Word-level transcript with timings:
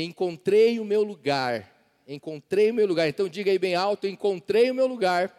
encontrei 0.00 0.80
o 0.80 0.84
meu 0.84 1.02
lugar. 1.02 1.70
Encontrei 2.06 2.70
o 2.70 2.74
meu 2.74 2.86
lugar. 2.86 3.08
Então 3.08 3.28
diga 3.28 3.50
aí 3.50 3.58
bem 3.58 3.74
alto: 3.74 4.06
encontrei 4.06 4.70
o 4.70 4.74
meu 4.74 4.86
lugar. 4.86 5.38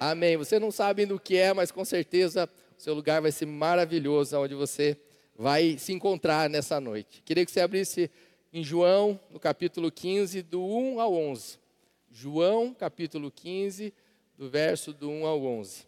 Amém. 0.00 0.36
Você 0.36 0.58
não 0.58 0.70
sabe 0.70 1.06
do 1.06 1.18
que 1.18 1.36
é, 1.36 1.52
mas 1.52 1.70
com 1.70 1.84
certeza 1.84 2.48
o 2.78 2.80
seu 2.80 2.94
lugar 2.94 3.20
vai 3.20 3.32
ser 3.32 3.46
maravilhoso, 3.46 4.38
onde 4.38 4.54
você 4.54 4.96
vai 5.36 5.78
se 5.78 5.92
encontrar 5.92 6.50
nessa 6.50 6.80
noite. 6.80 7.22
Queria 7.24 7.44
que 7.44 7.50
você 7.50 7.60
abrisse 7.60 8.10
em 8.52 8.64
João, 8.64 9.18
no 9.30 9.38
capítulo 9.38 9.90
15, 9.90 10.42
do 10.42 10.64
1 10.64 11.00
ao 11.00 11.14
11. 11.14 11.58
João, 12.10 12.74
capítulo 12.74 13.30
15, 13.30 13.92
do 14.36 14.48
verso 14.48 14.92
do 14.92 15.10
1 15.10 15.26
ao 15.26 15.44
11. 15.44 15.84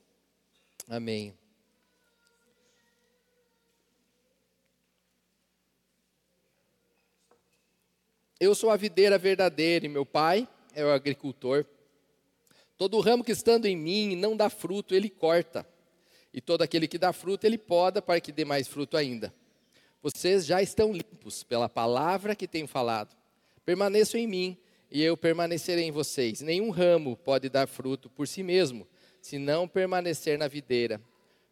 Amém. 0.89 1.40
Eu 8.41 8.55
sou 8.55 8.71
a 8.71 8.77
videira 8.77 9.19
verdadeira 9.19 9.85
e 9.85 9.89
meu 9.89 10.07
pai 10.07 10.49
é 10.75 10.83
o 10.83 10.91
agricultor. 10.91 11.67
Todo 12.79 12.99
ramo 13.01 13.23
que 13.23 13.33
estando 13.33 13.67
em 13.67 13.77
mim 13.77 14.17
não 14.17 14.35
dá 14.35 14.49
fruto, 14.49 14.95
ele 14.95 15.11
corta. 15.11 15.67
E 16.33 16.41
todo 16.41 16.63
aquele 16.63 16.89
que 16.89 16.97
dá 16.97 17.13
fruto, 17.13 17.47
ele 17.47 17.59
poda 17.59 18.01
para 18.01 18.19
que 18.19 18.33
dê 18.33 18.47
mais 18.47 18.67
fruto 18.67 18.97
ainda. 18.97 19.35
Vocês 20.03 20.47
já 20.47 20.63
estão 20.63 20.91
limpos 20.91 21.43
pela 21.43 21.69
palavra 21.69 22.35
que 22.35 22.49
tenho 22.49 22.67
falado. 22.67 23.15
Permaneçam 23.63 24.19
em 24.19 24.27
mim 24.27 24.57
e 24.91 25.03
eu 25.03 25.19
permanecerei 25.19 25.85
em 25.85 25.91
vocês. 25.91 26.41
Nenhum 26.41 26.71
ramo 26.71 27.19
pode 27.19 27.51
dar 27.51 27.69
fruto 27.69 28.09
por 28.09 28.27
si 28.27 28.43
mesmo, 28.43 28.89
se 29.21 29.39
não 29.39 29.69
permanecer 29.69 30.39
na 30.39 30.49
videira. 30.49 30.99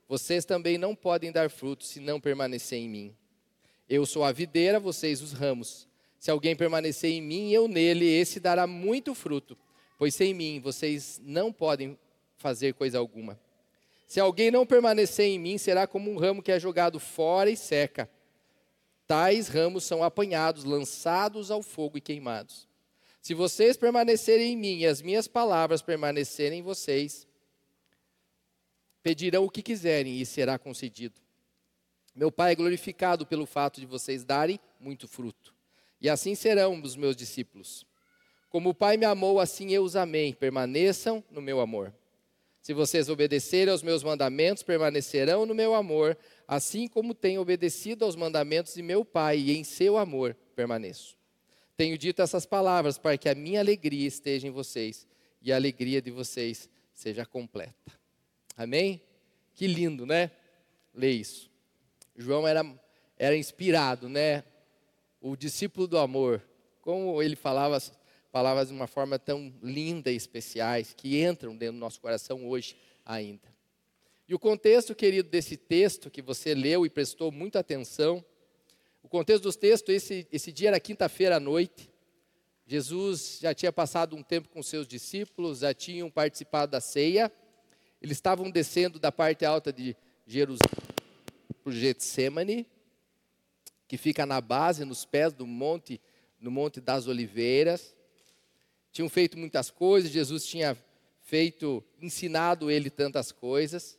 Vocês 0.09 0.47
também 0.47 0.79
não 0.79 0.97
podem 0.97 1.31
dar 1.31 1.51
fruto 1.51 1.85
se 1.85 2.01
não 2.01 2.19
permanecer 2.19 2.79
em 2.79 2.89
mim. 2.89 3.17
Eu 3.87 4.07
sou 4.07 4.25
a 4.25 4.33
videira, 4.33 4.81
vocês 4.81 5.21
os 5.21 5.35
ramos. 5.35 5.88
Se 6.19 6.31
alguém 6.31 6.57
permanecer 6.57 7.11
em 7.11 7.23
mim 7.23 7.51
e 7.51 7.55
eu 7.55 7.69
nele, 7.69 8.07
esse 8.07 8.41
dará 8.41 8.67
muito 8.67 9.15
fruto, 9.15 9.57
pois 9.97 10.15
sem 10.15 10.35
mim 10.35 10.61
vocês 10.61 11.21
não 11.23 11.53
podem 11.53 11.99
fazer 12.37 12.75
coisa 12.75 12.99
alguma. 12.99 13.39
Se 14.07 14.19
alguém 14.19 14.51
não 14.51 14.67
permanecer 14.67 15.27
em 15.27 15.39
mim, 15.39 15.59
será 15.59 15.87
como 15.87 16.11
um 16.11 16.17
ramo 16.17 16.43
que 16.43 16.51
é 16.51 16.59
jogado 16.59 16.99
fora 16.99 17.51
e 17.51 17.57
seca. 17.57 18.11
Tais 19.07 19.49
ramos 19.49 19.85
são 19.85 20.03
apanhados, 20.03 20.65
lançados 20.65 21.51
ao 21.51 21.63
fogo 21.63 21.99
e 21.99 22.01
queimados. 22.01 22.67
Se 23.21 23.35
vocês 23.35 23.77
permanecerem 23.77 24.53
em 24.53 24.57
mim 24.57 24.79
e 24.79 24.87
as 24.87 25.03
minhas 25.03 25.29
palavras 25.29 25.83
permanecerem 25.83 26.61
em 26.61 26.63
vocês, 26.63 27.27
pedirão 29.03 29.45
o 29.45 29.51
que 29.51 29.63
quiserem 29.63 30.21
e 30.21 30.27
será 30.27 30.59
concedido. 30.59 31.21
Meu 32.15 32.33
Pai 32.33 32.53
é 32.53 32.57
glorificado 32.57 33.27
pelo 33.27 33.47
fato 33.47 33.81
de 33.81 33.87
vocês 33.87 34.25
darem 34.25 34.59
muito 34.81 35.07
fruto. 35.07 35.58
E 36.01 36.09
assim 36.09 36.35
serão 36.35 36.81
os 36.81 36.97
meus 36.97 37.17
discípulos. 37.17 37.87
Como 38.49 38.71
o 38.71 38.75
Pai 38.75 38.97
me 38.97 39.05
amou, 39.05 39.41
assim 39.41 39.73
eu 39.73 39.83
os 39.83 39.97
amei. 39.97 40.35
Permaneçam 40.35 41.23
no 41.31 41.43
meu 41.43 41.61
amor. 41.61 41.93
Se 42.63 42.73
vocês 42.73 43.09
obedecerem 43.09 43.73
aos 43.73 43.83
meus 43.83 44.03
mandamentos, 44.03 44.63
permanecerão 44.63 45.47
no 45.47 45.55
meu 45.55 45.75
amor, 45.75 46.17
assim 46.47 46.87
como 46.87 47.15
tenho 47.15 47.41
obedecido 47.41 48.05
aos 48.05 48.17
mandamentos 48.17 48.75
de 48.75 48.83
meu 48.83 49.05
Pai, 49.05 49.39
e 49.39 49.57
em 49.57 49.65
seu 49.65 49.97
amor 49.97 50.37
permaneço. 50.55 51.17
Tenho 51.77 51.97
dito 51.97 52.21
essas 52.21 52.45
palavras 52.45 52.99
para 52.99 53.17
que 53.17 53.29
a 53.29 53.35
minha 53.35 53.61
alegria 53.61 54.07
esteja 54.07 54.49
em 54.49 54.51
vocês 54.51 55.07
e 55.41 55.53
a 55.53 55.57
alegria 55.57 56.03
de 56.03 56.11
vocês 56.11 56.69
seja 56.93 57.25
completa. 57.25 57.93
Amém? 58.57 59.01
Que 59.55 59.67
lindo, 59.67 60.05
né? 60.05 60.31
Lê 60.93 61.13
isso. 61.13 61.49
João 62.17 62.47
era, 62.47 62.67
era 63.17 63.37
inspirado, 63.37 64.09
né? 64.09 64.43
O 65.21 65.37
discípulo 65.37 65.87
do 65.87 65.99
amor, 65.99 66.43
como 66.81 67.23
ele 67.23 67.37
falava 67.37 67.79
palavras 68.31 68.69
de 68.69 68.75
uma 68.75 68.87
forma 68.87 69.19
tão 69.19 69.53
linda 69.63 70.11
e 70.11 70.17
especiais, 70.17 70.95
que 70.95 71.23
entram 71.23 71.57
dentro 71.57 71.75
do 71.75 71.81
nosso 71.81 72.01
coração 72.01 72.47
hoje 72.49 72.77
ainda. 73.05 73.49
E 74.29 74.35
o 74.35 74.39
contexto, 74.39 74.95
querido, 74.95 75.29
desse 75.29 75.57
texto 75.57 76.11
que 76.11 76.21
você 76.21 76.55
leu 76.55 76.85
e 76.85 76.91
prestou 76.91 77.33
muita 77.33 77.61
atenção, 77.61 78.25
o 79.03 79.09
contexto 79.09 79.45
dos 79.45 79.57
textos, 79.57 79.95
esse, 79.95 80.29
esse 80.31 80.53
dia 80.53 80.69
era 80.69 80.79
quinta-feira 80.79 81.37
à 81.37 81.41
noite, 81.41 81.91
Jesus 82.67 83.39
já 83.41 83.55
tinha 83.55 83.73
passado 83.73 84.15
um 84.15 84.23
tempo 84.23 84.51
com 84.51 84.63
seus 84.63 84.87
discípulos, 84.87 85.61
já 85.61 85.73
tinham 85.73 86.11
participado 86.11 86.73
da 86.73 86.81
ceia, 86.81 87.33
eles 88.03 88.19
estavam 88.19 88.51
descendo 88.51 88.99
da 88.99 89.11
parte 89.11 89.47
alta 89.47 89.73
de 89.73 89.97
Jerusalém 90.27 90.61
para 91.65 91.71
o 91.71 91.73
Getsemane, 91.73 92.67
que 93.89 93.97
fica 93.97 94.27
na 94.27 94.41
base, 94.41 94.85
nos 94.85 95.07
pés 95.07 95.33
do 95.33 95.47
monte, 95.47 96.01
no 96.39 96.51
Monte 96.51 96.81
das 96.81 97.09
Oliveiras. 97.09 97.95
Tinham 98.93 99.09
feito 99.09 99.37
muitas 99.39 99.71
coisas, 99.71 100.11
Jesus 100.11 100.45
tinha 100.45 100.77
feito, 101.23 101.83
ensinado 102.01 102.71
ele 102.71 102.91
tantas 102.91 103.33
coisas. 103.33 103.99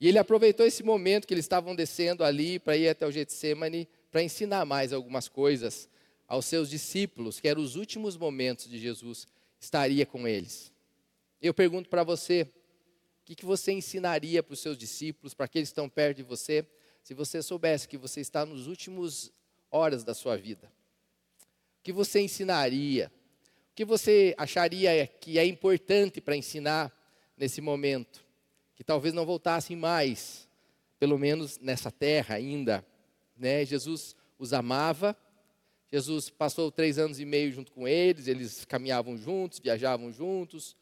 E 0.00 0.08
ele 0.08 0.18
aproveitou 0.18 0.66
esse 0.66 0.82
momento 0.82 1.26
que 1.26 1.34
eles 1.34 1.44
estavam 1.44 1.74
descendo 1.74 2.24
ali 2.24 2.58
para 2.58 2.76
ir 2.76 2.88
até 2.88 3.06
o 3.06 3.12
Getsemane 3.12 3.88
para 4.10 4.22
ensinar 4.22 4.64
mais 4.64 4.92
algumas 4.92 5.28
coisas 5.28 5.88
aos 6.26 6.46
seus 6.46 6.70
discípulos, 6.70 7.40
que 7.40 7.48
eram 7.48 7.62
os 7.62 7.76
últimos 7.76 8.16
momentos 8.16 8.68
de 8.68 8.78
Jesus 8.78 9.26
estaria 9.60 10.06
com 10.06 10.26
eles. 10.26 10.72
Eu 11.40 11.52
pergunto 11.52 11.88
para 11.88 12.02
você, 12.02 12.42
o 12.42 13.24
que, 13.24 13.34
que 13.34 13.44
você 13.44 13.72
ensinaria 13.72 14.42
para 14.42 14.54
os 14.54 14.60
seus 14.60 14.76
discípulos, 14.76 15.34
para 15.34 15.46
aqueles 15.46 15.68
que 15.68 15.72
estão 15.72 15.88
perto 15.88 16.18
de 16.18 16.22
você, 16.22 16.64
se 17.10 17.14
você 17.14 17.42
soubesse 17.42 17.88
que 17.88 17.98
você 17.98 18.20
está 18.20 18.46
nos 18.46 18.68
últimos 18.68 19.32
horas 19.68 20.04
da 20.04 20.14
sua 20.14 20.36
vida? 20.36 20.70
O 21.80 21.82
que 21.82 21.92
você 21.92 22.20
ensinaria? 22.20 23.10
O 23.72 23.74
que 23.74 23.84
você 23.84 24.32
acharia 24.38 25.08
que 25.08 25.36
é 25.36 25.44
importante 25.44 26.20
para 26.20 26.36
ensinar 26.36 26.96
nesse 27.36 27.60
momento? 27.60 28.24
Que 28.76 28.84
talvez 28.84 29.12
não 29.12 29.26
voltassem 29.26 29.76
mais, 29.76 30.48
pelo 31.00 31.18
menos 31.18 31.58
nessa 31.58 31.90
terra 31.90 32.36
ainda. 32.36 32.86
Né? 33.36 33.64
Jesus 33.64 34.14
os 34.38 34.52
amava, 34.52 35.16
Jesus 35.90 36.30
passou 36.30 36.70
três 36.70 36.96
anos 36.96 37.18
e 37.18 37.24
meio 37.24 37.50
junto 37.50 37.72
com 37.72 37.88
eles, 37.88 38.28
eles 38.28 38.64
caminhavam 38.64 39.18
juntos, 39.18 39.58
viajavam 39.58 40.12
juntos, 40.12 40.76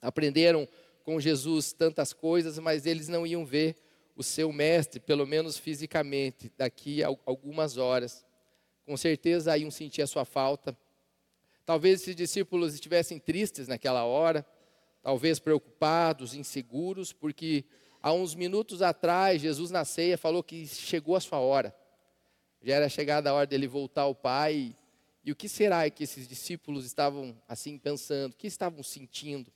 aprenderam 0.00 0.66
com 1.04 1.20
Jesus 1.20 1.70
tantas 1.74 2.14
coisas, 2.14 2.58
mas 2.58 2.86
eles 2.86 3.08
não 3.08 3.26
iam 3.26 3.44
ver 3.44 3.76
o 4.20 4.22
seu 4.22 4.52
mestre, 4.52 5.00
pelo 5.00 5.26
menos 5.26 5.56
fisicamente, 5.56 6.52
daqui 6.54 7.02
a 7.02 7.08
algumas 7.24 7.78
horas. 7.78 8.22
Com 8.84 8.94
certeza 8.94 9.56
iam 9.56 9.70
sentir 9.70 10.02
a 10.02 10.06
sua 10.06 10.26
falta. 10.26 10.76
Talvez 11.64 12.02
esses 12.02 12.14
discípulos 12.14 12.74
estivessem 12.74 13.18
tristes 13.18 13.66
naquela 13.66 14.04
hora, 14.04 14.44
talvez 15.02 15.38
preocupados, 15.38 16.34
inseguros, 16.34 17.14
porque 17.14 17.64
há 18.02 18.12
uns 18.12 18.34
minutos 18.34 18.82
atrás, 18.82 19.40
Jesus 19.40 19.70
na 19.70 19.86
ceia 19.86 20.18
falou 20.18 20.42
que 20.42 20.66
chegou 20.66 21.16
a 21.16 21.20
sua 21.20 21.38
hora. 21.38 21.74
Já 22.62 22.74
era 22.74 22.90
chegada 22.90 23.30
a 23.30 23.32
hora 23.32 23.46
dele 23.46 23.66
voltar 23.66 24.02
ao 24.02 24.14
Pai. 24.14 24.76
E 25.24 25.32
o 25.32 25.36
que 25.36 25.48
será 25.48 25.88
que 25.88 26.04
esses 26.04 26.28
discípulos 26.28 26.84
estavam 26.84 27.34
assim 27.48 27.78
pensando? 27.78 28.32
O 28.32 28.36
que 28.36 28.46
estavam 28.46 28.82
sentindo? 28.82 29.50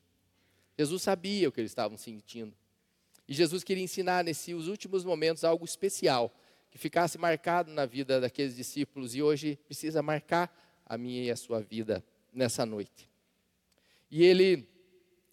Jesus 0.78 1.02
sabia 1.02 1.50
o 1.50 1.52
que 1.52 1.60
eles 1.60 1.70
estavam 1.70 1.98
sentindo. 1.98 2.56
E 3.28 3.34
Jesus 3.34 3.64
queria 3.64 3.82
ensinar 3.82 4.22
nesses 4.22 4.66
últimos 4.66 5.04
momentos 5.04 5.44
algo 5.44 5.64
especial, 5.64 6.34
que 6.70 6.78
ficasse 6.78 7.16
marcado 7.16 7.70
na 7.70 7.86
vida 7.86 8.20
daqueles 8.20 8.56
discípulos 8.56 9.14
e 9.14 9.22
hoje 9.22 9.58
precisa 9.64 10.02
marcar 10.02 10.52
a 10.84 10.98
minha 10.98 11.22
e 11.22 11.30
a 11.30 11.36
sua 11.36 11.60
vida 11.60 12.04
nessa 12.32 12.66
noite. 12.66 13.08
E 14.10 14.22
ele, 14.24 14.68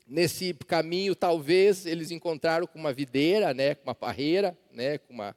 nesse 0.08 0.54
caminho, 0.68 1.16
talvez 1.16 1.86
eles 1.86 2.12
encontraram 2.12 2.66
com 2.66 2.80
uma 2.80 2.94
videira, 2.94 3.54
né, 3.54 3.76
com 3.76 3.84
uma 3.84 3.96
parreira, 3.96 4.58
né, 4.72 4.98
com 4.98 5.14
uma, 5.14 5.36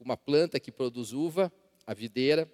uma 0.00 0.16
planta 0.16 0.58
que 0.58 0.72
produz 0.72 1.12
uva, 1.12 1.52
a 1.86 1.94
videira. 1.94 2.50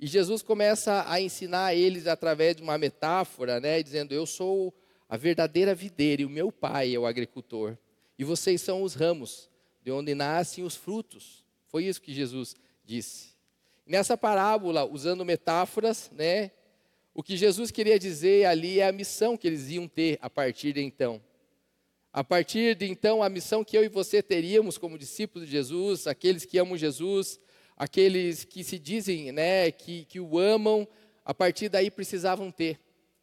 E 0.00 0.06
Jesus 0.06 0.42
começa 0.42 1.04
a 1.08 1.20
ensinar 1.20 1.74
eles 1.74 2.06
através 2.06 2.56
de 2.56 2.62
uma 2.62 2.76
metáfora, 2.76 3.60
né, 3.60 3.82
dizendo: 3.82 4.12
Eu 4.12 4.26
sou 4.26 4.74
a 5.08 5.16
verdadeira 5.16 5.74
videira 5.74 6.22
e 6.22 6.24
o 6.26 6.30
meu 6.30 6.50
pai 6.50 6.94
é 6.94 6.98
o 6.98 7.06
agricultor. 7.06 7.76
E 8.18 8.24
vocês 8.24 8.60
são 8.60 8.82
os 8.82 8.94
ramos, 8.94 9.50
de 9.82 9.90
onde 9.90 10.14
nascem 10.14 10.64
os 10.64 10.76
frutos. 10.76 11.44
Foi 11.66 11.84
isso 11.84 12.00
que 12.00 12.14
Jesus 12.14 12.54
disse. 12.84 13.34
Nessa 13.86 14.16
parábola, 14.16 14.84
usando 14.84 15.24
metáforas, 15.24 16.10
né, 16.12 16.50
o 17.12 17.22
que 17.22 17.36
Jesus 17.36 17.70
queria 17.70 17.98
dizer 17.98 18.46
ali 18.46 18.80
é 18.80 18.88
a 18.88 18.92
missão 18.92 19.36
que 19.36 19.46
eles 19.46 19.68
iam 19.68 19.86
ter 19.86 20.18
a 20.20 20.28
partir 20.28 20.72
de 20.72 20.80
então. 20.80 21.22
A 22.12 22.22
partir 22.22 22.76
de 22.76 22.86
então, 22.86 23.22
a 23.22 23.28
missão 23.28 23.64
que 23.64 23.76
eu 23.76 23.84
e 23.84 23.88
você 23.88 24.22
teríamos 24.22 24.78
como 24.78 24.96
discípulos 24.96 25.46
de 25.46 25.52
Jesus, 25.52 26.06
aqueles 26.06 26.44
que 26.44 26.58
amam 26.58 26.76
Jesus, 26.76 27.40
aqueles 27.76 28.44
que 28.44 28.62
se 28.62 28.78
dizem 28.78 29.32
né, 29.32 29.70
que, 29.70 30.04
que 30.04 30.20
o 30.20 30.38
amam, 30.38 30.86
a 31.24 31.34
partir 31.34 31.68
daí 31.68 31.90
precisavam 31.90 32.50
ter 32.50 32.80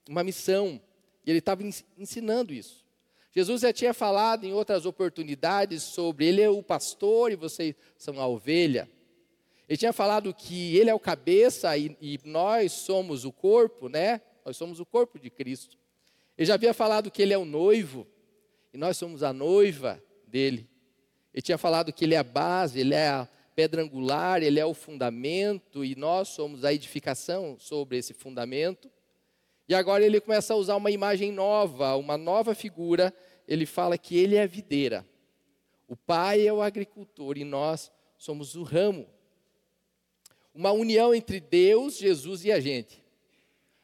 uma 0.10 0.24
missão. 0.24 0.82
E 1.26 1.30
ele 1.30 1.40
estava 1.40 1.64
ensinando 1.98 2.54
isso. 2.54 2.81
Jesus 3.34 3.62
já 3.62 3.72
tinha 3.72 3.94
falado 3.94 4.44
em 4.44 4.54
outras 4.54 4.86
oportunidades 4.86 5.84
sobre 5.84 6.26
ele 6.26 6.42
é 6.42 6.50
o 6.50 6.62
pastor 6.62 7.32
e 7.32 7.36
vocês 7.36 7.76
são 7.98 8.20
a 8.20 8.28
ovelha. 8.28 8.90
Ele 9.70 9.78
tinha 9.78 9.94
falado 9.94 10.34
que 10.34 10.76
ele 10.76 10.90
é 10.90 10.94
o 10.94 11.00
cabeça 11.00 11.78
e, 11.78 11.96
e 12.02 12.20
nós 12.26 12.74
somos 12.74 13.24
o 13.24 13.32
corpo, 13.32 13.88
né? 13.88 14.20
Nós 14.46 14.58
somos 14.58 14.82
o 14.82 14.86
corpo 14.86 15.18
de 15.18 15.30
Cristo. 15.30 15.78
Ele 16.38 16.46
já 16.46 16.56
havia 16.56 16.74
falado 16.74 17.10
que 17.10 17.22
ele 17.22 17.34
é 17.34 17.38
o 17.38 17.46
noivo 17.46 18.06
e 18.74 18.78
nós 18.78 18.98
somos 18.98 19.24
a 19.24 19.32
noiva 19.32 20.04
dele. 20.28 20.70
Ele 21.34 21.42
tinha 21.42 21.58
falado 21.58 21.94
que 21.94 22.04
ele 22.04 22.16
é 22.16 22.18
a 22.18 22.24
base, 22.24 22.82
ele 22.82 22.94
é 22.94 23.08
a 23.08 23.28
pedra 23.56 23.82
angular, 23.82 24.44
ele 24.44 24.60
é 24.60 24.66
o 24.66 24.74
fundamento 24.74 25.86
e 25.86 25.96
nós 25.96 26.30
somos 26.30 26.66
a 26.66 26.74
edificação 26.74 27.58
sobre 27.58 27.98
esse 27.98 28.14
fundamento. 28.14 28.92
E 29.72 29.74
agora 29.74 30.06
ele 30.06 30.20
começa 30.20 30.54
a 30.54 30.58
usar 30.58 30.76
uma 30.76 30.92
imagem 30.92 31.32
nova, 31.32 31.96
uma 31.96 32.18
nova 32.18 32.54
figura. 32.54 33.14
Ele 33.48 33.66
fala 33.66 33.98
que 33.98 34.18
ele 34.18 34.36
é 34.36 34.44
a 34.44 34.46
videira. 34.46 35.08
O 35.88 35.96
pai 35.96 36.46
é 36.46 36.52
o 36.52 36.62
agricultor 36.62 37.38
e 37.38 37.46
nós 37.46 37.90
somos 38.18 38.54
o 38.56 38.64
ramo. 38.64 39.08
Uma 40.54 40.74
união 40.74 41.16
entre 41.16 41.40
Deus, 41.40 41.98
Jesus 41.98 42.44
e 42.44 42.52
a 42.52 42.60
gente. 42.60 43.02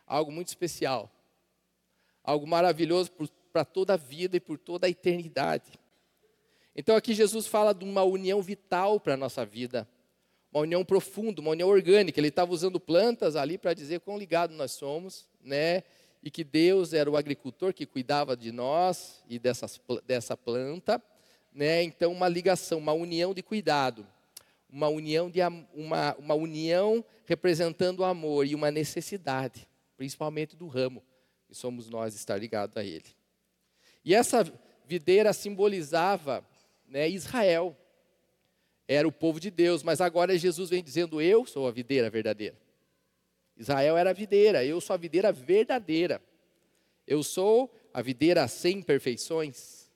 Algo 0.06 0.30
muito 0.30 0.50
especial. 0.50 1.10
Algo 2.22 2.46
maravilhoso 2.46 3.10
para 3.54 3.64
toda 3.64 3.94
a 3.94 3.98
vida 3.98 4.36
e 4.36 4.42
por 4.42 4.58
toda 4.58 4.88
a 4.88 4.90
eternidade. 4.90 5.72
Então 6.76 6.98
aqui 6.98 7.14
Jesus 7.14 7.48
fala 7.48 7.74
de 7.74 7.86
uma 7.86 8.04
união 8.04 8.42
vital 8.42 9.00
para 9.00 9.14
a 9.14 9.18
nossa 9.18 9.46
vida, 9.46 9.88
uma 10.52 10.64
união 10.64 10.84
profunda, 10.84 11.40
uma 11.40 11.52
união 11.52 11.70
orgânica. 11.70 12.20
Ele 12.20 12.28
estava 12.28 12.52
usando 12.52 12.78
plantas 12.78 13.38
ali 13.38 13.58
para 13.58 13.74
dizer 13.74 14.02
quão 14.02 14.18
ligados 14.18 14.54
nós 14.58 14.74
somos, 14.74 15.30
né? 15.48 15.84
E 16.22 16.30
que 16.30 16.44
Deus 16.44 16.94
era 16.94 17.10
o 17.10 17.16
agricultor 17.16 17.74
que 17.74 17.86
cuidava 17.86 18.36
de 18.36 18.52
nós 18.52 19.24
e 19.30 19.40
dessas, 19.40 19.80
dessa 20.06 20.36
planta, 20.36 21.02
né? 21.54 21.82
Então 21.84 22.12
uma 22.12 22.28
ligação, 22.28 22.78
uma 22.80 22.94
união 22.94 23.34
de 23.34 23.42
cuidado, 23.42 24.06
uma 24.70 24.88
união 24.90 25.30
de 25.30 25.40
uma, 25.74 26.16
uma 26.20 26.34
união 26.36 27.04
representando 27.26 28.02
o 28.02 28.06
amor 28.06 28.46
e 28.46 28.54
uma 28.54 28.70
necessidade, 28.70 29.68
principalmente 29.96 30.56
do 30.56 30.68
ramo 30.68 31.04
que 31.48 31.56
somos 31.56 31.90
nós 31.90 32.14
estar 32.14 32.38
ligados 32.38 32.76
a 32.76 32.84
Ele. 32.84 33.06
E 34.04 34.14
essa 34.14 34.46
videira 34.86 35.34
simbolizava 35.34 36.46
né, 36.88 37.10
Israel. 37.10 37.76
Era 38.88 39.08
o 39.08 39.12
povo 39.12 39.40
de 39.40 39.52
Deus, 39.52 39.84
mas 39.84 40.00
agora 40.00 40.38
Jesus 40.38 40.70
vem 40.70 40.84
dizendo: 40.84 41.22
Eu 41.22 41.46
sou 41.46 41.68
a 41.68 41.72
videira 41.72 42.10
verdadeira. 42.10 42.56
Israel 43.58 43.98
era 43.98 44.12
a 44.12 44.14
videira, 44.14 44.64
eu 44.64 44.80
sou 44.80 44.94
a 44.94 44.98
videira 44.98 45.32
verdadeira. 45.32 46.22
Eu 47.06 47.24
sou 47.24 47.74
a 47.94 48.02
videira 48.02 48.48
sem 48.48 48.80
imperfeições. 48.80 49.90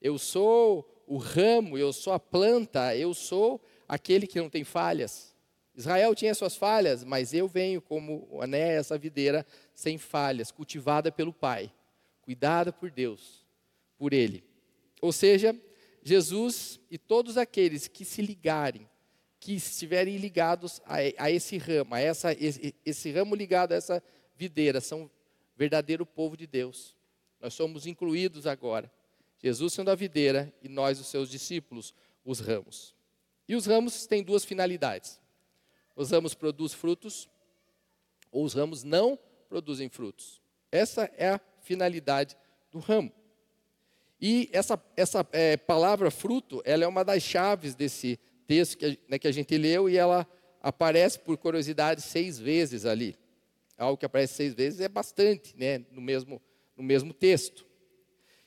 Eu 0.00 0.18
sou 0.18 0.88
o 1.06 1.16
ramo, 1.16 1.76
eu 1.76 1.92
sou 1.92 2.12
a 2.12 2.20
planta, 2.20 2.94
eu 2.96 3.12
sou 3.14 3.60
aquele 3.88 4.26
que 4.26 4.40
não 4.40 4.48
tem 4.48 4.64
falhas. 4.64 5.34
Israel 5.74 6.14
tinha 6.14 6.34
suas 6.34 6.54
falhas, 6.54 7.02
mas 7.02 7.32
eu 7.32 7.48
venho 7.48 7.80
como 7.80 8.28
né, 8.46 8.74
essa 8.74 8.98
videira 8.98 9.46
sem 9.74 9.96
falhas, 9.96 10.50
cultivada 10.50 11.10
pelo 11.10 11.32
Pai, 11.32 11.72
cuidada 12.20 12.72
por 12.72 12.90
Deus, 12.90 13.46
por 13.96 14.12
Ele. 14.12 14.44
Ou 15.00 15.12
seja, 15.12 15.56
Jesus 16.02 16.78
e 16.90 16.98
todos 16.98 17.38
aqueles 17.38 17.88
que 17.88 18.04
se 18.04 18.20
ligarem, 18.20 18.88
que 19.42 19.54
estiverem 19.54 20.18
ligados 20.18 20.80
a, 20.86 20.98
a 21.18 21.28
esse 21.28 21.58
ramo, 21.58 21.96
a 21.96 21.98
essa, 22.00 22.32
esse, 22.32 22.72
esse 22.86 23.10
ramo 23.10 23.34
ligado 23.34 23.72
a 23.72 23.74
essa 23.74 24.00
videira, 24.36 24.80
são 24.80 25.10
verdadeiro 25.56 26.06
povo 26.06 26.36
de 26.36 26.46
Deus. 26.46 26.96
Nós 27.40 27.52
somos 27.52 27.84
incluídos 27.84 28.46
agora. 28.46 28.88
Jesus 29.42 29.72
sendo 29.72 29.90
a 29.90 29.96
videira 29.96 30.54
e 30.62 30.68
nós, 30.68 31.00
os 31.00 31.08
seus 31.08 31.28
discípulos, 31.28 31.92
os 32.24 32.38
ramos. 32.38 32.94
E 33.48 33.56
os 33.56 33.66
ramos 33.66 34.06
têm 34.06 34.22
duas 34.22 34.44
finalidades. 34.44 35.20
Os 35.96 36.12
ramos 36.12 36.34
produzem 36.34 36.78
frutos, 36.78 37.28
ou 38.30 38.44
os 38.44 38.54
ramos 38.54 38.84
não 38.84 39.18
produzem 39.48 39.88
frutos. 39.88 40.40
Essa 40.70 41.10
é 41.16 41.30
a 41.30 41.40
finalidade 41.62 42.36
do 42.70 42.78
ramo. 42.78 43.12
E 44.20 44.48
essa, 44.52 44.80
essa 44.96 45.26
é, 45.32 45.56
palavra 45.56 46.12
fruto, 46.12 46.62
ela 46.64 46.84
é 46.84 46.86
uma 46.86 47.04
das 47.04 47.24
chaves 47.24 47.74
desse 47.74 48.20
texto 48.52 48.76
que, 48.76 48.98
né, 49.08 49.18
que 49.18 49.26
a 49.26 49.32
gente 49.32 49.56
leu 49.56 49.88
e 49.88 49.96
ela 49.96 50.28
aparece 50.60 51.18
por 51.18 51.38
curiosidade 51.38 52.02
seis 52.02 52.38
vezes 52.38 52.84
ali. 52.84 53.16
Algo 53.78 53.96
que 53.96 54.04
aparece 54.04 54.34
seis 54.34 54.52
vezes 54.52 54.80
é 54.80 54.88
bastante, 54.90 55.56
né, 55.56 55.78
no 55.90 56.02
mesmo, 56.02 56.40
no 56.76 56.84
mesmo 56.84 57.14
texto. 57.14 57.64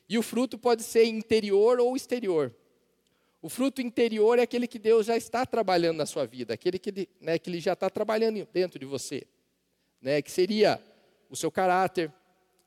E 0.08 0.16
o 0.16 0.22
fruto 0.22 0.60
pode 0.60 0.84
ser 0.84 1.06
interior 1.06 1.80
ou 1.80 1.96
exterior. 1.96 2.54
O 3.42 3.50
fruto 3.50 3.82
interior 3.82 4.38
é 4.38 4.44
aquele 4.44 4.68
que 4.68 4.78
Deus 4.78 5.08
já 5.08 5.18
está 5.18 5.44
trabalhando 5.44 5.98
na 5.98 6.06
sua 6.06 6.28
vida, 6.28 6.54
aquele 6.54 6.78
que, 6.78 7.10
né, 7.20 7.40
que 7.40 7.50
Ele 7.50 7.60
já 7.60 7.74
está 7.74 7.90
trabalhando 7.90 8.48
dentro 8.54 8.78
de 8.78 8.86
você. 8.86 9.24
Né, 10.00 10.22
que 10.22 10.32
seria 10.32 10.80
o 11.32 11.36
seu 11.36 11.50
caráter, 11.50 12.14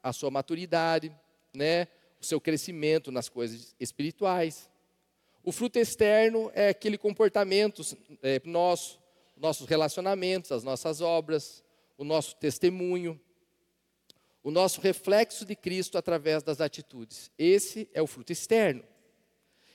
a 0.03 0.13
sua 0.13 0.29
maturidade, 0.29 1.15
né, 1.55 1.87
o 2.21 2.27
seu 2.27 2.41
crescimento 2.41 3.13
nas 3.13 3.29
coisas 3.29 3.77
espirituais. 3.79 4.69
O 5.43 5.53
fruto 5.53 5.79
externo 5.79 6.51
é 6.55 6.69
aquele 6.69 6.99
comportamento 6.99 7.83
é, 8.23 8.41
nosso, 8.45 9.01
nossos 9.37 9.67
relacionamentos, 9.67 10.53
as 10.53 10.63
nossas 10.63 11.01
obras, 11.01 11.65
o 11.97 12.05
nosso 12.05 12.37
testemunho, 12.37 13.21
o 14.43 14.51
nosso 14.51 14.81
reflexo 14.81 15.45
de 15.45 15.57
Cristo 15.57 15.99
através 15.99 16.43
das 16.43 16.61
atitudes. 16.61 17.31
Esse 17.39 17.89
é 17.93 18.01
o 18.01 18.07
fruto 18.07 18.33
externo. 18.33 18.85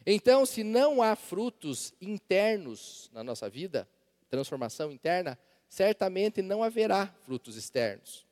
Então, 0.06 0.46
se 0.46 0.64
não 0.64 1.02
há 1.02 1.16
frutos 1.16 1.94
internos 2.02 3.10
na 3.14 3.24
nossa 3.24 3.50
vida, 3.50 3.88
transformação 4.30 4.92
interna, 4.92 5.38
certamente 5.70 6.42
não 6.42 6.64
haverá 6.64 7.08
frutos 7.26 7.56
externos. 7.56 8.26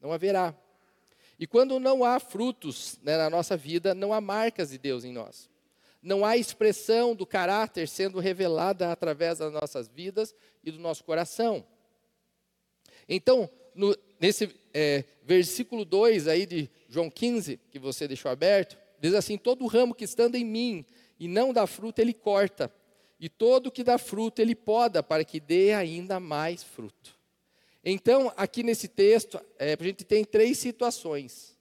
Não 0.00 0.12
haverá. 0.12 0.54
E 1.38 1.46
quando 1.46 1.80
não 1.80 2.04
há 2.04 2.20
frutos 2.20 2.98
né, 3.02 3.16
na 3.16 3.30
nossa 3.30 3.56
vida, 3.56 3.94
não 3.94 4.12
há 4.12 4.20
marcas 4.20 4.70
de 4.70 4.78
Deus 4.78 5.04
em 5.04 5.12
nós. 5.12 5.48
Não 6.04 6.22
há 6.22 6.36
expressão 6.36 7.16
do 7.16 7.24
caráter 7.24 7.88
sendo 7.88 8.20
revelada 8.20 8.92
através 8.92 9.38
das 9.38 9.50
nossas 9.50 9.88
vidas 9.88 10.34
e 10.62 10.70
do 10.70 10.78
nosso 10.78 11.02
coração. 11.02 11.66
Então, 13.08 13.48
no, 13.74 13.96
nesse 14.20 14.54
é, 14.74 15.04
versículo 15.22 15.82
2 15.82 16.28
aí 16.28 16.44
de 16.44 16.68
João 16.90 17.08
15, 17.08 17.58
que 17.70 17.78
você 17.78 18.06
deixou 18.06 18.30
aberto, 18.30 18.76
diz 19.00 19.14
assim: 19.14 19.38
Todo 19.38 19.66
ramo 19.66 19.94
que 19.94 20.04
estando 20.04 20.34
em 20.34 20.44
mim 20.44 20.84
e 21.18 21.26
não 21.26 21.54
dá 21.54 21.66
fruto, 21.66 22.02
ele 22.02 22.12
corta, 22.12 22.70
e 23.18 23.30
todo 23.30 23.72
que 23.72 23.82
dá 23.82 23.96
fruto, 23.96 24.42
ele 24.42 24.54
poda, 24.54 25.02
para 25.02 25.24
que 25.24 25.40
dê 25.40 25.72
ainda 25.72 26.20
mais 26.20 26.62
fruto. 26.62 27.18
Então, 27.82 28.30
aqui 28.36 28.62
nesse 28.62 28.88
texto, 28.88 29.40
é, 29.58 29.74
a 29.80 29.82
gente 29.82 30.04
tem 30.04 30.22
três 30.22 30.58
situações. 30.58 31.56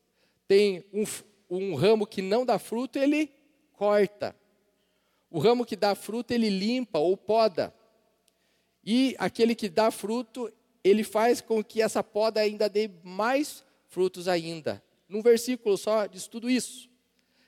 Tem 0.46 0.84
um, 0.92 1.06
um 1.50 1.76
ramo 1.76 2.06
que 2.06 2.22
não 2.22 2.46
dá 2.46 2.60
fruto, 2.60 3.00
ele 3.00 3.32
corta. 3.78 4.36
O 5.30 5.40
ramo 5.40 5.66
que 5.66 5.76
dá 5.76 5.96
fruto, 5.96 6.34
ele 6.34 6.50
limpa 6.50 7.00
ou 7.00 7.18
poda. 7.18 7.74
E 8.84 9.16
aquele 9.18 9.56
que 9.56 9.70
dá 9.70 9.90
fruto, 9.92 10.52
ele 10.84 11.04
faz 11.04 11.42
com 11.42 11.64
que 11.64 11.82
essa 11.82 12.04
poda 12.04 12.40
ainda 12.40 12.70
dê 12.70 12.90
mais 13.04 13.64
frutos 13.88 14.28
ainda. 14.28 14.84
Num 15.08 15.22
versículo 15.22 15.78
só 15.78 16.06
diz 16.06 16.28
tudo 16.28 16.50
isso. 16.50 16.90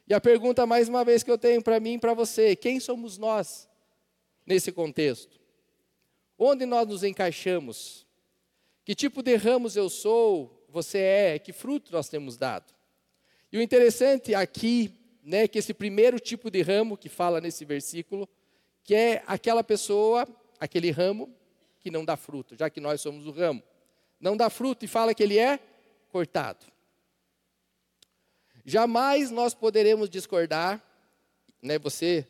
E 0.08 0.13
a 0.13 0.22
pergunta 0.22 0.65
mais 0.65 0.88
uma 0.88 1.03
vez 1.03 1.24
que 1.24 1.32
eu 1.32 1.38
tenho 1.38 1.62
para 1.62 1.79
mim 1.79 1.94
e 1.94 2.00
para 2.00 2.13
você, 2.13 2.55
quem 2.55 2.79
somos 2.79 3.17
nós 3.17 3.67
nesse 4.46 4.72
contexto? 4.72 5.39
Onde 6.38 6.65
nós 6.65 6.88
nos 6.88 7.03
encaixamos? 7.03 8.05
Que 8.84 8.94
tipo 8.94 9.24
de 9.24 9.36
ramos 9.36 9.75
eu 9.75 9.89
sou, 9.89 10.63
você 10.70 11.00
é, 11.00 11.39
que 11.39 11.51
fruto 11.51 11.91
nós 11.91 12.08
temos 12.08 12.38
dado. 12.38 12.74
E 13.51 13.58
o 13.58 13.62
interessante 13.62 14.36
aqui, 14.36 14.94
né, 15.25 15.48
que 15.48 15.58
esse 15.58 15.74
primeiro 15.74 16.20
tipo 16.20 16.51
de 16.51 16.62
ramo 16.62 16.96
que 16.96 17.10
fala 17.10 17.41
nesse 17.41 17.65
versículo, 17.65 18.29
que 18.84 18.94
é 18.94 19.24
aquela 19.25 19.63
pessoa, 19.63 20.27
aquele 20.60 20.91
ramo 20.91 21.34
que 21.79 21.89
não 21.89 22.05
dá 22.05 22.15
fruto, 22.15 22.55
já 22.55 22.70
que 22.70 22.79
nós 22.79 23.01
somos 23.01 23.25
o 23.25 23.32
ramo. 23.32 23.63
Não 24.20 24.38
dá 24.38 24.51
fruto 24.51 24.86
e 24.86 24.88
fala 24.88 25.15
que 25.15 25.24
ele 25.24 25.39
é 25.39 25.60
cortado. 26.10 26.67
Jamais 28.63 29.32
nós 29.32 29.55
poderemos 29.55 30.12
discordar, 30.12 30.84
né, 31.60 31.79
você 31.79 32.27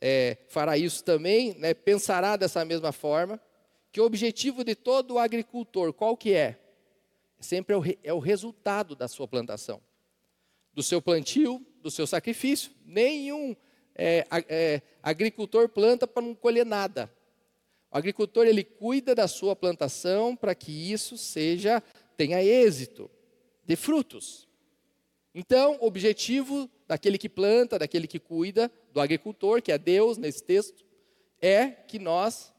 é, 0.00 0.38
fará 0.48 0.78
isso 0.78 1.02
também, 1.02 1.52
né, 1.54 1.74
pensará 1.74 2.36
dessa 2.36 2.64
mesma 2.64 2.92
forma, 2.92 3.40
que 3.90 4.00
o 4.00 4.04
objetivo 4.04 4.62
de 4.62 4.76
todo 4.76 5.18
agricultor, 5.18 5.92
qual 5.92 6.16
que 6.16 6.32
é? 6.32 6.60
Sempre 7.40 7.74
é 7.74 7.78
o, 7.78 7.82
é 8.04 8.12
o 8.12 8.18
resultado 8.20 8.94
da 8.94 9.08
sua 9.08 9.26
plantação, 9.26 9.80
do 10.72 10.82
seu 10.82 11.02
plantio, 11.02 11.64
do 11.86 11.90
seu 11.90 12.06
sacrifício. 12.06 12.72
Nenhum 12.84 13.54
é, 13.94 14.26
é, 14.48 14.82
agricultor 15.00 15.68
planta 15.68 16.04
para 16.06 16.22
não 16.22 16.34
colher 16.34 16.66
nada. 16.66 17.10
O 17.92 17.96
agricultor 17.96 18.44
ele 18.44 18.64
cuida 18.64 19.14
da 19.14 19.28
sua 19.28 19.54
plantação 19.54 20.34
para 20.34 20.54
que 20.54 20.72
isso 20.92 21.16
seja 21.16 21.80
tenha 22.16 22.42
êxito, 22.42 23.08
de 23.64 23.76
frutos. 23.76 24.48
Então, 25.34 25.78
o 25.80 25.86
objetivo 25.86 26.68
daquele 26.88 27.18
que 27.18 27.28
planta, 27.28 27.78
daquele 27.78 28.06
que 28.06 28.18
cuida, 28.18 28.70
do 28.92 29.00
agricultor, 29.00 29.62
que 29.62 29.70
é 29.70 29.78
Deus 29.78 30.18
nesse 30.18 30.42
texto, 30.42 30.84
é 31.40 31.68
que 31.68 31.98
nós 31.98 32.52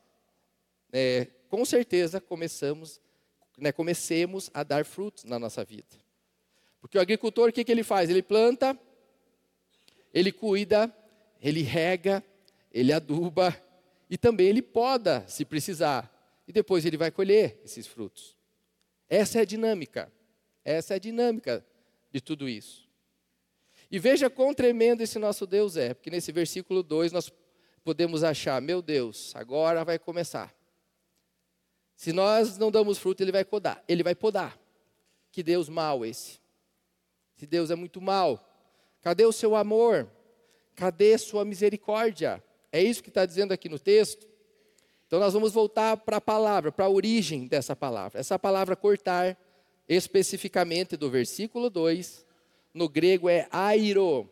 é, 0.93 1.27
com 1.49 1.65
certeza 1.65 2.21
começamos, 2.21 3.01
né, 3.57 3.71
comecemos 3.71 4.49
a 4.53 4.63
dar 4.63 4.85
frutos 4.85 5.23
na 5.25 5.37
nossa 5.37 5.65
vida. 5.65 5.97
Porque 6.79 6.97
o 6.97 7.01
agricultor, 7.01 7.49
o 7.49 7.51
que, 7.51 7.63
que 7.65 7.71
ele 7.71 7.83
faz? 7.83 8.09
Ele 8.09 8.21
planta, 8.21 8.79
ele 10.17 10.31
cuida, 10.31 10.91
ele 11.39 11.61
rega, 11.61 12.23
ele 12.71 12.91
aduba 12.91 13.55
e 14.09 14.17
também 14.17 14.47
ele 14.47 14.63
poda, 14.63 15.23
se 15.27 15.45
precisar. 15.45 16.11
E 16.47 16.51
depois 16.51 16.85
ele 16.85 16.97
vai 16.97 17.11
colher 17.11 17.61
esses 17.63 17.85
frutos. 17.85 18.35
Essa 19.07 19.39
é 19.39 19.41
a 19.41 19.45
dinâmica. 19.45 20.11
Essa 20.65 20.93
é 20.93 20.95
a 20.95 20.99
dinâmica 20.99 21.63
de 22.11 22.19
tudo 22.19 22.49
isso. 22.49 22.89
E 23.91 23.99
veja 23.99 24.29
quão 24.29 24.53
tremendo 24.55 25.01
esse 25.01 25.19
nosso 25.19 25.45
Deus 25.45 25.77
é, 25.77 25.93
porque 25.93 26.09
nesse 26.09 26.31
versículo 26.31 26.81
2 26.81 27.11
nós 27.11 27.31
podemos 27.83 28.23
achar, 28.23 28.59
meu 28.59 28.81
Deus, 28.81 29.35
agora 29.35 29.85
vai 29.85 29.99
começar. 29.99 30.51
Se 31.95 32.11
nós 32.11 32.57
não 32.57 32.71
damos 32.71 32.97
fruto, 32.97 33.23
ele 33.23 33.31
vai 33.31 33.45
podar. 33.45 33.83
Ele 33.87 34.01
vai 34.01 34.15
podar. 34.15 34.59
Que 35.31 35.43
Deus 35.43 35.69
mau 35.69 36.03
esse. 36.03 36.39
Se 37.35 37.45
Deus 37.45 37.69
é 37.69 37.75
muito 37.75 38.01
mau. 38.01 38.46
Cadê 39.07 39.25
o 39.25 39.31
seu 39.31 39.55
amor? 39.55 40.11
Cadê 40.75 41.17
sua 41.17 41.45
misericórdia? 41.45 42.43
É 42.73 42.83
isso 42.83 43.01
que 43.01 43.07
está 43.07 43.25
dizendo 43.25 43.53
aqui 43.53 43.69
no 43.69 43.79
texto. 43.79 44.27
Então 45.07 45.17
nós 45.17 45.33
vamos 45.33 45.53
voltar 45.53 45.95
para 45.95 46.17
a 46.17 46.21
palavra, 46.21 46.73
para 46.73 46.83
a 46.83 46.89
origem 46.89 47.47
dessa 47.47 47.73
palavra. 47.73 48.19
Essa 48.19 48.37
palavra 48.37 48.75
cortar, 48.75 49.37
especificamente 49.87 50.97
do 50.97 51.09
versículo 51.09 51.69
2, 51.69 52.25
no 52.73 52.89
grego 52.89 53.29
é 53.29 53.47
airo, 53.49 54.29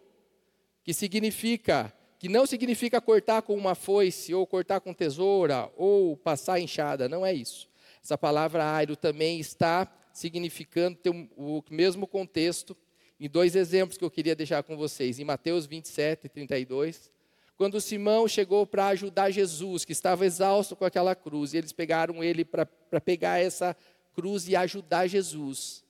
que 0.83 0.93
significa, 0.93 1.93
que 2.19 2.27
não 2.27 2.45
significa 2.45 2.99
cortar 2.99 3.43
com 3.43 3.55
uma 3.55 3.75
foice, 3.75 4.33
ou 4.33 4.45
cortar 4.45 4.81
com 4.81 4.93
tesoura, 4.93 5.71
ou 5.77 6.17
passar 6.17 6.59
enxada, 6.59 7.07
não 7.07 7.25
é 7.25 7.33
isso. 7.33 7.69
Essa 8.03 8.17
palavra 8.17 8.69
airo 8.73 8.97
também 8.97 9.39
está 9.39 9.89
significando, 10.11 10.97
tem 10.97 11.31
o 11.37 11.63
mesmo 11.71 12.05
contexto, 12.05 12.75
em 13.19 13.29
dois 13.29 13.55
exemplos 13.55 13.97
que 13.97 14.03
eu 14.03 14.11
queria 14.11 14.35
deixar 14.35 14.63
com 14.63 14.75
vocês. 14.75 15.19
Em 15.19 15.23
Mateus 15.23 15.65
27, 15.65 16.27
32, 16.29 17.11
quando 17.57 17.79
Simão 17.79 18.27
chegou 18.27 18.67
para 18.67 18.87
ajudar 18.87 19.31
Jesus, 19.31 19.85
que 19.85 19.93
estava 19.93 20.25
exausto 20.25 20.75
com 20.75 20.83
aquela 20.83 21.15
cruz, 21.15 21.53
e 21.53 21.57
eles 21.57 21.71
pegaram 21.71 22.23
ele 22.23 22.43
para 22.43 22.67
pegar 23.03 23.39
essa 23.39 23.75
cruz 24.13 24.47
e 24.47 24.55
ajudar 24.55 25.07
Jesus. 25.07 25.83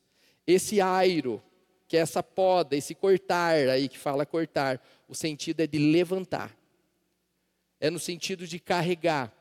Esse 0.45 0.79
airo, 0.79 1.41
que 1.87 1.97
é 1.97 2.01
essa 2.01 2.21
poda, 2.21 2.75
esse 2.75 2.93
cortar 2.93 3.55
aí 3.69 3.89
que 3.89 3.97
fala 3.97 4.25
cortar, 4.25 4.79
o 5.07 5.15
sentido 5.15 5.61
é 5.61 5.67
de 5.67 5.79
levantar. 5.79 6.55
É 7.79 7.89
no 7.89 7.99
sentido 7.99 8.45
de 8.47 8.59
carregar. 8.59 9.33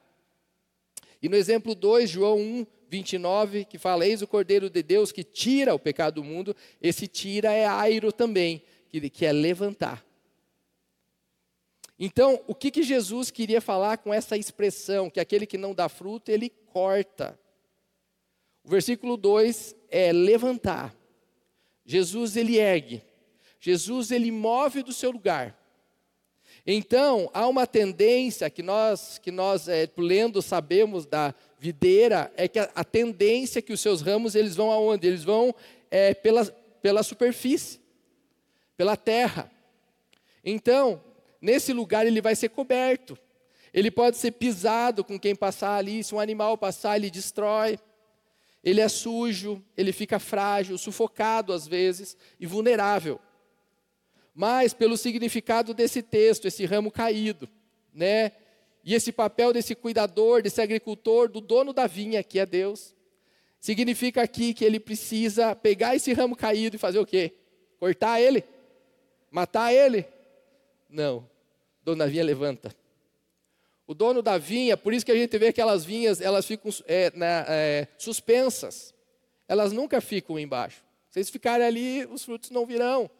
E 1.20 1.28
no 1.28 1.36
exemplo 1.36 1.74
2, 1.74 2.08
João 2.08 2.38
1, 2.38 2.66
29, 2.94 3.64
que 3.64 3.76
fala: 3.76 4.06
Eis 4.06 4.22
o 4.22 4.26
Cordeiro 4.26 4.70
de 4.70 4.80
Deus 4.80 5.10
que 5.10 5.24
tira 5.24 5.74
o 5.74 5.78
pecado 5.78 6.16
do 6.16 6.24
mundo. 6.24 6.54
Esse 6.80 7.08
tira 7.08 7.52
é 7.52 7.66
airo 7.66 8.12
também, 8.12 8.62
que, 8.88 9.10
que 9.10 9.26
é 9.26 9.32
levantar. 9.32 10.04
Então, 11.98 12.40
o 12.46 12.54
que, 12.54 12.70
que 12.70 12.84
Jesus 12.84 13.32
queria 13.32 13.60
falar 13.60 13.98
com 13.98 14.14
essa 14.14 14.36
expressão? 14.36 15.10
Que 15.10 15.18
aquele 15.18 15.44
que 15.44 15.58
não 15.58 15.74
dá 15.74 15.88
fruto, 15.88 16.30
ele 16.30 16.48
corta. 16.48 17.38
O 18.62 18.70
versículo 18.70 19.16
2 19.16 19.74
é 19.90 20.12
levantar. 20.12 20.94
Jesus, 21.84 22.36
ele 22.36 22.58
ergue. 22.58 23.02
Jesus, 23.58 24.12
ele 24.12 24.30
move 24.30 24.82
do 24.84 24.92
seu 24.92 25.10
lugar. 25.10 25.58
Então, 26.66 27.28
há 27.34 27.46
uma 27.46 27.66
tendência 27.66 28.48
que 28.48 28.62
nós, 28.62 29.18
que 29.18 29.30
nós 29.30 29.68
é, 29.68 29.88
lendo, 29.96 30.40
sabemos 30.40 31.04
da 31.04 31.34
videira, 31.72 32.32
é 32.36 32.46
que 32.46 32.58
a, 32.58 32.70
a, 32.74 32.84
tendência 32.84 33.58
é 33.58 33.62
que 33.62 33.72
os 33.72 33.80
seus 33.80 34.02
ramos, 34.02 34.34
eles 34.34 34.54
vão 34.54 34.70
aonde? 34.70 35.06
Eles 35.06 35.24
vão 35.24 35.54
é, 35.90 36.12
pela, 36.12 36.44
pela 36.82 37.02
superfície, 37.02 37.80
pela 38.76 38.96
terra. 38.96 39.50
Então, 40.44 41.00
Nesse 41.44 41.74
lugar 41.74 42.06
ele 42.06 42.22
vai 42.22 42.34
ser 42.34 42.48
coberto. 42.48 43.18
Ele 43.70 43.90
pode 43.90 44.16
ser 44.16 44.30
pisado 44.30 45.04
com 45.04 45.20
quem 45.20 45.36
passar 45.36 45.76
ali. 45.76 46.02
Se 46.02 46.14
um 46.14 46.18
animal 46.18 46.56
passar, 46.56 46.96
ele 46.96 47.10
destrói. 47.10 47.78
Ele 48.62 48.80
é 48.80 48.88
sujo, 48.88 49.62
ele 49.76 49.92
fica 49.92 50.18
frágil, 50.18 50.78
sufocado 50.78 51.52
às 51.52 51.68
vezes 51.68 52.16
e 52.40 52.46
vulnerável. 52.46 53.20
Mas 54.34 54.72
pelo 54.72 54.96
significado 54.96 55.74
desse 55.74 56.00
texto, 56.00 56.46
esse 56.46 56.64
ramo 56.64 56.90
caído, 56.90 57.46
né? 57.92 58.32
E 58.84 58.94
esse 58.94 59.10
papel 59.10 59.52
desse 59.52 59.74
cuidador, 59.74 60.42
desse 60.42 60.60
agricultor, 60.60 61.28
do 61.28 61.40
dono 61.40 61.72
da 61.72 61.86
vinha, 61.86 62.22
que 62.22 62.38
é 62.38 62.44
Deus, 62.44 62.94
significa 63.58 64.22
aqui 64.22 64.52
que 64.52 64.64
ele 64.64 64.78
precisa 64.78 65.56
pegar 65.56 65.96
esse 65.96 66.12
ramo 66.12 66.36
caído 66.36 66.76
e 66.76 66.78
fazer 66.78 66.98
o 66.98 67.06
quê? 67.06 67.32
Cortar 67.78 68.20
ele? 68.20 68.44
Matar 69.30 69.72
ele? 69.72 70.06
Não 70.88 71.26
dono 71.84 71.98
da 71.98 72.06
vinha 72.06 72.24
levanta. 72.24 72.74
O 73.86 73.92
dono 73.92 74.22
da 74.22 74.38
vinha, 74.38 74.76
por 74.76 74.94
isso 74.94 75.04
que 75.04 75.12
a 75.12 75.16
gente 75.16 75.36
vê 75.36 75.48
aquelas 75.48 75.84
vinhas, 75.84 76.20
elas 76.20 76.46
ficam 76.46 76.72
é, 76.86 77.12
na, 77.14 77.44
é, 77.46 77.86
suspensas. 77.98 78.94
Elas 79.46 79.72
nunca 79.72 80.00
ficam 80.00 80.38
embaixo. 80.38 80.82
Se 81.10 81.18
eles 81.18 81.28
ficarem 81.28 81.66
ali, 81.66 82.06
os 82.06 82.24
frutos 82.24 82.50
não 82.50 82.64
virão 82.64 83.10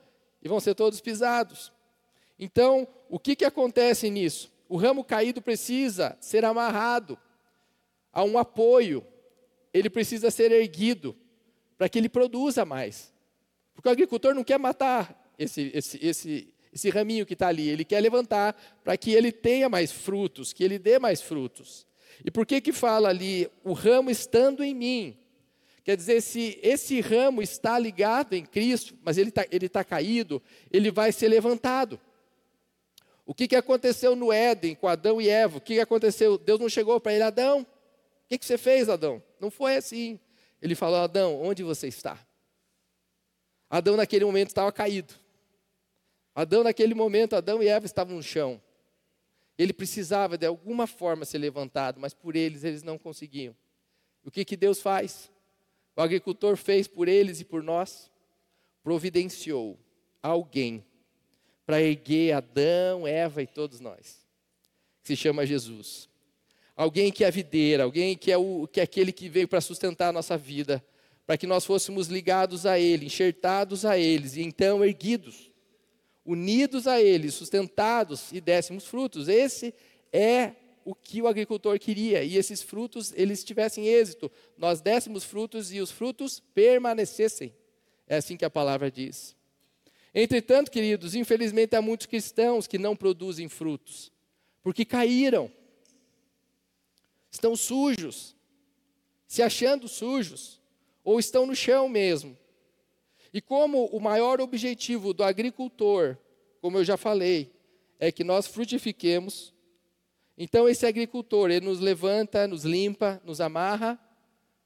e 0.42 0.48
vão 0.48 0.58
ser 0.58 0.74
todos 0.74 1.00
pisados. 1.02 1.70
Então, 2.38 2.88
o 3.10 3.18
que, 3.18 3.36
que 3.36 3.44
acontece 3.44 4.08
nisso? 4.08 4.50
O 4.68 4.76
ramo 4.76 5.04
caído 5.04 5.42
precisa 5.42 6.16
ser 6.20 6.44
amarrado 6.44 7.18
a 8.12 8.22
um 8.22 8.38
apoio, 8.38 9.04
ele 9.72 9.90
precisa 9.90 10.30
ser 10.30 10.52
erguido 10.52 11.16
para 11.76 11.88
que 11.88 11.98
ele 11.98 12.08
produza 12.08 12.64
mais. 12.64 13.12
Porque 13.74 13.88
o 13.88 13.92
agricultor 13.92 14.34
não 14.34 14.44
quer 14.44 14.58
matar 14.58 15.32
esse, 15.38 15.70
esse, 15.74 15.98
esse, 16.04 16.54
esse 16.72 16.90
raminho 16.90 17.26
que 17.26 17.34
está 17.34 17.48
ali. 17.48 17.68
Ele 17.68 17.84
quer 17.84 18.00
levantar 18.00 18.54
para 18.82 18.96
que 18.96 19.12
ele 19.12 19.32
tenha 19.32 19.68
mais 19.68 19.90
frutos, 19.90 20.52
que 20.52 20.62
ele 20.62 20.78
dê 20.78 20.98
mais 20.98 21.20
frutos. 21.20 21.86
E 22.24 22.30
por 22.30 22.46
que 22.46 22.60
que 22.60 22.72
fala 22.72 23.08
ali, 23.08 23.50
o 23.64 23.72
ramo 23.72 24.10
estando 24.10 24.62
em 24.62 24.74
mim? 24.74 25.18
Quer 25.82 25.96
dizer, 25.96 26.22
se 26.22 26.58
esse 26.62 27.00
ramo 27.00 27.42
está 27.42 27.78
ligado 27.78 28.32
em 28.32 28.44
Cristo, 28.44 28.96
mas 29.02 29.18
ele 29.18 29.28
está 29.28 29.44
ele 29.50 29.68
tá 29.68 29.84
caído, 29.84 30.42
ele 30.72 30.90
vai 30.90 31.12
ser 31.12 31.28
levantado. 31.28 32.00
O 33.26 33.34
que, 33.34 33.48
que 33.48 33.56
aconteceu 33.56 34.14
no 34.14 34.32
Éden 34.32 34.74
com 34.74 34.86
Adão 34.86 35.20
e 35.20 35.28
Eva? 35.28 35.58
O 35.58 35.60
que, 35.60 35.74
que 35.74 35.80
aconteceu? 35.80 36.36
Deus 36.36 36.60
não 36.60 36.68
chegou 36.68 37.00
para 37.00 37.14
ele, 37.14 37.22
Adão, 37.22 37.62
o 37.62 38.28
que, 38.28 38.38
que 38.38 38.44
você 38.44 38.58
fez, 38.58 38.88
Adão? 38.88 39.22
Não 39.40 39.50
foi 39.50 39.76
assim. 39.76 40.20
Ele 40.60 40.74
falou, 40.74 41.00
Adão, 41.00 41.40
onde 41.42 41.62
você 41.62 41.88
está? 41.88 42.18
Adão, 43.68 43.96
naquele 43.96 44.24
momento, 44.24 44.48
estava 44.48 44.70
caído. 44.70 45.14
Adão, 46.34 46.62
naquele 46.62 46.94
momento, 46.94 47.34
Adão 47.34 47.62
e 47.62 47.68
Eva 47.68 47.86
estavam 47.86 48.16
no 48.16 48.22
chão. 48.22 48.60
Ele 49.56 49.72
precisava 49.72 50.36
de 50.36 50.46
alguma 50.46 50.86
forma 50.86 51.24
ser 51.24 51.38
levantado, 51.38 52.00
mas 52.00 52.12
por 52.12 52.34
eles 52.34 52.64
eles 52.64 52.82
não 52.82 52.98
conseguiam. 52.98 53.54
O 54.24 54.30
que, 54.30 54.44
que 54.44 54.56
Deus 54.56 54.80
faz? 54.80 55.30
O 55.96 56.02
agricultor 56.02 56.56
fez 56.56 56.88
por 56.88 57.08
eles 57.08 57.40
e 57.40 57.44
por 57.44 57.62
nós? 57.62 58.10
Providenciou 58.82 59.78
alguém 60.22 60.84
para 61.66 61.82
erguer 61.82 62.32
Adão, 62.32 63.06
Eva 63.06 63.42
e 63.42 63.46
todos 63.46 63.80
nós, 63.80 64.26
que 65.02 65.08
se 65.08 65.16
chama 65.16 65.46
Jesus. 65.46 66.08
Alguém 66.76 67.12
que 67.12 67.24
é 67.24 67.28
a 67.28 67.30
videira, 67.30 67.84
alguém 67.84 68.16
que 68.16 68.32
é, 68.32 68.36
o, 68.36 68.68
que 68.70 68.80
é 68.80 68.82
aquele 68.82 69.12
que 69.12 69.28
veio 69.28 69.46
para 69.46 69.60
sustentar 69.60 70.08
a 70.08 70.12
nossa 70.12 70.36
vida, 70.36 70.84
para 71.26 71.38
que 71.38 71.46
nós 71.46 71.64
fôssemos 71.64 72.08
ligados 72.08 72.66
a 72.66 72.78
Ele, 72.78 73.06
enxertados 73.06 73.84
a 73.84 73.98
eles 73.98 74.36
e 74.36 74.42
então 74.42 74.84
erguidos 74.84 75.50
unidos 76.24 76.86
a 76.86 77.00
Ele, 77.00 77.30
sustentados 77.30 78.32
e 78.32 78.40
dessemos 78.40 78.86
frutos. 78.86 79.28
Esse 79.28 79.74
é 80.12 80.54
o 80.84 80.94
que 80.94 81.20
o 81.20 81.28
agricultor 81.28 81.78
queria, 81.78 82.22
e 82.22 82.36
esses 82.36 82.60
frutos 82.60 83.12
eles 83.16 83.42
tivessem 83.42 83.86
êxito, 83.86 84.30
nós 84.56 84.80
dessemos 84.82 85.24
frutos 85.24 85.72
e 85.72 85.80
os 85.80 85.90
frutos 85.90 86.40
permanecessem. 86.54 87.54
É 88.06 88.16
assim 88.16 88.36
que 88.36 88.44
a 88.44 88.50
palavra 88.50 88.90
diz. 88.90 89.34
Entretanto, 90.14 90.70
queridos, 90.70 91.16
infelizmente 91.16 91.74
há 91.74 91.82
muitos 91.82 92.06
cristãos 92.06 92.68
que 92.68 92.78
não 92.78 92.94
produzem 92.94 93.48
frutos, 93.48 94.12
porque 94.62 94.84
caíram, 94.84 95.50
estão 97.30 97.56
sujos, 97.56 98.36
se 99.26 99.42
achando 99.42 99.88
sujos, 99.88 100.60
ou 101.02 101.18
estão 101.18 101.44
no 101.46 101.56
chão 101.56 101.88
mesmo, 101.88 102.38
e 103.32 103.40
como 103.40 103.86
o 103.86 103.98
maior 103.98 104.40
objetivo 104.40 105.12
do 105.12 105.24
agricultor, 105.24 106.16
como 106.60 106.78
eu 106.78 106.84
já 106.84 106.96
falei, 106.96 107.52
é 107.98 108.12
que 108.12 108.22
nós 108.22 108.46
frutifiquemos, 108.46 109.52
então 110.38 110.68
esse 110.68 110.86
agricultor, 110.86 111.50
ele 111.50 111.66
nos 111.66 111.80
levanta, 111.80 112.46
nos 112.46 112.64
limpa, 112.64 113.20
nos 113.24 113.40
amarra, 113.40 113.98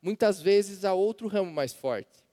muitas 0.02 0.42
vezes 0.42 0.84
a 0.84 0.92
outro 0.92 1.26
ramo 1.26 1.50
mais 1.50 1.72
forte. 1.72 2.27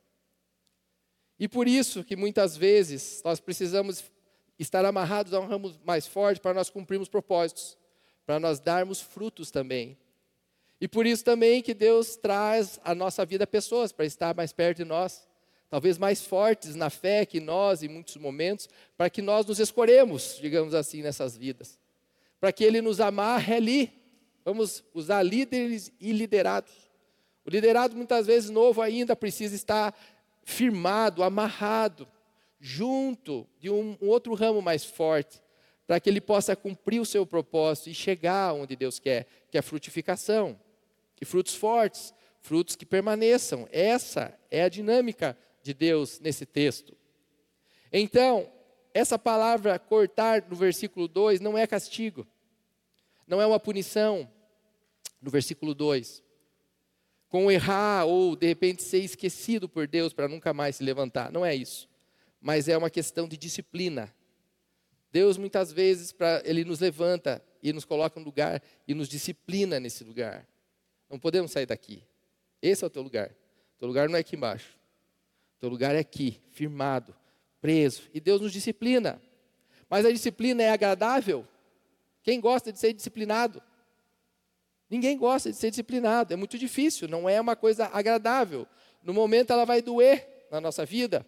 E 1.39 1.47
por 1.47 1.67
isso 1.67 2.03
que 2.03 2.15
muitas 2.15 2.55
vezes 2.55 3.21
nós 3.23 3.39
precisamos 3.39 4.03
estar 4.57 4.85
amarrados 4.85 5.33
a 5.33 5.39
um 5.39 5.47
ramo 5.47 5.73
mais 5.83 6.07
forte 6.07 6.39
para 6.39 6.53
nós 6.53 6.69
cumprirmos 6.69 7.09
propósitos, 7.09 7.77
para 8.25 8.39
nós 8.39 8.59
darmos 8.59 9.01
frutos 9.01 9.51
também. 9.51 9.97
E 10.79 10.87
por 10.87 11.05
isso 11.05 11.23
também 11.23 11.61
que 11.61 11.73
Deus 11.73 12.15
traz 12.15 12.79
à 12.83 12.93
nossa 12.93 13.25
vida 13.25 13.45
pessoas 13.45 13.91
para 13.91 14.05
estar 14.05 14.35
mais 14.35 14.53
perto 14.53 14.77
de 14.77 14.85
nós, 14.85 15.27
talvez 15.69 15.97
mais 15.97 16.21
fortes 16.21 16.75
na 16.75 16.89
fé 16.89 17.25
que 17.25 17.39
nós 17.39 17.83
em 17.83 17.87
muitos 17.87 18.15
momentos, 18.17 18.69
para 18.97 19.09
que 19.09 19.21
nós 19.21 19.45
nos 19.45 19.59
escolhemos, 19.59 20.37
digamos 20.41 20.73
assim, 20.73 21.01
nessas 21.01 21.35
vidas. 21.35 21.79
Para 22.39 22.51
que 22.51 22.63
Ele 22.63 22.81
nos 22.81 22.99
amarre 22.99 23.55
ali. 23.55 23.93
Vamos 24.43 24.83
usar 24.93 25.23
líderes 25.23 25.91
e 25.99 26.11
liderados. 26.11 26.71
O 27.45 27.49
liderado, 27.49 27.95
muitas 27.95 28.27
vezes 28.27 28.49
novo 28.49 28.81
ainda, 28.81 29.15
precisa 29.15 29.55
estar 29.55 29.95
firmado, 30.45 31.23
amarrado, 31.23 32.07
junto 32.59 33.45
de 33.59 33.69
um, 33.69 33.97
outro 33.99 34.33
ramo 34.35 34.61
mais 34.61 34.85
forte, 34.85 35.41
para 35.85 35.99
que 35.99 36.09
ele 36.09 36.21
possa 36.21 36.55
cumprir 36.55 37.01
o 37.01 37.05
seu 37.05 37.25
propósito 37.25 37.89
e 37.89 37.93
chegar 37.93 38.53
onde 38.53 38.75
Deus 38.75 38.99
quer, 38.99 39.27
que 39.49 39.57
é 39.57 39.59
a 39.59 39.63
frutificação. 39.63 40.57
E 41.19 41.25
frutos 41.25 41.55
fortes, 41.55 42.13
frutos 42.41 42.75
que 42.75 42.85
permaneçam. 42.85 43.67
Essa 43.71 44.37
é 44.51 44.63
a 44.63 44.69
dinâmica 44.69 45.37
de 45.63 45.73
Deus 45.73 46.19
nesse 46.19 46.45
texto. 46.45 46.95
Então, 47.91 48.51
essa 48.93 49.17
palavra 49.17 49.79
cortar 49.79 50.43
no 50.47 50.55
versículo 50.55 51.07
2 51.07 51.39
não 51.39 51.57
é 51.57 51.65
castigo, 51.65 52.27
não 53.27 53.41
é 53.41 53.45
uma 53.45 53.59
punição, 53.59 54.29
no 55.21 55.31
versículo 55.31 55.73
2. 55.73 56.23
Com 57.29 57.51
errar 57.51 58.05
ou 58.05 58.35
de 58.35 58.47
repente 58.47 58.83
ser 58.83 58.99
esquecido 58.99 59.67
por 59.67 59.87
Deus 59.87 60.13
para 60.13 60.27
nunca 60.27 60.53
mais 60.53 60.77
se 60.77 60.83
levantar, 60.83 61.31
não 61.31 61.45
é 61.45 61.55
isso. 61.55 61.89
Mas 62.39 62.67
é 62.67 62.77
uma 62.77 62.89
questão 62.89 63.27
de 63.27 63.37
disciplina. 63.37 64.13
Deus 65.11 65.37
muitas 65.37 65.71
vezes 65.71 66.11
para 66.11 66.41
ele 66.45 66.63
nos 66.63 66.79
levanta 66.79 67.43
e 67.63 67.71
nos 67.73 67.85
coloca 67.85 68.19
no 68.19 68.25
lugar 68.25 68.61
e 68.87 68.93
nos 68.93 69.07
disciplina 69.07 69.79
nesse 69.79 70.03
lugar. 70.03 70.47
Não 71.09 71.17
podemos 71.17 71.51
sair 71.51 71.65
daqui. 71.65 72.03
Esse 72.61 72.83
é 72.83 72.87
o 72.87 72.89
teu 72.89 73.01
lugar. 73.01 73.29
O 73.75 73.79
teu 73.79 73.87
lugar 73.87 74.09
não 74.09 74.17
é 74.17 74.19
aqui 74.19 74.35
embaixo. 74.35 74.77
O 75.57 75.59
teu 75.59 75.69
lugar 75.69 75.95
é 75.95 75.99
aqui, 75.99 76.41
firmado, 76.51 77.15
preso. 77.61 78.03
E 78.13 78.19
Deus 78.19 78.41
nos 78.41 78.51
disciplina. 78.51 79.21
Mas 79.89 80.05
a 80.05 80.11
disciplina 80.11 80.61
é 80.61 80.69
agradável? 80.69 81.47
Quem 82.21 82.39
gosta 82.39 82.71
de 82.73 82.79
ser 82.79 82.93
disciplinado? 82.93 83.61
Ninguém 84.89 85.17
gosta 85.17 85.51
de 85.51 85.57
ser 85.57 85.69
disciplinado. 85.69 86.33
É 86.33 86.35
muito 86.35 86.57
difícil, 86.57 87.07
não 87.07 87.27
é 87.27 87.39
uma 87.39 87.55
coisa 87.55 87.89
agradável. 87.91 88.67
No 89.01 89.13
momento 89.13 89.51
ela 89.51 89.65
vai 89.65 89.81
doer 89.81 90.27
na 90.51 90.61
nossa 90.61 90.85
vida, 90.85 91.25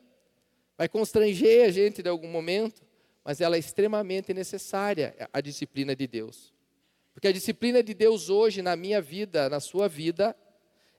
vai 0.77 0.87
constranger 0.87 1.65
a 1.65 1.71
gente 1.71 2.01
de 2.01 2.09
algum 2.09 2.29
momento, 2.29 2.81
mas 3.23 3.41
ela 3.41 3.55
é 3.55 3.59
extremamente 3.59 4.33
necessária, 4.33 5.15
a 5.33 5.41
disciplina 5.41 5.95
de 5.95 6.07
Deus. 6.07 6.53
Porque 7.13 7.27
a 7.27 7.31
disciplina 7.31 7.81
de 7.81 7.93
Deus 7.93 8.29
hoje 8.29 8.61
na 8.61 8.75
minha 8.75 9.01
vida, 9.01 9.49
na 9.49 9.59
sua 9.59 9.87
vida, 9.87 10.35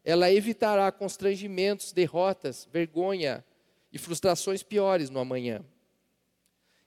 ela 0.04 0.30
evitará 0.32 0.90
constrangimentos, 0.90 1.92
derrotas, 1.92 2.68
vergonha 2.72 3.44
e 3.92 3.98
frustrações 3.98 4.62
piores 4.62 5.10
no 5.10 5.20
amanhã. 5.20 5.64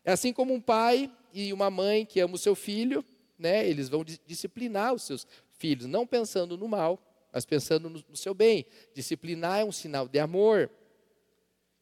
É 0.04 0.12
assim 0.12 0.34
como 0.34 0.54
um 0.54 0.62
pai 0.62 1.12
e 1.34 1.54
uma 1.54 1.70
mãe 1.70 2.06
que 2.06 2.20
amam 2.20 2.36
o 2.36 2.40
seu 2.40 2.56
filho, 2.56 3.06
né, 3.38 3.68
eles 3.68 3.90
vão 3.90 4.04
disciplinar 4.04 4.94
os 4.94 5.04
seus 5.04 5.26
filhos, 5.62 5.86
não 5.86 6.08
pensando 6.08 6.58
no 6.58 6.68
mal, 6.68 7.00
mas 7.32 7.46
pensando 7.46 7.88
no, 7.88 8.16
seu 8.16 8.34
bem. 8.34 8.66
Disciplinar 8.96 9.60
é 9.60 9.64
um 9.64 9.72
sinal 9.72 10.08
de 10.08 10.18
amor. 10.18 10.72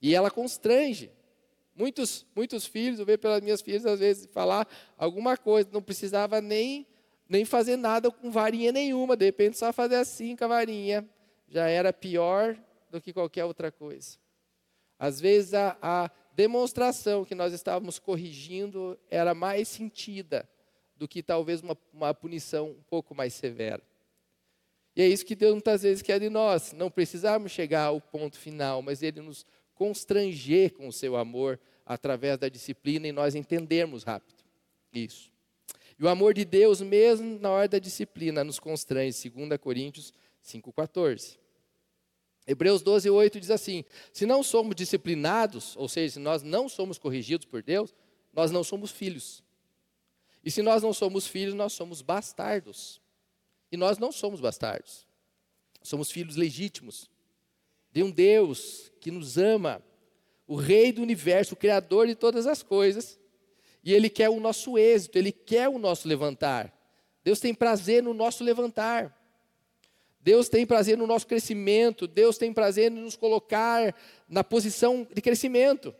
E 0.01 0.13
ela 0.13 0.29
constrange. 0.29 1.09
Muitos, 1.73 2.25
muitos 2.35 2.65
filhos, 2.65 2.99
eu 2.99 3.05
vejo 3.05 3.19
pelas 3.19 3.41
minhas 3.41 3.61
filhas, 3.61 3.85
às 3.85 3.99
vezes, 4.01 4.27
falar 4.33 4.67
alguma 4.97 5.37
coisa, 5.37 5.69
não 5.71 5.81
precisava 5.81 6.41
nem 6.41 6.85
nem 7.31 7.45
fazer 7.45 7.77
nada 7.77 8.09
com 8.09 8.31
varinha 8.31 8.71
nenhuma, 8.71 9.15
de 9.15 9.23
repente 9.23 9.55
só 9.55 9.71
fazer 9.71 9.97
assim 9.97 10.35
com 10.35 10.45
a 10.45 10.47
varinha, 10.47 11.07
já 11.47 11.67
era 11.67 11.93
pior 11.93 12.57
do 12.89 12.99
que 12.99 13.13
qualquer 13.13 13.45
outra 13.45 13.71
coisa. 13.71 14.17
Às 14.97 15.21
vezes 15.21 15.53
a, 15.53 15.77
a 15.79 16.09
demonstração 16.33 17.23
que 17.23 17.35
nós 17.35 17.53
estávamos 17.53 17.99
corrigindo 17.99 18.99
era 19.11 19.35
mais 19.35 19.67
sentida 19.67 20.49
do 20.99 21.07
que 21.07 21.23
talvez 21.23 21.61
uma, 21.61 21.77
uma 21.93 22.13
punição 22.13 22.71
um 22.71 22.83
pouco 22.83 23.15
mais 23.15 23.33
severa. 23.33 23.81
E 24.95 25.01
é 25.01 25.07
isso 25.07 25.25
que 25.25 25.35
Deus 25.35 25.53
muitas 25.53 25.81
vezes 25.81 26.03
quer 26.03 26.19
de 26.19 26.29
nós, 26.29 26.73
não 26.73 26.91
precisarmos 26.91 27.53
chegar 27.53 27.85
ao 27.85 28.01
ponto 28.01 28.37
final, 28.37 28.81
mas 28.81 29.01
Ele 29.01 29.21
nos 29.21 29.45
constranger 29.73 30.73
com 30.73 30.89
o 30.89 30.93
seu 30.93 31.15
amor 31.15 31.57
através 31.85 32.37
da 32.37 32.49
disciplina 32.49 33.07
e 33.07 33.13
nós 33.13 33.33
entendermos 33.33 34.03
rápido 34.03 34.43
isso. 34.91 35.31
E 35.97 36.03
o 36.03 36.09
amor 36.09 36.33
de 36.33 36.43
Deus, 36.43 36.81
mesmo 36.81 37.39
na 37.39 37.49
hora 37.49 37.67
da 37.67 37.79
disciplina, 37.79 38.43
nos 38.43 38.59
constrange, 38.59 39.29
2 39.29 39.57
Coríntios 39.59 40.13
5,14. 40.43 41.37
Hebreus 42.47 42.81
12, 42.81 43.09
8 43.09 43.39
diz 43.39 43.51
assim: 43.51 43.85
Se 44.11 44.25
não 44.25 44.41
somos 44.41 44.75
disciplinados, 44.75 45.77
ou 45.77 45.87
seja, 45.87 46.15
se 46.15 46.19
nós 46.19 46.41
não 46.41 46.67
somos 46.67 46.97
corrigidos 46.97 47.45
por 47.45 47.61
Deus, 47.61 47.93
nós 48.33 48.49
não 48.49 48.63
somos 48.63 48.91
filhos. 48.91 49.43
E 50.43 50.49
se 50.49 50.61
nós 50.61 50.81
não 50.81 50.93
somos 50.93 51.27
filhos, 51.27 51.53
nós 51.53 51.73
somos 51.73 52.01
bastardos. 52.01 53.01
E 53.71 53.77
nós 53.77 53.97
não 53.97 54.11
somos 54.11 54.39
bastardos. 54.39 55.05
Somos 55.81 56.11
filhos 56.11 56.35
legítimos 56.35 57.09
de 57.91 58.03
um 58.03 58.11
Deus 58.11 58.91
que 58.99 59.11
nos 59.11 59.37
ama, 59.37 59.83
o 60.47 60.55
Rei 60.55 60.91
do 60.91 61.01
universo, 61.01 61.53
o 61.53 61.57
Criador 61.57 62.07
de 62.07 62.15
todas 62.15 62.45
as 62.47 62.61
coisas, 62.61 63.19
e 63.83 63.93
Ele 63.93 64.09
quer 64.09 64.29
o 64.29 64.39
nosso 64.39 64.77
êxito, 64.77 65.17
Ele 65.17 65.31
quer 65.31 65.69
o 65.69 65.79
nosso 65.79 66.07
levantar. 66.07 66.73
Deus 67.23 67.39
tem 67.39 67.53
prazer 67.53 68.03
no 68.03 68.13
nosso 68.13 68.43
levantar. 68.43 69.15
Deus 70.21 70.49
tem 70.49 70.65
prazer 70.65 70.97
no 70.97 71.07
nosso 71.07 71.25
crescimento. 71.25 72.07
Deus 72.07 72.37
tem 72.37 72.51
prazer 72.51 72.91
em 72.91 72.95
nos 72.95 73.15
colocar 73.15 73.95
na 74.27 74.43
posição 74.43 75.07
de 75.13 75.21
crescimento. 75.21 75.95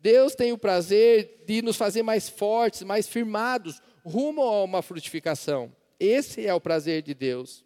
Deus 0.00 0.34
tem 0.34 0.52
o 0.52 0.58
prazer 0.58 1.42
de 1.46 1.60
nos 1.62 1.76
fazer 1.76 2.02
mais 2.02 2.28
fortes, 2.28 2.82
mais 2.82 3.08
firmados, 3.08 3.80
rumo 4.04 4.42
a 4.42 4.62
uma 4.64 4.82
frutificação. 4.82 5.74
Esse 5.98 6.46
é 6.46 6.54
o 6.54 6.60
prazer 6.60 7.02
de 7.02 7.14
Deus. 7.14 7.64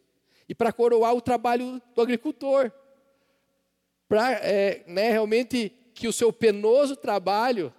E 0.49 0.55
para 0.55 0.73
coroar 0.73 1.15
o 1.15 1.21
trabalho 1.21 1.81
do 1.95 2.01
agricultor, 2.01 2.73
para 4.09 4.33
é, 4.33 4.83
né, 4.87 5.11
realmente 5.11 5.73
que 5.95 6.09
o 6.09 6.13
seu 6.13 6.33
penoso 6.33 6.97
trabalho 6.97 7.73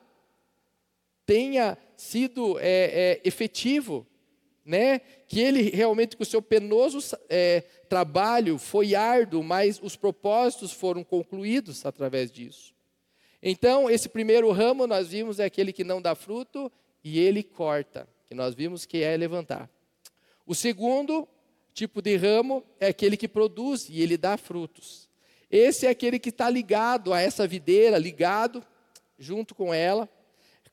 tenha 1.26 1.78
sido 1.96 2.60
é, 2.60 2.66
é, 2.66 3.22
efetivo, 3.24 4.06
né? 4.66 5.00
que 5.28 5.40
ele 5.40 5.70
realmente, 5.70 6.16
com 6.16 6.24
o 6.24 6.26
seu 6.26 6.42
penoso 6.42 7.16
é, 7.30 7.62
trabalho, 7.90 8.58
foi 8.58 8.96
árduo, 8.96 9.44
mas 9.44 9.80
os 9.82 9.96
propósitos 9.96 10.72
foram 10.72 11.04
concluídos 11.04 11.86
através 11.86 12.32
disso. 12.32 12.74
Então, 13.46 13.90
esse 13.90 14.08
primeiro 14.08 14.50
ramo 14.54 14.88
nós 14.88 15.10
vimos 15.10 15.38
é 15.38 15.44
aquele 15.44 15.74
que 15.74 15.84
não 15.84 16.02
dá 16.02 16.16
fruto 16.16 16.72
e 17.04 17.20
ele 17.20 17.44
corta, 17.44 18.08
que 18.26 18.34
nós 18.34 18.56
vimos 18.56 18.86
que 18.86 19.04
é 19.04 19.18
levantar. 19.18 19.70
O 20.48 20.56
segundo 20.56 21.28
tipo 21.74 22.02
de 22.02 22.16
ramo 22.16 22.64
é 22.80 22.88
aquele 22.88 23.18
que 23.18 23.28
produz 23.28 23.90
e 23.90 24.02
ele 24.02 24.16
dá 24.16 24.38
frutos. 24.38 25.10
Esse 25.52 25.86
é 25.86 25.90
aquele 25.90 26.20
que 26.20 26.30
está 26.30 26.50
ligado 26.50 27.14
a 27.14 27.20
essa 27.20 27.46
videira, 27.46 27.98
ligado 27.98 28.64
junto 29.20 29.54
com 29.54 29.74
ela, 29.74 30.10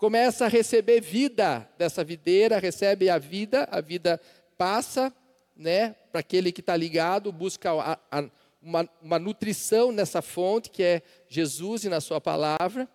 começa 0.00 0.46
a 0.46 0.48
receber 0.48 1.02
vida 1.02 1.68
dessa 1.76 2.02
videira, 2.02 2.58
recebe 2.58 3.10
a 3.10 3.18
vida, 3.18 3.68
a 3.70 3.82
vida 3.82 4.18
passa, 4.56 5.12
né, 5.54 5.90
para 6.10 6.20
aquele 6.20 6.50
que 6.50 6.60
está 6.60 6.74
ligado, 6.74 7.30
busca 7.30 7.70
a, 7.72 7.98
a, 8.10 8.24
uma, 8.62 8.88
uma 9.00 9.18
nutrição 9.18 9.92
nessa 9.92 10.20
fonte 10.20 10.70
que 10.70 10.82
é 10.82 11.02
Jesus 11.28 11.84
e 11.84 11.88
na 11.88 12.00
Sua 12.00 12.20
palavra. 12.20 12.88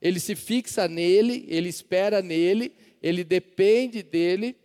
Ele 0.00 0.18
se 0.18 0.34
fixa 0.34 0.88
nele, 0.88 1.44
ele 1.48 1.68
espera 1.68 2.22
nele, 2.22 2.74
ele 3.02 3.22
depende 3.22 4.02
dele. 4.02 4.56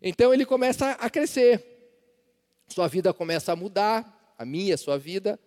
Então 0.00 0.32
ele 0.32 0.46
começa 0.46 0.92
a 0.92 1.10
crescer. 1.10 1.64
Sua 2.68 2.86
vida 2.88 3.12
começa 3.12 3.52
a 3.52 3.56
mudar, 3.56 4.34
a 4.38 4.44
minha, 4.44 4.74
a 4.74 4.78
sua 4.78 4.98
vida. 4.98 5.38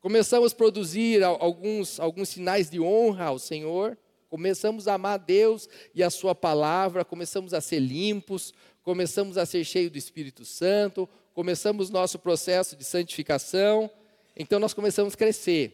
Começamos 0.00 0.52
a 0.52 0.56
produzir 0.56 1.22
alguns, 1.22 1.98
alguns 1.98 2.28
sinais 2.28 2.70
de 2.70 2.80
honra 2.80 3.26
ao 3.26 3.38
Senhor. 3.38 3.98
Começamos 4.28 4.86
a 4.86 4.94
amar 4.94 5.18
Deus 5.18 5.68
e 5.94 6.02
a 6.02 6.10
Sua 6.10 6.34
palavra, 6.34 7.04
começamos 7.04 7.54
a 7.54 7.60
ser 7.60 7.80
limpos, 7.80 8.52
começamos 8.82 9.38
a 9.38 9.46
ser 9.46 9.64
cheios 9.64 9.90
do 9.90 9.98
Espírito 9.98 10.44
Santo, 10.44 11.08
começamos 11.38 11.88
nosso 11.88 12.18
processo 12.18 12.74
de 12.74 12.82
santificação, 12.82 13.88
então 14.36 14.58
nós 14.58 14.74
começamos 14.74 15.14
a 15.14 15.16
crescer. 15.16 15.72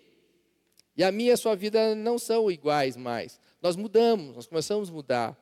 E 0.94 1.02
a 1.02 1.10
minha 1.10 1.30
e 1.30 1.32
a 1.32 1.38
sua 1.38 1.56
vida 1.56 1.94
não 1.94 2.18
são 2.18 2.50
iguais 2.50 2.98
mais. 2.98 3.40
Nós 3.62 3.74
mudamos, 3.74 4.36
nós 4.36 4.46
começamos 4.46 4.90
a 4.90 4.92
mudar. 4.92 5.38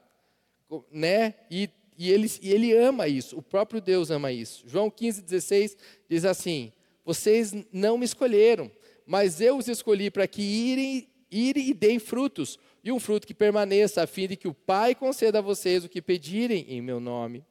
Né? 0.92 1.34
E, 1.50 1.68
e, 1.98 2.08
ele, 2.08 2.30
e 2.40 2.52
ele 2.52 2.72
ama 2.72 3.08
isso, 3.08 3.36
o 3.36 3.42
próprio 3.42 3.80
Deus 3.80 4.12
ama 4.12 4.30
isso. 4.30 4.62
João 4.68 4.88
15, 4.88 5.22
16 5.22 5.76
diz 6.08 6.24
assim: 6.24 6.72
Vocês 7.04 7.52
não 7.72 7.98
me 7.98 8.04
escolheram, 8.04 8.70
mas 9.04 9.40
eu 9.40 9.56
os 9.56 9.66
escolhi 9.66 10.08
para 10.08 10.28
que 10.28 10.40
irem, 10.40 11.08
irem 11.32 11.70
e 11.70 11.74
deem 11.74 11.98
frutos 11.98 12.60
e 12.84 12.92
um 12.92 13.00
fruto 13.00 13.26
que 13.26 13.34
permaneça, 13.34 14.04
a 14.04 14.06
fim 14.06 14.28
de 14.28 14.36
que 14.36 14.46
o 14.46 14.54
Pai 14.54 14.94
conceda 14.94 15.40
a 15.40 15.42
vocês 15.42 15.84
o 15.84 15.88
que 15.88 16.00
pedirem 16.00 16.64
em 16.68 16.80
meu 16.80 17.00
nome. 17.00 17.44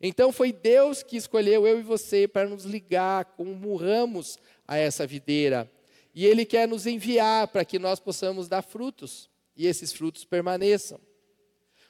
Então 0.00 0.32
foi 0.32 0.52
Deus 0.52 1.02
que 1.02 1.16
escolheu 1.16 1.66
eu 1.66 1.78
e 1.78 1.82
você 1.82 2.26
para 2.28 2.48
nos 2.48 2.64
ligar 2.64 3.24
como 3.24 3.76
ramos 3.76 4.38
a 4.66 4.76
essa 4.76 5.06
videira. 5.06 5.70
E 6.14 6.26
Ele 6.26 6.44
quer 6.44 6.68
nos 6.68 6.86
enviar 6.86 7.48
para 7.48 7.64
que 7.64 7.78
nós 7.78 7.98
possamos 7.98 8.48
dar 8.48 8.62
frutos 8.62 9.30
e 9.56 9.66
esses 9.66 9.92
frutos 9.92 10.24
permaneçam. 10.24 11.00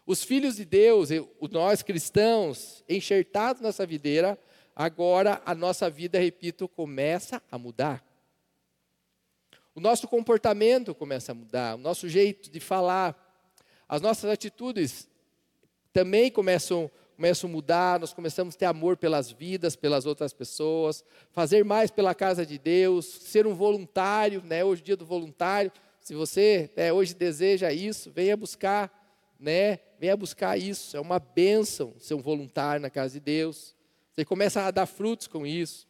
Os 0.05 0.25
filhos 0.25 0.57
de 0.57 0.65
Deus, 0.65 1.11
nós 1.51 1.83
cristãos, 1.83 2.83
enxertados 2.89 3.63
nessa 3.63 3.87
videira, 3.87 4.39
agora 4.75 5.41
a 5.47 5.55
nossa 5.55 5.89
vida, 5.89 6.19
repito, 6.19 6.69
começa 6.69 7.41
a 7.51 7.57
mudar. 7.57 8.05
O 9.75 9.81
nosso 9.81 10.09
comportamento 10.09 10.95
começa 10.95 11.33
a 11.33 11.35
mudar, 11.35 11.77
o 11.77 11.79
nosso 11.79 12.09
jeito 12.09 12.51
de 12.51 12.61
falar, 12.61 13.17
as 13.89 14.03
nossas 14.03 14.31
atitudes 14.31 15.09
também 15.93 16.31
começam, 16.31 16.91
começam 17.23 17.49
a 17.49 17.53
mudar, 17.53 18.01
nós 18.01 18.13
começamos 18.13 18.57
a 18.57 18.59
ter 18.59 18.65
amor 18.65 18.97
pelas 18.97 19.31
vidas, 19.31 19.77
pelas 19.77 20.07
outras 20.07 20.33
pessoas, 20.33 21.05
fazer 21.31 21.65
mais 21.65 21.89
pela 21.89 22.17
casa 22.17 22.45
de 22.45 22.59
Deus, 22.59 23.07
ser 23.07 23.47
um 23.47 23.55
voluntário, 23.55 24.43
né? 24.45 24.65
hoje 24.65 24.83
é 24.83 24.87
dia 24.87 24.97
do 24.97 25.07
voluntário, 25.07 25.71
se 26.01 26.17
você 26.17 26.69
né, 26.77 26.93
hoje 26.93 27.15
deseja 27.15 27.73
isso, 27.73 28.11
venha 28.11 28.37
buscar, 28.37 28.91
né? 29.39 29.79
venha 30.01 30.17
buscar 30.17 30.59
isso, 30.59 30.97
é 30.97 31.01
uma 31.01 31.21
bênção 31.21 31.95
ser 31.97 32.15
um 32.15 32.21
voluntário 32.21 32.83
na 32.83 32.91
casa 32.91 33.15
de 33.15 33.21
Deus, 33.21 33.77
você 34.13 34.25
começa 34.25 34.63
a 34.63 34.73
dar 34.73 34.87
frutos 34.87 35.29
com 35.29 35.47
isso. 35.47 35.87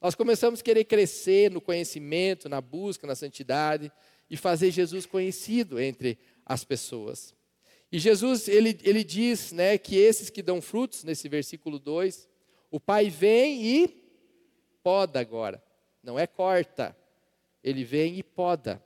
Nós 0.00 0.16
começamos 0.16 0.58
a 0.58 0.64
querer 0.64 0.82
crescer 0.82 1.48
no 1.48 1.60
conhecimento, 1.60 2.48
na 2.48 2.60
busca, 2.60 3.06
na 3.06 3.14
santidade 3.14 3.92
e 4.28 4.36
fazer 4.36 4.72
Jesus 4.72 5.06
conhecido 5.06 5.78
entre 5.78 6.18
as 6.44 6.64
pessoas. 6.64 7.32
E 7.92 7.98
Jesus, 7.98 8.48
ele, 8.48 8.78
ele 8.82 9.04
diz 9.04 9.52
né, 9.52 9.76
que 9.76 9.96
esses 9.96 10.30
que 10.30 10.42
dão 10.42 10.62
frutos, 10.62 11.04
nesse 11.04 11.28
versículo 11.28 11.78
2, 11.78 12.26
o 12.70 12.80
Pai 12.80 13.10
vem 13.10 13.62
e 13.62 14.02
poda 14.82 15.20
agora, 15.20 15.62
não 16.02 16.18
é 16.18 16.26
corta, 16.26 16.96
ele 17.62 17.84
vem 17.84 18.18
e 18.18 18.22
poda. 18.22 18.82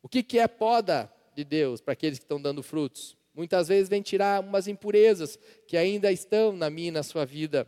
O 0.00 0.08
que, 0.08 0.22
que 0.22 0.38
é 0.38 0.46
poda 0.46 1.12
de 1.34 1.42
Deus 1.42 1.80
para 1.80 1.92
aqueles 1.92 2.20
que 2.20 2.24
estão 2.24 2.40
dando 2.40 2.62
frutos? 2.62 3.16
Muitas 3.34 3.66
vezes 3.66 3.88
vem 3.88 4.00
tirar 4.00 4.40
umas 4.40 4.68
impurezas 4.68 5.36
que 5.66 5.76
ainda 5.76 6.12
estão 6.12 6.52
na 6.52 6.70
minha 6.70 6.88
e 6.88 6.92
na 6.92 7.02
sua 7.02 7.26
vida 7.26 7.66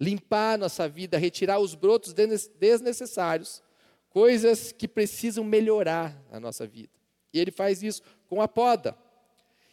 limpar 0.00 0.56
nossa 0.56 0.88
vida, 0.88 1.18
retirar 1.18 1.58
os 1.58 1.74
brotos 1.74 2.14
desnecessários, 2.58 3.60
coisas 4.08 4.72
que 4.72 4.86
precisam 4.86 5.44
melhorar 5.44 6.16
a 6.30 6.38
nossa 6.38 6.66
vida. 6.66 6.92
E 7.34 7.40
ele 7.40 7.50
faz 7.50 7.82
isso 7.82 8.02
com 8.28 8.40
a 8.40 8.48
poda. 8.48 8.96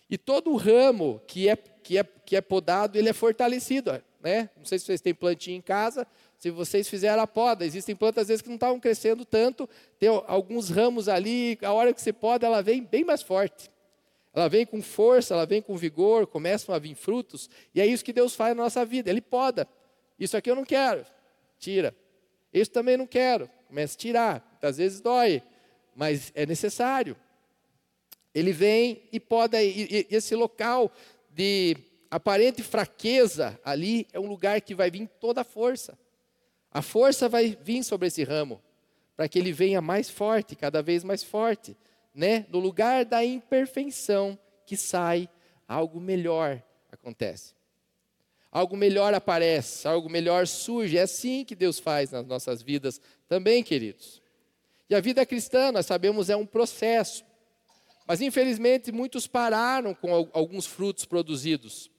E 0.09 0.17
todo 0.17 0.51
o 0.51 0.55
ramo 0.55 1.21
que 1.27 1.49
é, 1.49 1.55
que 1.55 1.97
é, 1.97 2.03
que 2.03 2.35
é 2.35 2.41
podado, 2.41 2.97
ele 2.97 3.09
é 3.09 3.13
fortalecido. 3.13 3.91
Né? 4.21 4.49
Não 4.57 4.65
sei 4.65 4.79
se 4.79 4.85
vocês 4.85 5.01
têm 5.01 5.13
plantinha 5.13 5.57
em 5.57 5.61
casa, 5.61 6.07
se 6.37 6.49
vocês 6.49 6.87
fizeram 6.87 7.21
a 7.21 7.27
poda. 7.27 7.65
Existem 7.65 7.95
plantas, 7.95 8.23
às 8.23 8.27
vezes, 8.27 8.41
que 8.41 8.49
não 8.49 8.55
estavam 8.55 8.79
crescendo 8.79 9.25
tanto, 9.25 9.69
tem 9.99 10.09
alguns 10.27 10.69
ramos 10.69 11.09
ali, 11.09 11.57
a 11.61 11.73
hora 11.73 11.93
que 11.93 12.01
você 12.01 12.13
poda, 12.13 12.45
ela 12.45 12.61
vem 12.61 12.83
bem 12.83 13.03
mais 13.03 13.21
forte. 13.21 13.69
Ela 14.33 14.47
vem 14.47 14.65
com 14.65 14.81
força, 14.81 15.33
ela 15.33 15.45
vem 15.45 15.61
com 15.61 15.75
vigor, 15.75 16.27
começam 16.27 16.73
a 16.73 16.77
vir 16.77 16.93
frutos, 16.93 17.49
e 17.73 17.81
é 17.81 17.85
isso 17.85 18.05
que 18.05 18.13
Deus 18.13 18.35
faz 18.35 18.55
na 18.55 18.63
nossa 18.63 18.85
vida, 18.85 19.09
Ele 19.09 19.21
poda. 19.21 19.67
Isso 20.19 20.37
aqui 20.37 20.49
eu 20.49 20.55
não 20.55 20.63
quero, 20.63 21.05
tira. 21.59 21.95
Isso 22.53 22.71
também 22.71 22.97
não 22.97 23.07
quero, 23.07 23.49
começa 23.67 23.95
a 23.95 23.97
tirar. 23.97 24.57
Às 24.61 24.77
vezes 24.77 25.01
dói, 25.01 25.41
mas 25.95 26.31
é 26.35 26.45
necessário. 26.45 27.17
Ele 28.37 28.51
vem 28.51 29.03
e 29.11 29.19
pode, 29.19 29.57
e, 29.57 30.07
e 30.11 30.15
esse 30.15 30.35
local 30.35 30.91
de 31.29 31.77
aparente 32.09 32.63
fraqueza 32.63 33.59
ali 33.63 34.07
é 34.13 34.19
um 34.19 34.27
lugar 34.27 34.61
que 34.61 34.75
vai 34.75 34.89
vir 34.91 35.07
toda 35.19 35.41
a 35.41 35.43
força. 35.43 35.97
A 36.71 36.81
força 36.81 37.27
vai 37.27 37.57
vir 37.61 37.83
sobre 37.83 38.07
esse 38.07 38.23
ramo, 38.23 38.61
para 39.15 39.27
que 39.27 39.39
ele 39.39 39.51
venha 39.51 39.81
mais 39.81 40.09
forte, 40.09 40.55
cada 40.55 40.81
vez 40.81 41.03
mais 41.03 41.23
forte, 41.23 41.75
né? 42.13 42.45
No 42.49 42.59
lugar 42.59 43.05
da 43.05 43.23
imperfeição 43.25 44.37
que 44.65 44.77
sai 44.77 45.29
algo 45.67 45.99
melhor 45.99 46.61
acontece 46.91 47.57
algo 48.51 48.75
melhor 48.75 49.13
aparece, 49.13 49.87
algo 49.87 50.09
melhor 50.09 50.47
surge. 50.47 50.97
É 50.97 51.01
assim 51.01 51.45
que 51.45 51.55
Deus 51.55 51.79
faz 51.79 52.11
nas 52.11 52.25
nossas 52.25 52.61
vidas 52.61 52.99
também, 53.27 53.63
queridos. 53.63 54.21
E 54.89 54.95
a 54.95 54.99
vida 54.99 55.25
cristã, 55.25 55.71
nós 55.71 55.85
sabemos, 55.85 56.29
é 56.29 56.35
um 56.35 56.45
processo. 56.45 57.25
Mas 58.07 58.21
infelizmente 58.21 58.91
muitos 58.91 59.27
pararam 59.27 59.93
com 59.93 60.29
alguns 60.31 60.65
frutos 60.65 61.03
produzidos. 61.03 61.91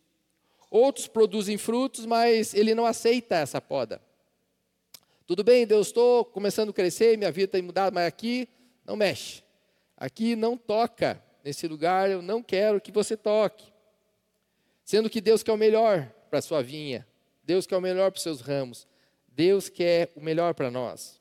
Outros 0.70 1.06
produzem 1.06 1.58
frutos, 1.58 2.06
mas 2.06 2.54
ele 2.54 2.74
não 2.74 2.86
aceita 2.86 3.36
essa 3.36 3.60
poda. 3.60 4.00
Tudo 5.26 5.44
bem, 5.44 5.66
Deus, 5.66 5.88
estou 5.88 6.24
começando 6.24 6.70
a 6.70 6.72
crescer, 6.72 7.18
minha 7.18 7.30
vida 7.30 7.52
tem 7.52 7.60
mudado, 7.60 7.92
mas 7.92 8.06
aqui 8.06 8.48
não 8.86 8.96
mexe. 8.96 9.42
Aqui 9.94 10.34
não 10.34 10.56
toca. 10.56 11.22
Nesse 11.44 11.68
lugar 11.68 12.10
eu 12.10 12.22
não 12.22 12.42
quero 12.42 12.80
que 12.80 12.90
você 12.90 13.14
toque. 13.16 13.70
Sendo 14.84 15.10
que 15.10 15.20
Deus 15.20 15.42
quer 15.42 15.52
o 15.52 15.58
melhor 15.58 16.10
para 16.30 16.38
a 16.38 16.42
sua 16.42 16.62
vinha. 16.62 17.06
Deus 17.44 17.66
quer 17.66 17.76
o 17.76 17.80
melhor 17.82 18.10
para 18.10 18.16
os 18.16 18.22
seus 18.22 18.40
ramos. 18.40 18.86
Deus 19.28 19.68
quer 19.68 20.10
o 20.16 20.20
melhor 20.20 20.54
para 20.54 20.70
nós. 20.70 21.17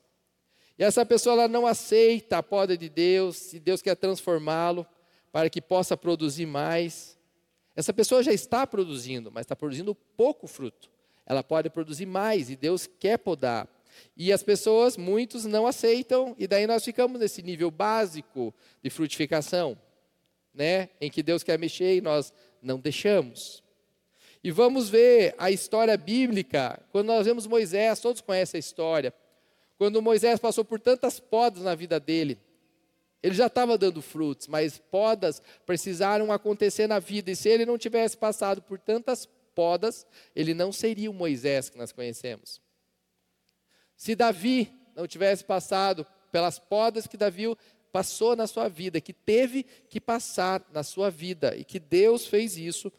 E 0.78 0.84
essa 0.84 1.06
pessoa 1.06 1.34
ela 1.34 1.48
não 1.48 1.66
aceita 1.66 2.38
a 2.38 2.44
poda 2.44 2.78
de 2.78 2.88
Deus, 2.88 3.54
e 3.54 3.60
Deus 3.60 3.82
quer 3.82 3.96
transformá-lo 3.96 4.86
para 5.32 5.50
que 5.50 5.62
possa 5.62 5.98
produzir 5.98 6.46
mais. 6.46 7.18
Essa 7.76 7.94
pessoa 7.94 8.24
já 8.24 8.32
está 8.32 8.66
produzindo, 8.66 9.32
mas 9.32 9.46
está 9.46 9.56
produzindo 9.56 9.96
pouco 9.96 10.48
fruto. 10.48 10.90
Ela 11.26 11.44
pode 11.44 11.70
produzir 11.70 12.06
mais 12.06 12.50
e 12.50 12.56
Deus 12.56 12.88
quer 12.88 13.18
podar. 13.18 13.68
E 14.16 14.32
as 14.32 14.44
pessoas, 14.44 14.96
muitos, 14.96 15.46
não 15.46 15.66
aceitam, 15.66 16.36
e 16.38 16.48
daí 16.48 16.68
nós 16.68 16.84
ficamos 16.84 17.20
nesse 17.20 17.42
nível 17.42 17.72
básico 17.72 18.54
de 18.84 18.90
frutificação, 18.90 19.78
né? 20.54 20.90
em 21.02 21.10
que 21.10 21.24
Deus 21.24 21.44
quer 21.44 21.58
mexer 21.58 21.98
e 21.98 22.02
nós 22.02 22.32
não 22.62 22.80
deixamos. 22.80 23.64
E 24.44 24.52
vamos 24.52 24.90
ver 24.90 25.36
a 25.38 25.52
história 25.52 25.98
bíblica. 25.98 26.80
Quando 26.92 27.08
nós 27.08 27.26
vemos 27.26 27.48
Moisés, 27.48 28.00
todos 28.00 28.22
conhecem 28.22 28.58
a 28.58 28.60
história. 28.60 29.14
Quando 29.78 30.02
Moisés 30.02 30.40
passou 30.40 30.66
por 30.66 30.80
tantas 30.80 31.20
podas 31.20 31.64
na 31.64 31.76
vida 31.76 32.00
dele, 32.00 32.40
ele 33.22 33.36
já 33.36 33.48
estava 33.48 33.78
dando 33.78 34.02
frutos, 34.02 34.48
mas 34.48 34.78
podas 34.78 35.42
precisaram 35.66 36.32
acontecer 36.32 36.88
na 36.88 37.00
vida. 37.00 37.32
E 37.32 37.36
se 37.36 37.50
ele 37.50 37.66
não 37.66 37.78
tivesse 37.78 38.18
passado 38.18 38.62
por 38.62 38.80
tantas 38.80 39.28
podas, 39.54 40.06
ele 40.36 40.54
não 40.54 40.72
seria 40.72 41.10
o 41.10 41.14
Moisés 41.14 41.70
que 41.70 41.78
nós 41.78 41.92
conhecemos. 41.92 42.62
Se 43.96 44.16
Davi 44.16 44.72
não 44.96 45.08
tivesse 45.08 45.44
passado 45.44 46.06
pelas 46.32 46.60
podas 46.60 47.08
que 47.08 47.18
Davi 47.18 47.46
passou 47.92 48.36
na 48.36 48.46
sua 48.46 48.68
vida, 48.68 49.02
que 49.02 49.14
teve 49.14 49.64
que 49.90 50.00
passar 50.00 50.64
na 50.72 50.84
sua 50.84 51.10
vida, 51.10 51.56
e 51.56 51.64
que 51.64 51.80
Deus 51.80 52.28
fez 52.28 52.58
isso 52.58 52.92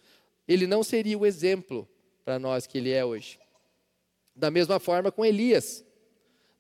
ele 0.49 0.67
não 0.67 0.83
seria 0.83 1.19
o 1.19 1.27
exemplo 1.27 1.87
para 2.25 2.39
nós 2.39 2.67
que 2.67 2.79
ele 2.79 2.91
é 2.91 3.05
hoje. 3.05 3.39
Da 4.35 4.51
mesma 4.51 4.81
forma 4.81 5.13
com 5.13 5.25
Elias, 5.25 5.85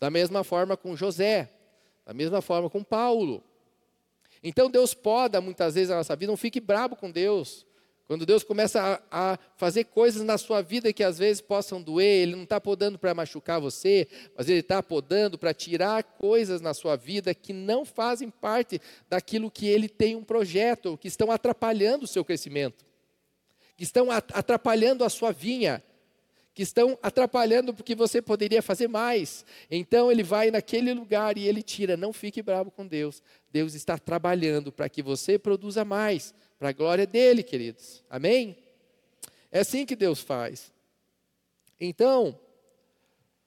da 0.00 0.11
mesma 0.11 0.44
forma 0.44 0.76
com 0.76 0.96
José, 0.96 1.50
da 2.04 2.14
mesma 2.14 2.40
forma 2.40 2.70
com 2.70 2.82
Paulo. 2.82 3.42
Então 4.42 4.70
Deus 4.70 4.94
poda 4.94 5.40
muitas 5.40 5.74
vezes 5.74 5.90
a 5.90 5.96
nossa 5.96 6.14
vida, 6.14 6.30
não 6.30 6.37
fique 6.37 6.61
bravo 6.61 6.96
com 6.96 7.11
Deus. 7.11 7.66
Quando 8.06 8.24
Deus 8.24 8.42
começa 8.42 9.02
a, 9.11 9.32
a, 9.32 9.38
fazer 9.56 9.84
coisas 9.84 10.22
na 10.22 10.38
sua 10.38 10.62
vida 10.62 10.92
que 10.94 11.04
às 11.04 11.18
vezes 11.18 11.42
possam 11.42 11.82
doer, 11.82 12.22
Ele 12.22 12.37
não 12.37 12.44
está 12.44 12.58
podando 12.58 12.98
para 12.98 13.12
machucar 13.12 13.61
você, 13.61 14.08
mas 14.34 14.48
Ele 14.48 14.61
está 14.61 14.82
podando 14.82 15.37
para 15.37 15.52
tirar 15.52 16.02
coisas 16.02 16.62
na 16.62 16.72
sua 16.72 16.96
vida 16.96 17.34
que 17.34 17.52
não 17.52 17.84
fazem 17.84 18.30
parte 18.30 18.80
daquilo 19.11 19.50
que 19.50 19.68
Ele 19.68 19.90
tem 19.90 20.16
um 20.16 20.24
projeto, 20.24 20.96
que 20.96 21.06
estão 21.06 21.30
atrapalhando 21.30 22.04
o 22.04 22.08
seu 22.08 22.24
crescimento 22.24 22.88
que 23.78 23.84
estão 23.84 24.11
atrapalhando 24.11 25.04
a 25.04 25.08
sua 25.08 25.30
vinha, 25.30 25.80
que 26.59 26.64
estão 26.64 26.99
atrapalhando 27.01 27.73
porque 27.73 27.94
você 27.94 28.21
poderia 28.21 28.61
fazer 28.61 28.88
mais. 28.88 29.47
Então 29.71 30.11
ele 30.11 30.25
vai 30.25 30.51
naquele 30.51 30.92
lugar 30.92 31.38
e 31.38 31.47
ele 31.47 31.62
tira. 31.62 31.97
Não 31.97 32.12
fique 32.12 32.42
bravo 32.42 32.68
com 32.68 32.85
Deus. 32.85 33.23
Deus 33.53 33.75
está 33.75 33.97
trabalhando 33.97 34.73
para 34.73 34.88
que 34.88 35.01
você 35.01 35.38
produza 35.38 35.85
mais, 35.85 36.35
para 36.59 36.71
a 36.71 36.73
glória 36.73 37.07
dele, 37.07 37.44
queridos. 37.44 38.03
Amém? 38.11 38.59
É 39.53 39.61
assim 39.61 39.87
que 39.87 39.94
Deus 39.94 40.18
faz. 40.18 40.73
Então, 41.81 42.37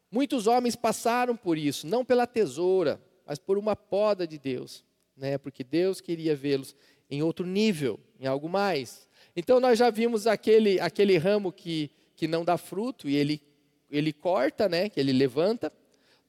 muitos 0.09 0.47
homens 0.47 0.77
passaram 0.77 1.35
por 1.35 1.57
isso, 1.57 1.85
não 1.85 2.05
pela 2.05 2.25
tesoura, 2.25 2.97
mas 3.25 3.37
por 3.37 3.57
uma 3.57 3.75
poda 3.75 4.25
de 4.25 4.39
Deus, 4.39 4.85
né? 5.17 5.37
Porque 5.37 5.65
Deus 5.65 5.99
queria 5.99 6.33
vê-los 6.33 6.73
em 7.09 7.21
outro 7.21 7.45
nível, 7.45 7.99
em 8.17 8.25
algo 8.25 8.47
mais. 8.47 9.05
Então 9.35 9.59
nós 9.59 9.77
já 9.77 9.89
vimos 9.89 10.27
aquele, 10.27 10.79
aquele 10.79 11.17
ramo 11.17 11.51
que, 11.51 11.91
que 12.21 12.27
não 12.27 12.45
dá 12.45 12.55
fruto 12.55 13.09
e 13.09 13.15
ele, 13.15 13.41
ele 13.89 14.13
corta, 14.13 14.69
né, 14.69 14.89
que 14.89 14.99
ele 14.99 15.11
levanta. 15.11 15.73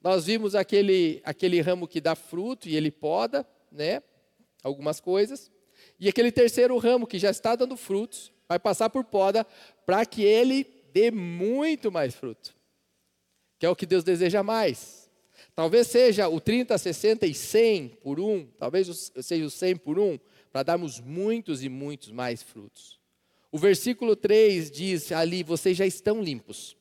Nós 0.03 0.25
vimos 0.25 0.55
aquele, 0.55 1.21
aquele 1.23 1.61
ramo 1.61 1.87
que 1.87 2.01
dá 2.01 2.15
fruto 2.15 2.67
e 2.67 2.75
ele 2.75 2.91
poda, 2.91 3.47
né, 3.71 4.03
algumas 4.63 5.01
coisas. 5.01 5.51
E 6.01 6.09
aquele 6.09 6.33
terceiro 6.33 6.79
ramo 6.79 7.07
que 7.07 7.19
já 7.19 7.29
está 7.29 7.55
dando 7.55 7.77
frutos, 7.77 8.33
vai 8.49 8.59
passar 8.59 8.89
por 8.89 9.05
poda 9.05 9.47
para 9.85 10.07
que 10.07 10.25
ele 10.25 10.67
dê 10.95 11.11
muito 11.11 11.93
mais 11.93 12.15
fruto, 12.15 12.57
que 13.59 13.67
é 13.67 13.69
o 13.69 13.77
que 13.77 13.85
Deus 13.85 14.03
deseja 14.03 14.43
mais. 14.43 15.11
Talvez 15.55 15.89
seja 15.89 16.27
o 16.27 16.41
30, 16.41 16.79
60 16.79 17.27
e 17.27 17.35
100 17.35 17.89
por 18.03 18.19
um, 18.19 18.47
talvez 18.59 19.13
seja 19.21 19.45
o 19.45 19.51
100 19.51 19.77
por 19.77 19.99
um, 19.99 20.19
para 20.51 20.63
darmos 20.63 20.99
muitos 20.99 21.63
e 21.63 21.69
muitos 21.69 22.11
mais 22.11 22.43
frutos. 22.43 23.02
O 23.53 23.59
versículo 23.59 24.17
3 24.17 24.71
diz 24.71 25.13
ali: 25.13 25.43
vocês 25.43 25.77
já 25.77 25.87
estão 25.87 26.23
limpos. 26.23 26.75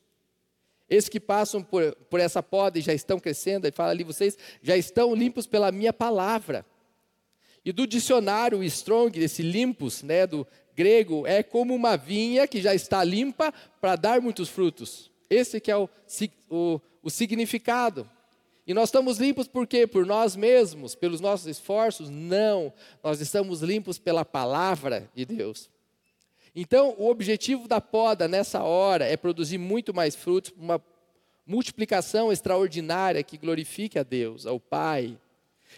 Esses 0.89 1.09
que 1.09 1.19
passam 1.19 1.61
por, 1.61 1.95
por 2.09 2.19
essa 2.19 2.41
poda 2.41 2.79
e 2.79 2.81
já 2.81 2.93
estão 2.93 3.19
crescendo, 3.19 3.67
e 3.67 3.71
fala 3.71 3.91
ali, 3.91 4.03
vocês 4.03 4.37
já 4.63 4.75
estão 4.75 5.13
limpos 5.13 5.45
pela 5.45 5.71
minha 5.71 5.93
palavra. 5.93 6.65
E 7.63 7.71
do 7.71 7.85
dicionário 7.85 8.63
Strong, 8.63 9.19
esse 9.19 9.43
limpos, 9.43 10.01
né, 10.01 10.25
do 10.25 10.47
grego, 10.75 11.27
é 11.27 11.43
como 11.43 11.75
uma 11.75 11.95
vinha 11.95 12.47
que 12.47 12.61
já 12.61 12.73
está 12.73 13.03
limpa 13.03 13.53
para 13.79 13.95
dar 13.95 14.21
muitos 14.21 14.49
frutos. 14.49 15.11
Esse 15.29 15.61
que 15.61 15.71
é 15.71 15.77
o, 15.77 15.89
o, 16.49 16.81
o 17.03 17.09
significado. 17.09 18.09
E 18.65 18.73
nós 18.73 18.89
estamos 18.89 19.17
limpos 19.17 19.47
por 19.47 19.67
quê? 19.67 19.85
Por 19.85 20.05
nós 20.05 20.35
mesmos, 20.35 20.95
pelos 20.95 21.21
nossos 21.21 21.47
esforços? 21.47 22.09
Não. 22.09 22.73
Nós 23.03 23.21
estamos 23.21 23.61
limpos 23.61 23.97
pela 23.97 24.25
palavra 24.25 25.09
de 25.13 25.25
Deus. 25.25 25.69
Então, 26.55 26.95
o 26.97 27.09
objetivo 27.09 27.67
da 27.67 27.79
poda 27.79 28.27
nessa 28.27 28.63
hora 28.63 29.05
é 29.05 29.15
produzir 29.15 29.57
muito 29.57 29.93
mais 29.93 30.15
frutos, 30.15 30.53
uma 30.57 30.83
multiplicação 31.45 32.31
extraordinária 32.31 33.23
que 33.23 33.37
glorifique 33.37 33.97
a 33.97 34.03
Deus, 34.03 34.45
ao 34.45 34.59
Pai. 34.59 35.17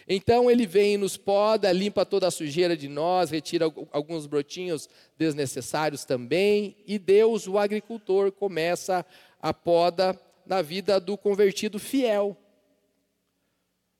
Então 0.08 0.50
ele 0.50 0.66
vem 0.66 0.94
e 0.94 0.98
nos 0.98 1.16
poda, 1.16 1.72
limpa 1.72 2.04
toda 2.04 2.26
a 2.26 2.30
sujeira 2.30 2.76
de 2.76 2.88
nós, 2.88 3.30
retira 3.30 3.66
alguns 3.92 4.26
brotinhos 4.26 4.88
desnecessários 5.16 6.04
também, 6.04 6.76
e 6.86 6.98
Deus, 6.98 7.46
o 7.46 7.58
agricultor, 7.58 8.32
começa 8.32 9.06
a 9.40 9.54
poda 9.54 10.18
na 10.44 10.60
vida 10.60 11.00
do 11.00 11.16
convertido 11.16 11.78
fiel. 11.78 12.36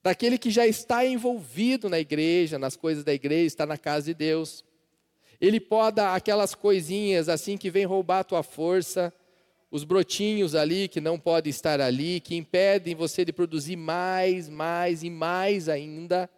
Daquele 0.03 0.37
que 0.37 0.51
já 0.51 0.67
está 0.67 1.07
envolvido 1.07 1.89
na 1.89 1.99
igreja, 1.99 2.59
nas 2.59 2.77
coisas 2.77 3.03
da 3.03 3.15
igreja, 3.15 3.47
está 3.47 3.65
na 3.65 3.79
casa 3.79 4.07
de 4.07 4.15
Deus. 4.15 4.63
Ele 5.41 5.61
poda 5.61 6.15
aquelas 6.15 6.55
coisinhas 6.55 7.29
assim 7.29 7.57
que 7.57 7.71
vem 7.71 7.85
roubar 7.85 8.21
a 8.21 8.25
tua 8.25 8.43
força, 8.43 9.13
os 9.71 9.83
brotinhos 9.83 10.55
ali 10.55 10.87
que 10.87 11.01
não 11.01 11.19
podem 11.19 11.51
estar 11.51 11.81
ali, 11.81 12.21
que 12.21 12.37
impedem 12.37 12.95
você 12.95 13.25
de 13.25 13.33
produzir 13.33 13.77
mais, 13.77 14.49
mais 14.49 15.03
e 15.03 15.11
mais 15.11 15.69
ainda. 15.69 16.31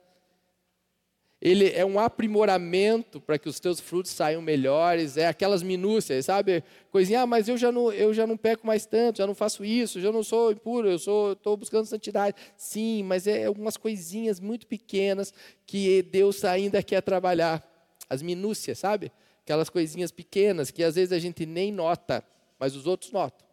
Ele 1.41 1.71
é 1.71 1.85
um 1.85 1.99
aprimoramento 1.99 3.21
para 3.21 3.39
que 3.39 3.49
os 3.49 3.61
teus 3.61 3.79
frutos 3.79 4.11
saiam 4.11 4.41
melhores, 4.41 5.19
é 5.19 5.27
aquelas 5.27 5.63
minúcias, 5.63 6.25
sabe? 6.25 6.65
Coisinha, 6.91 7.21
ah, 7.21 7.27
mas 7.27 7.47
eu 7.47 7.59
já 7.59 7.71
não, 7.71 7.93
eu 7.93 8.15
já 8.15 8.27
não 8.27 8.39
peco 8.39 8.67
mais 8.67 8.87
tanto, 8.87 9.19
já 9.19 9.27
não 9.27 9.35
faço 9.35 9.63
isso, 9.63 10.01
já 10.01 10.11
não 10.11 10.23
sou 10.23 10.51
impuro, 10.51 10.89
eu 10.89 10.99
sou, 10.99 11.33
estou 11.33 11.57
buscando 11.57 11.85
santidade. 11.85 12.35
Sim, 12.57 13.03
mas 13.03 13.27
é 13.27 13.45
algumas 13.45 13.77
coisinhas 13.77 14.41
muito 14.41 14.67
pequenas 14.67 15.33
que 15.67 16.03
Deus 16.03 16.43
ainda 16.43 16.83
quer 16.83 17.03
trabalhar. 17.03 17.76
As 18.09 18.23
minúcias, 18.23 18.79
sabe? 18.79 19.13
Aquelas 19.43 19.69
coisinhas 19.69 20.11
pequenas 20.11 20.71
que 20.71 20.83
às 20.83 20.95
vezes 20.95 21.13
a 21.13 21.19
gente 21.19 21.47
nem 21.47 21.73
nota 21.73 22.25
mas 22.59 22.75
os 22.75 22.87
outros 22.87 23.11
notam. 23.13 23.47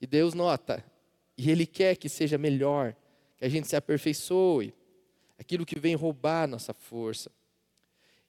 E 0.00 0.06
Deus 0.06 0.34
nota. 0.34 0.84
E 1.36 1.50
Ele 1.50 1.66
quer 1.66 1.96
que 1.96 2.08
seja 2.08 2.38
melhor, 2.38 2.94
que 3.36 3.44
a 3.44 3.48
gente 3.48 3.68
se 3.68 3.76
aperfeiçoe, 3.76 4.74
aquilo 5.38 5.66
que 5.66 5.78
vem 5.78 5.94
roubar 5.94 6.44
a 6.44 6.46
nossa 6.46 6.72
força. 6.72 7.30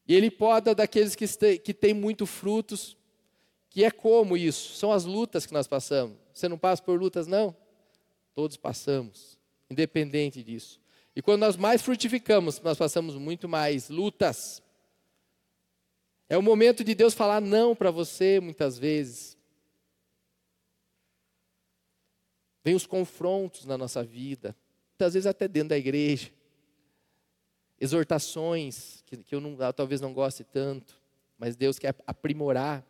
E 0.07 0.13
Ele 0.13 0.29
poda 0.29 0.75
daqueles 0.75 1.15
que, 1.15 1.27
que 1.59 1.73
têm 1.73 1.93
muito 1.93 2.25
frutos, 2.25 2.97
que 3.69 3.83
é 3.83 3.91
como 3.91 4.37
isso? 4.37 4.75
São 4.75 4.91
as 4.91 5.05
lutas 5.05 5.45
que 5.45 5.53
nós 5.53 5.67
passamos. 5.67 6.17
Você 6.33 6.47
não 6.47 6.57
passa 6.57 6.81
por 6.81 6.99
lutas, 6.99 7.25
não? 7.25 7.55
Todos 8.33 8.57
passamos, 8.57 9.37
independente 9.69 10.43
disso. 10.43 10.79
E 11.15 11.21
quando 11.21 11.41
nós 11.41 11.55
mais 11.55 11.81
frutificamos, 11.81 12.59
nós 12.61 12.77
passamos 12.77 13.15
muito 13.15 13.47
mais 13.47 13.89
lutas. 13.89 14.61
É 16.33 16.37
o 16.37 16.41
momento 16.41 16.83
de 16.83 16.95
Deus 16.95 17.13
falar 17.13 17.39
não 17.39 17.75
para 17.75 17.91
você, 17.91 18.39
muitas 18.39 18.79
vezes. 18.79 19.37
Vem 22.63 22.73
os 22.73 22.87
confrontos 22.87 23.65
na 23.65 23.77
nossa 23.77 24.03
vida, 24.03 24.57
muitas 24.93 25.13
vezes 25.13 25.27
até 25.27 25.47
dentro 25.47 25.69
da 25.69 25.77
igreja. 25.77 26.31
Exortações 27.79 29.03
que, 29.05 29.17
que 29.17 29.35
eu, 29.35 29.39
não, 29.39 29.63
eu 29.63 29.73
talvez 29.73 30.01
não 30.01 30.11
goste 30.11 30.43
tanto, 30.43 30.99
mas 31.37 31.55
Deus 31.55 31.77
quer 31.77 31.95
aprimorar 32.07 32.83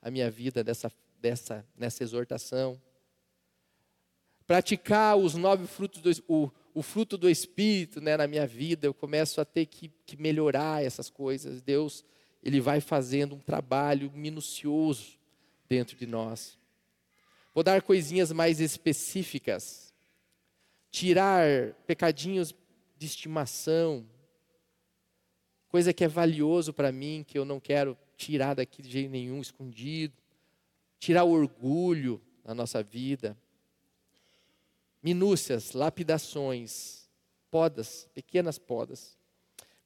a 0.00 0.10
minha 0.10 0.30
vida 0.30 0.64
dessa, 0.64 0.90
dessa, 1.20 1.66
nessa 1.76 2.02
exortação. 2.02 2.80
Praticar 4.46 5.14
os 5.14 5.34
nove 5.34 5.66
frutos, 5.66 6.00
do, 6.00 6.24
o, 6.26 6.50
o 6.72 6.82
fruto 6.82 7.18
do 7.18 7.28
Espírito 7.28 8.00
né, 8.00 8.16
na 8.16 8.26
minha 8.26 8.46
vida, 8.46 8.86
eu 8.86 8.94
começo 8.94 9.42
a 9.42 9.44
ter 9.44 9.66
que, 9.66 9.92
que 10.06 10.16
melhorar 10.16 10.82
essas 10.82 11.10
coisas. 11.10 11.60
Deus, 11.60 12.02
Ele 12.42 12.60
vai 12.60 12.80
fazendo 12.80 13.34
um 13.34 13.40
trabalho 13.40 14.10
minucioso 14.12 15.18
dentro 15.68 15.96
de 15.96 16.06
nós. 16.06 16.56
Vou 17.54 17.64
dar 17.64 17.82
coisinhas 17.82 18.30
mais 18.30 18.60
específicas. 18.60 19.92
Tirar 20.90 21.72
pecadinhos 21.86 22.54
de 22.96 23.06
estimação. 23.06 24.06
Coisa 25.68 25.92
que 25.92 26.04
é 26.04 26.08
valioso 26.08 26.72
para 26.72 26.92
mim, 26.92 27.24
que 27.26 27.36
eu 27.36 27.44
não 27.44 27.58
quero 27.58 27.98
tirar 28.16 28.54
daqui 28.54 28.80
de 28.80 28.88
jeito 28.88 29.10
nenhum, 29.10 29.40
escondido. 29.40 30.14
Tirar 31.00 31.24
o 31.24 31.30
orgulho 31.30 32.22
na 32.44 32.54
nossa 32.54 32.82
vida. 32.82 33.36
Minúcias, 35.02 35.72
lapidações, 35.72 37.08
podas, 37.50 38.08
pequenas 38.14 38.58
podas. 38.58 39.17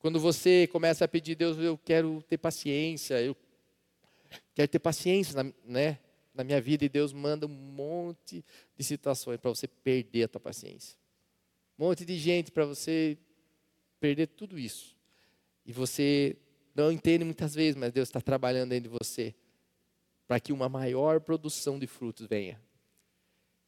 Quando 0.03 0.21
você 0.21 0.67
começa 0.67 1.07
a 1.07 1.09
pedir, 1.09 1.35
Deus, 1.35 1.57
eu 1.57 1.79
quero 1.79 2.23
ter 2.29 2.37
paciência, 2.37 3.23
eu 3.23 3.35
quero 4.55 4.69
ter 4.69 4.79
paciência, 4.79 5.55
né? 5.65 5.99
na 6.35 6.43
minha 6.43 6.61
vida 6.61 6.85
e 6.85 6.89
Deus 6.89 7.13
manda 7.13 7.47
um 7.47 7.51
monte 7.51 8.45
de 8.77 8.85
situações 8.85 9.39
para 9.39 9.51
você 9.51 9.69
perder 9.69 10.25
a 10.25 10.29
tua 10.29 10.41
paciência. 10.41 10.97
Um 11.79 11.87
monte 11.87 12.05
de 12.05 12.19
gente 12.19 12.51
para 12.51 12.65
você 12.65 13.19
perder 14.01 14.29
tudo 14.29 14.59
isso. 14.59 14.97
E 15.65 15.73
você 15.73 16.37
não 16.75 16.91
entende 16.91 17.25
muitas 17.25 17.55
vezes, 17.55 17.77
mas 17.77 17.93
Deus 17.93 18.09
está 18.09 18.21
trabalhando 18.21 18.71
dentro 18.71 18.91
de 18.91 18.99
você 18.99 19.35
para 20.27 20.41
que 20.41 20.53
uma 20.53 20.69
maior 20.69 21.21
produção 21.21 21.79
de 21.79 21.87
frutos 21.87 22.27
venha. 22.27 22.61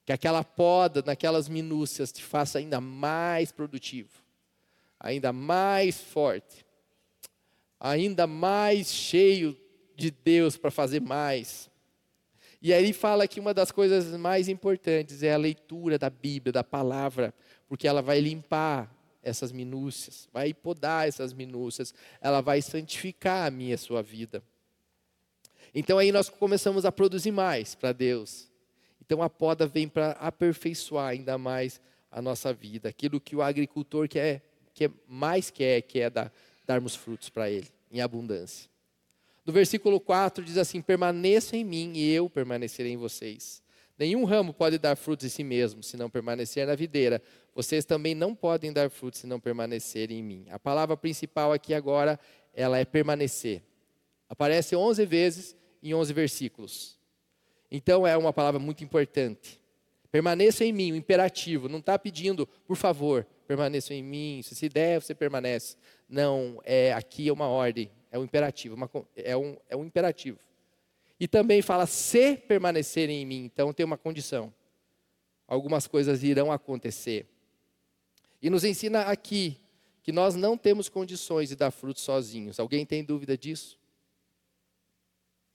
Que 0.04 0.12
aquela 0.12 0.42
poda 0.42 1.02
naquelas 1.04 1.48
minúcias 1.48 2.12
te 2.12 2.22
faça 2.22 2.58
ainda 2.58 2.80
mais 2.80 3.52
produtivo, 3.52 4.23
ainda 5.04 5.34
mais 5.34 6.00
forte, 6.00 6.64
ainda 7.78 8.26
mais 8.26 8.90
cheio 8.90 9.54
de 9.94 10.10
Deus 10.10 10.56
para 10.56 10.70
fazer 10.70 11.02
mais. 11.02 11.70
E 12.62 12.72
aí 12.72 12.90
fala 12.94 13.28
que 13.28 13.38
uma 13.38 13.52
das 13.52 13.70
coisas 13.70 14.18
mais 14.18 14.48
importantes 14.48 15.22
é 15.22 15.34
a 15.34 15.36
leitura 15.36 15.98
da 15.98 16.08
Bíblia, 16.08 16.50
da 16.50 16.64
palavra, 16.64 17.34
porque 17.68 17.86
ela 17.86 18.00
vai 18.00 18.18
limpar 18.18 18.90
essas 19.22 19.52
minúcias, 19.52 20.26
vai 20.32 20.54
podar 20.54 21.06
essas 21.06 21.34
minúcias, 21.34 21.92
ela 22.18 22.40
vai 22.40 22.62
santificar 22.62 23.46
a 23.46 23.50
minha 23.50 23.74
a 23.74 23.78
sua 23.78 24.02
vida. 24.02 24.42
Então 25.74 25.98
aí 25.98 26.10
nós 26.10 26.30
começamos 26.30 26.86
a 26.86 26.92
produzir 26.92 27.30
mais 27.30 27.74
para 27.74 27.92
Deus. 27.92 28.50
Então 29.04 29.22
a 29.22 29.28
poda 29.28 29.66
vem 29.66 29.86
para 29.86 30.12
aperfeiçoar 30.12 31.08
ainda 31.10 31.36
mais 31.36 31.78
a 32.10 32.22
nossa 32.22 32.54
vida, 32.54 32.88
aquilo 32.88 33.20
que 33.20 33.36
o 33.36 33.42
agricultor 33.42 34.08
quer, 34.08 34.53
que 34.74 34.90
mais 35.08 35.50
quer, 35.50 35.80
que 35.82 36.00
é 36.00 36.10
dar, 36.10 36.32
darmos 36.66 36.94
frutos 36.94 37.30
para 37.30 37.48
ele 37.48 37.68
em 37.90 38.00
abundância. 38.00 38.68
No 39.46 39.52
versículo 39.52 40.00
4 40.00 40.44
diz 40.44 40.58
assim: 40.58 40.82
Permaneça 40.82 41.56
em 41.56 41.64
mim 41.64 41.92
e 41.94 42.12
eu 42.12 42.28
permanecerei 42.28 42.92
em 42.92 42.96
vocês. 42.96 43.62
Nenhum 43.96 44.24
ramo 44.24 44.52
pode 44.52 44.76
dar 44.76 44.96
frutos 44.96 45.24
em 45.24 45.28
si 45.28 45.44
mesmo, 45.44 45.82
se 45.82 45.96
não 45.96 46.10
permanecer 46.10 46.66
na 46.66 46.74
videira. 46.74 47.22
Vocês 47.54 47.84
também 47.84 48.14
não 48.14 48.34
podem 48.34 48.72
dar 48.72 48.90
frutos 48.90 49.20
se 49.20 49.26
não 49.26 49.38
permanecerem 49.38 50.18
em 50.18 50.22
mim. 50.22 50.46
A 50.50 50.58
palavra 50.58 50.96
principal 50.96 51.52
aqui 51.52 51.72
agora, 51.72 52.18
ela 52.52 52.78
é 52.78 52.84
permanecer. 52.84 53.62
Aparece 54.28 54.74
11 54.74 55.06
vezes 55.06 55.56
em 55.80 55.94
11 55.94 56.12
versículos. 56.12 56.98
Então 57.70 58.04
é 58.04 58.16
uma 58.16 58.32
palavra 58.32 58.58
muito 58.58 58.82
importante. 58.82 59.60
Permaneça 60.14 60.64
em 60.64 60.72
mim, 60.72 60.92
o 60.92 60.94
imperativo. 60.94 61.68
Não 61.68 61.80
está 61.80 61.98
pedindo, 61.98 62.46
por 62.46 62.76
favor, 62.76 63.26
permaneça 63.48 63.92
em 63.92 64.00
mim. 64.00 64.42
Se 64.44 64.54
se 64.54 64.68
der, 64.68 65.02
você 65.02 65.12
permanece. 65.12 65.76
Não, 66.08 66.60
é 66.62 66.92
aqui 66.92 67.26
é 67.26 67.32
uma 67.32 67.48
ordem. 67.48 67.90
É 68.12 68.16
um 68.16 68.22
imperativo, 68.22 68.76
uma, 68.76 68.88
é, 69.16 69.36
um, 69.36 69.56
é 69.68 69.76
um 69.76 69.84
imperativo. 69.84 70.38
E 71.18 71.26
também 71.26 71.60
fala 71.62 71.84
se 71.84 72.36
permanecerem 72.36 73.22
em 73.22 73.26
mim, 73.26 73.44
então 73.44 73.72
tem 73.72 73.84
uma 73.84 73.98
condição. 73.98 74.54
Algumas 75.48 75.88
coisas 75.88 76.22
irão 76.22 76.52
acontecer. 76.52 77.26
E 78.40 78.48
nos 78.48 78.62
ensina 78.62 79.00
aqui 79.00 79.58
que 80.00 80.12
nós 80.12 80.36
não 80.36 80.56
temos 80.56 80.88
condições 80.88 81.48
de 81.48 81.56
dar 81.56 81.72
frutos 81.72 82.04
sozinhos. 82.04 82.60
Alguém 82.60 82.86
tem 82.86 83.02
dúvida 83.02 83.36
disso? 83.36 83.76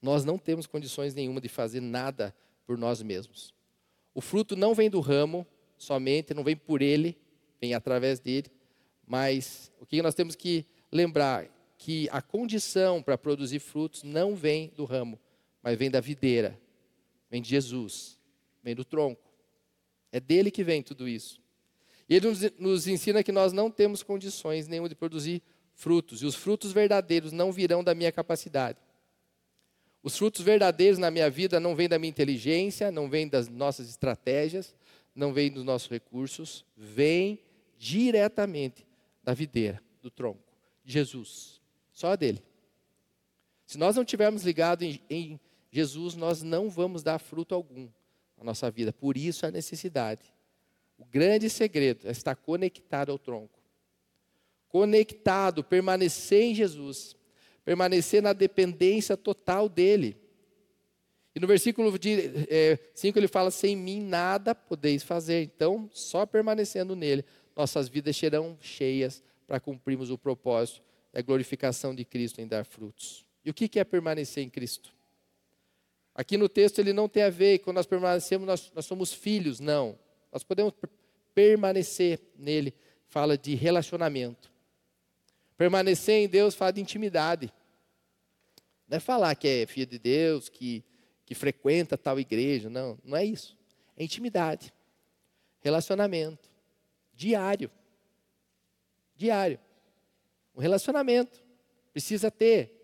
nós 0.02 0.24
não 0.24 0.38
temos 0.38 0.66
condições 0.66 1.14
nenhuma 1.14 1.40
de 1.40 1.48
fazer 1.48 1.80
nada 1.80 2.34
por 2.66 2.78
nós 2.78 3.02
mesmos. 3.02 3.54
O 4.14 4.20
fruto 4.20 4.56
não 4.56 4.74
vem 4.74 4.90
do 4.90 5.00
ramo 5.00 5.46
somente, 5.76 6.34
não 6.34 6.44
vem 6.44 6.56
por 6.56 6.82
ele, 6.82 7.16
vem 7.60 7.74
através 7.74 8.20
dele, 8.20 8.50
mas 9.06 9.72
o 9.80 9.86
que 9.86 10.02
nós 10.02 10.14
temos 10.14 10.34
que 10.34 10.66
lembrar 10.92 11.48
que 11.78 12.08
a 12.10 12.20
condição 12.20 13.02
para 13.02 13.16
produzir 13.16 13.58
frutos 13.58 14.02
não 14.02 14.34
vem 14.34 14.72
do 14.76 14.84
ramo, 14.84 15.18
mas 15.62 15.78
vem 15.78 15.90
da 15.90 16.00
videira, 16.00 16.60
vem 17.30 17.40
de 17.40 17.48
Jesus, 17.48 18.18
vem 18.62 18.74
do 18.74 18.84
tronco. 18.84 19.30
É 20.12 20.20
dele 20.20 20.50
que 20.50 20.62
vem 20.64 20.82
tudo 20.82 21.08
isso. 21.08 21.40
E 22.08 22.16
ele 22.16 22.26
nos, 22.58 22.86
ensina 22.86 23.22
que 23.22 23.30
nós 23.30 23.52
não 23.52 23.70
temos 23.70 24.02
condições 24.02 24.66
nenhuma 24.66 24.88
de 24.88 24.94
produzir 24.94 25.42
frutos, 25.72 26.22
e 26.22 26.26
os 26.26 26.34
frutos 26.34 26.72
verdadeiros 26.72 27.32
não 27.32 27.52
virão 27.52 27.82
da 27.82 27.94
minha 27.94 28.12
capacidade. 28.12 28.78
Os 30.02 30.16
frutos 30.16 30.42
verdadeiros 30.42 30.98
na 30.98 31.10
minha 31.10 31.28
vida 31.28 31.60
não 31.60 31.74
vêm 31.76 31.88
da 31.88 31.98
minha 31.98 32.10
inteligência, 32.10 32.90
não 32.90 33.08
vêm 33.08 33.28
das 33.28 33.48
nossas 33.48 33.88
estratégias, 33.88 34.74
não 35.14 35.32
vêm 35.32 35.50
dos 35.50 35.64
nossos 35.64 35.88
recursos, 35.88 36.64
vêm 36.76 37.38
diretamente 37.76 38.86
da 39.22 39.34
videira, 39.34 39.82
do 40.00 40.10
tronco, 40.10 40.42
de 40.84 40.92
Jesus, 40.92 41.60
só 41.92 42.16
dele. 42.16 42.42
Se 43.66 43.76
nós 43.76 43.94
não 43.96 44.04
tivermos 44.04 44.42
ligado 44.42 44.82
em, 44.82 45.00
em 45.08 45.40
Jesus, 45.70 46.16
nós 46.16 46.42
não 46.42 46.68
vamos 46.70 47.02
dar 47.02 47.18
fruto 47.18 47.54
algum 47.54 47.88
na 48.36 48.44
nossa 48.44 48.70
vida. 48.70 48.92
Por 48.92 49.16
isso 49.16 49.46
a 49.46 49.50
necessidade. 49.50 50.22
O 50.98 51.04
grande 51.04 51.48
segredo 51.48 52.08
é 52.08 52.10
estar 52.10 52.34
conectado 52.34 53.12
ao 53.12 53.18
tronco. 53.18 53.60
Conectado, 54.68 55.62
permanecer 55.62 56.42
em 56.42 56.54
Jesus 56.54 57.16
permanecer 57.70 58.20
na 58.20 58.32
dependência 58.32 59.16
total 59.16 59.68
dele. 59.68 60.16
E 61.32 61.38
no 61.38 61.46
versículo 61.46 61.88
5 61.92 62.08
é, 62.50 62.78
ele 63.14 63.28
fala: 63.28 63.48
Sem 63.52 63.76
mim 63.76 64.02
nada 64.02 64.56
podeis 64.56 65.04
fazer. 65.04 65.44
Então, 65.44 65.88
só 65.92 66.26
permanecendo 66.26 66.96
nele, 66.96 67.24
nossas 67.54 67.88
vidas 67.88 68.16
serão 68.16 68.58
cheias 68.60 69.22
para 69.46 69.60
cumprirmos 69.60 70.10
o 70.10 70.18
propósito 70.18 70.82
da 71.12 71.22
glorificação 71.22 71.94
de 71.94 72.04
Cristo 72.04 72.40
em 72.40 72.48
dar 72.48 72.64
frutos. 72.64 73.24
E 73.44 73.50
o 73.50 73.54
que 73.54 73.78
é 73.78 73.84
permanecer 73.84 74.42
em 74.42 74.50
Cristo? 74.50 74.92
Aqui 76.12 76.36
no 76.36 76.48
texto 76.48 76.80
ele 76.80 76.92
não 76.92 77.08
tem 77.08 77.22
a 77.22 77.30
ver, 77.30 77.60
quando 77.60 77.76
nós 77.76 77.86
permanecemos, 77.86 78.48
nós, 78.48 78.72
nós 78.74 78.84
somos 78.84 79.12
filhos, 79.12 79.60
não. 79.60 79.96
Nós 80.32 80.42
podemos 80.42 80.74
permanecer 81.32 82.18
nele, 82.36 82.74
fala 83.06 83.38
de 83.38 83.54
relacionamento. 83.54 84.50
Permanecer 85.56 86.16
em 86.16 86.26
Deus 86.28 86.56
fala 86.56 86.72
de 86.72 86.80
intimidade. 86.80 87.52
Não 88.90 88.96
é 88.96 89.00
falar 89.00 89.36
que 89.36 89.46
é 89.46 89.66
filho 89.66 89.86
de 89.86 90.00
Deus, 90.00 90.48
que, 90.48 90.84
que 91.24 91.32
frequenta 91.32 91.96
tal 91.96 92.18
igreja. 92.18 92.68
Não, 92.68 92.98
não 93.04 93.16
é 93.16 93.24
isso. 93.24 93.56
É 93.96 94.02
intimidade. 94.02 94.74
Relacionamento. 95.60 96.50
Diário. 97.14 97.70
Diário. 99.14 99.60
Um 100.56 100.60
relacionamento. 100.60 101.40
Precisa 101.92 102.32
ter. 102.32 102.76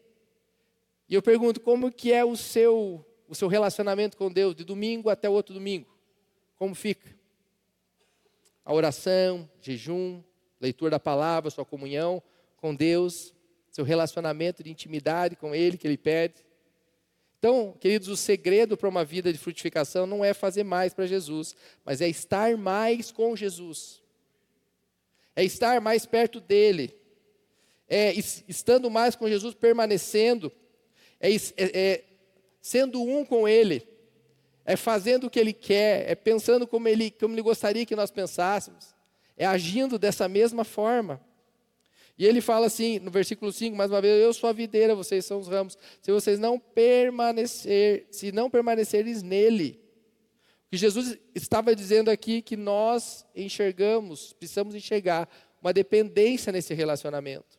E 1.09 1.15
eu 1.17 1.23
pergunto, 1.23 1.61
como 1.61 1.91
que 1.91 2.13
é 2.13 2.25
o 2.25 2.37
seu, 2.37 3.05
o 3.29 3.35
seu 3.35 3.49
relacionamento 3.49 4.17
com 4.17 4.31
Deus, 4.31 4.55
de 4.55 4.63
domingo 4.63 5.11
até 5.11 5.29
o 5.29 5.33
outro 5.33 5.53
domingo? 5.53 5.93
Como 6.55 6.73
fica? 6.73 7.17
A 8.65 8.73
oração, 8.73 9.51
jejum, 9.61 10.23
leitura 10.61 10.93
da 10.93 11.01
palavra, 11.01 11.51
sua 11.51 11.65
comunhão 11.65 12.23
com 12.59 12.73
Deus, 12.73 13.35
seu 13.77 13.85
relacionamento 13.85 14.63
de 14.63 14.71
intimidade 14.71 15.37
com 15.37 15.55
Ele 15.55 15.77
que 15.77 15.87
Ele 15.87 15.99
pede. 15.99 16.37
Então, 17.39 17.77
queridos, 17.79 18.09
o 18.09 18.17
segredo 18.17 18.75
para 18.75 18.89
uma 18.89 19.05
vida 19.05 19.31
de 19.31 19.39
frutificação 19.39 20.07
não 20.07 20.25
é 20.25 20.33
fazer 20.33 20.65
mais 20.65 20.95
para 20.95 21.05
Jesus, 21.05 21.55
mas 21.85 22.01
é 22.01 22.09
estar 22.09 22.57
mais 22.57 23.13
com 23.13 23.37
Jesus. 23.37 24.03
É 25.37 25.45
estar 25.45 25.79
mais 25.79 26.07
perto 26.07 26.41
dele. 26.41 26.97
É 27.87 28.15
estando 28.49 28.91
mais 28.91 29.15
com 29.15 29.29
Jesus, 29.29 29.55
permanecendo. 29.55 30.51
É, 31.21 31.31
é, 31.35 31.39
é 31.59 32.05
sendo 32.63 33.03
um 33.03 33.27
com 33.27 33.47
Ele. 33.47 33.87
É 34.65 34.75
fazendo 34.75 35.27
o 35.27 35.31
que 35.31 35.39
Ele 35.39 35.53
quer. 35.53 36.11
É 36.11 36.15
pensando 36.15 36.67
como 36.67 36.89
Ele, 36.89 37.11
como 37.11 37.35
ele 37.35 37.43
gostaria 37.43 37.85
que 37.85 37.95
nós 37.95 38.11
pensássemos. 38.11 38.95
É 39.37 39.45
agindo 39.45 39.99
dessa 39.99 40.27
mesma 40.27 40.65
forma. 40.65 41.21
E 42.19 42.25
ele 42.25 42.41
fala 42.41 42.67
assim, 42.67 42.99
no 42.99 43.11
versículo 43.11 43.53
5, 43.53 43.77
mais 43.77 43.91
uma 43.91 44.01
vez, 44.01 44.23
eu 44.23 44.33
sou 44.33 44.49
a 44.49 44.53
videira, 44.53 44.95
vocês 44.95 45.25
são 45.25 45.39
os 45.39 45.49
ramos. 45.49 45.77
Se 46.01 46.11
vocês 46.11 46.39
não 46.39 46.59
permanecer, 46.59 48.07
se 48.11 48.33
não 48.33 48.49
permaneceres 48.49 49.23
nele. 49.23 49.79
O 50.67 50.71
que 50.71 50.77
Jesus 50.79 51.19
estava 51.35 51.77
dizendo 51.77 52.11
aqui 52.11 52.41
que 52.41 52.57
nós 52.57 53.27
enxergamos, 53.35 54.33
precisamos 54.33 54.75
enxergar 54.75 55.29
uma 55.61 55.73
dependência 55.73 56.51
nesse 56.51 56.73
relacionamento. 56.73 57.59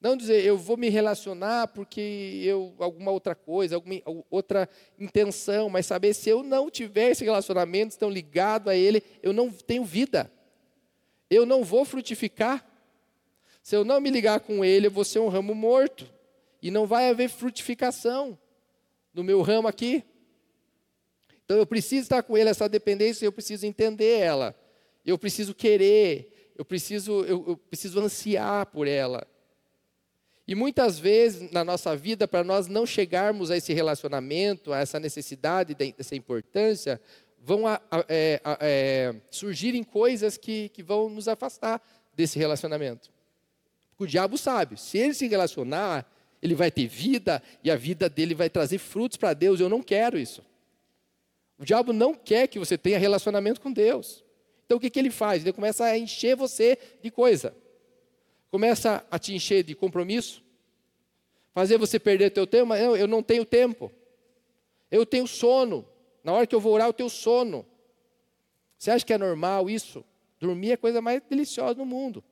Não 0.00 0.16
dizer, 0.16 0.44
eu 0.44 0.56
vou 0.56 0.76
me 0.76 0.88
relacionar 0.88 1.68
porque 1.68 2.40
eu 2.42 2.74
alguma 2.78 3.10
outra 3.10 3.34
coisa, 3.34 3.74
alguma 3.74 4.00
outra 4.30 4.68
intenção, 4.98 5.68
mas 5.68 5.86
saber 5.86 6.14
se 6.14 6.30
eu 6.30 6.42
não 6.42 6.70
tiver 6.70 7.10
esse 7.10 7.24
relacionamento, 7.24 7.92
estão 7.92 8.08
ligado 8.08 8.70
a 8.70 8.76
ele, 8.76 9.02
eu 9.22 9.32
não 9.32 9.50
tenho 9.50 9.84
vida. 9.84 10.32
Eu 11.28 11.44
não 11.44 11.62
vou 11.62 11.84
frutificar. 11.84 12.66
Se 13.62 13.76
eu 13.76 13.84
não 13.84 14.00
me 14.00 14.10
ligar 14.10 14.40
com 14.40 14.64
ele, 14.64 14.86
eu 14.86 14.90
vou 14.90 15.04
ser 15.04 15.18
um 15.18 15.28
ramo 15.28 15.54
morto. 15.54 16.06
E 16.62 16.70
não 16.70 16.86
vai 16.86 17.08
haver 17.08 17.28
frutificação 17.28 18.38
no 19.14 19.24
meu 19.24 19.42
ramo 19.42 19.68
aqui. 19.68 20.04
Então 21.44 21.56
eu 21.56 21.66
preciso 21.66 22.02
estar 22.02 22.22
com 22.22 22.36
ele, 22.36 22.48
essa 22.48 22.68
dependência, 22.68 23.24
eu 23.24 23.32
preciso 23.32 23.66
entender 23.66 24.18
ela. 24.18 24.54
Eu 25.04 25.18
preciso 25.18 25.54
querer, 25.54 26.52
eu 26.56 26.64
preciso, 26.64 27.24
eu, 27.24 27.44
eu 27.48 27.56
preciso 27.56 27.98
ansiar 28.00 28.66
por 28.66 28.86
ela. 28.86 29.26
E 30.46 30.54
muitas 30.54 30.98
vezes 30.98 31.50
na 31.50 31.64
nossa 31.64 31.96
vida, 31.96 32.28
para 32.28 32.44
nós 32.44 32.66
não 32.66 32.84
chegarmos 32.84 33.50
a 33.50 33.56
esse 33.56 33.72
relacionamento, 33.72 34.72
a 34.72 34.80
essa 34.80 35.00
necessidade, 35.00 35.74
dessa 35.74 36.14
importância, 36.16 37.00
vão 37.38 37.66
a, 37.66 37.80
a, 37.90 38.04
é, 38.08 38.40
a, 38.44 38.58
é, 38.60 39.14
surgirem 39.30 39.82
coisas 39.82 40.36
que, 40.36 40.68
que 40.70 40.82
vão 40.82 41.08
nos 41.08 41.28
afastar 41.28 41.80
desse 42.14 42.38
relacionamento. 42.38 43.10
O 44.00 44.06
diabo 44.06 44.38
sabe, 44.38 44.80
se 44.80 44.96
ele 44.96 45.12
se 45.12 45.28
relacionar, 45.28 46.10
ele 46.40 46.54
vai 46.54 46.70
ter 46.70 46.86
vida 46.86 47.42
e 47.62 47.70
a 47.70 47.76
vida 47.76 48.08
dele 48.08 48.34
vai 48.34 48.48
trazer 48.48 48.78
frutos 48.78 49.18
para 49.18 49.34
Deus. 49.34 49.60
Eu 49.60 49.68
não 49.68 49.82
quero 49.82 50.18
isso. 50.18 50.42
O 51.58 51.66
diabo 51.66 51.92
não 51.92 52.14
quer 52.14 52.46
que 52.46 52.58
você 52.58 52.78
tenha 52.78 52.98
relacionamento 52.98 53.60
com 53.60 53.70
Deus. 53.70 54.24
Então 54.64 54.78
o 54.78 54.80
que, 54.80 54.88
que 54.88 54.98
ele 54.98 55.10
faz? 55.10 55.42
Ele 55.42 55.52
começa 55.52 55.84
a 55.84 55.98
encher 55.98 56.34
você 56.34 56.78
de 57.02 57.10
coisa. 57.10 57.54
Começa 58.50 59.04
a 59.10 59.18
te 59.18 59.34
encher 59.34 59.62
de 59.62 59.74
compromisso. 59.74 60.42
Fazer 61.52 61.76
você 61.76 61.98
perder 61.98 62.30
teu 62.30 62.46
tempo. 62.46 62.74
Não, 62.74 62.96
eu 62.96 63.06
não 63.06 63.22
tenho 63.22 63.44
tempo. 63.44 63.92
Eu 64.90 65.04
tenho 65.04 65.26
sono. 65.26 65.86
Na 66.24 66.32
hora 66.32 66.46
que 66.46 66.54
eu 66.54 66.60
vou 66.60 66.72
orar, 66.72 66.88
eu 66.88 66.94
tenho 66.94 67.10
sono. 67.10 67.66
Você 68.78 68.90
acha 68.90 69.04
que 69.04 69.12
é 69.12 69.18
normal 69.18 69.68
isso? 69.68 70.02
Dormir 70.38 70.70
é 70.70 70.72
a 70.72 70.78
coisa 70.78 71.02
mais 71.02 71.20
deliciosa 71.28 71.74
no 71.74 71.84
mundo. 71.84 72.24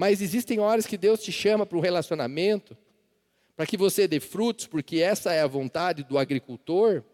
Mas 0.00 0.22
existem 0.22 0.58
horas 0.58 0.86
que 0.86 0.96
Deus 0.96 1.20
te 1.20 1.30
chama 1.30 1.66
para 1.66 1.76
um 1.76 1.80
relacionamento, 1.82 2.74
para 3.54 3.66
que 3.66 3.76
você 3.76 4.08
dê 4.08 4.18
frutos, 4.18 4.66
porque 4.66 4.96
essa 4.96 5.30
é 5.30 5.42
a 5.42 5.46
vontade 5.46 6.02
do 6.04 6.16
agricultor, 6.16 7.04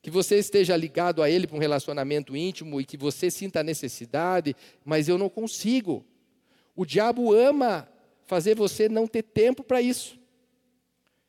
que 0.00 0.10
você 0.10 0.38
esteja 0.38 0.74
ligado 0.74 1.22
a 1.22 1.28
Ele 1.28 1.46
para 1.46 1.58
um 1.58 1.60
relacionamento 1.60 2.34
íntimo 2.34 2.80
e 2.80 2.86
que 2.86 2.96
você 2.96 3.30
sinta 3.30 3.60
a 3.60 3.62
necessidade, 3.62 4.56
mas 4.86 5.06
eu 5.06 5.18
não 5.18 5.28
consigo. 5.28 6.02
O 6.74 6.86
diabo 6.86 7.30
ama 7.34 7.86
fazer 8.24 8.54
você 8.54 8.88
não 8.88 9.06
ter 9.06 9.24
tempo 9.24 9.62
para 9.62 9.82
isso. 9.82 10.18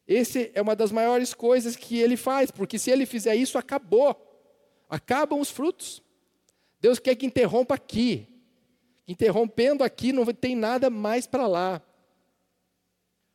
Essa 0.07 0.49
é 0.53 0.61
uma 0.61 0.77
das 0.77 0.93
maiores 0.93 1.33
coisas 1.33 1.75
que 1.75 1.99
ele 1.99 2.15
faz, 2.15 2.51
porque 2.51 2.79
se 2.79 2.89
ele 2.89 3.05
fizer 3.05 3.35
isso, 3.35 3.57
acabou. 3.57 4.15
Acabam 4.89 5.41
os 5.41 5.51
frutos. 5.51 6.01
Deus 6.79 6.99
quer 6.99 7.15
que 7.15 7.25
interrompa 7.25 7.75
aqui. 7.75 8.28
Interrompendo 9.09 9.83
aqui, 9.83 10.13
não 10.13 10.23
tem 10.27 10.55
nada 10.55 10.87
mais 10.87 11.25
para 11.25 11.47
lá. 11.47 11.81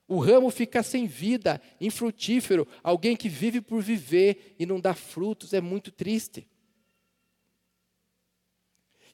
O 0.06 0.20
ramo 0.20 0.48
fica 0.48 0.84
sem 0.84 1.04
vida, 1.04 1.60
infrutífero. 1.80 2.64
Alguém 2.80 3.16
que 3.16 3.28
vive 3.28 3.60
por 3.60 3.82
viver 3.82 4.54
e 4.56 4.64
não 4.64 4.78
dá 4.78 4.94
frutos 4.94 5.52
é 5.52 5.60
muito 5.60 5.90
triste. 5.90 6.46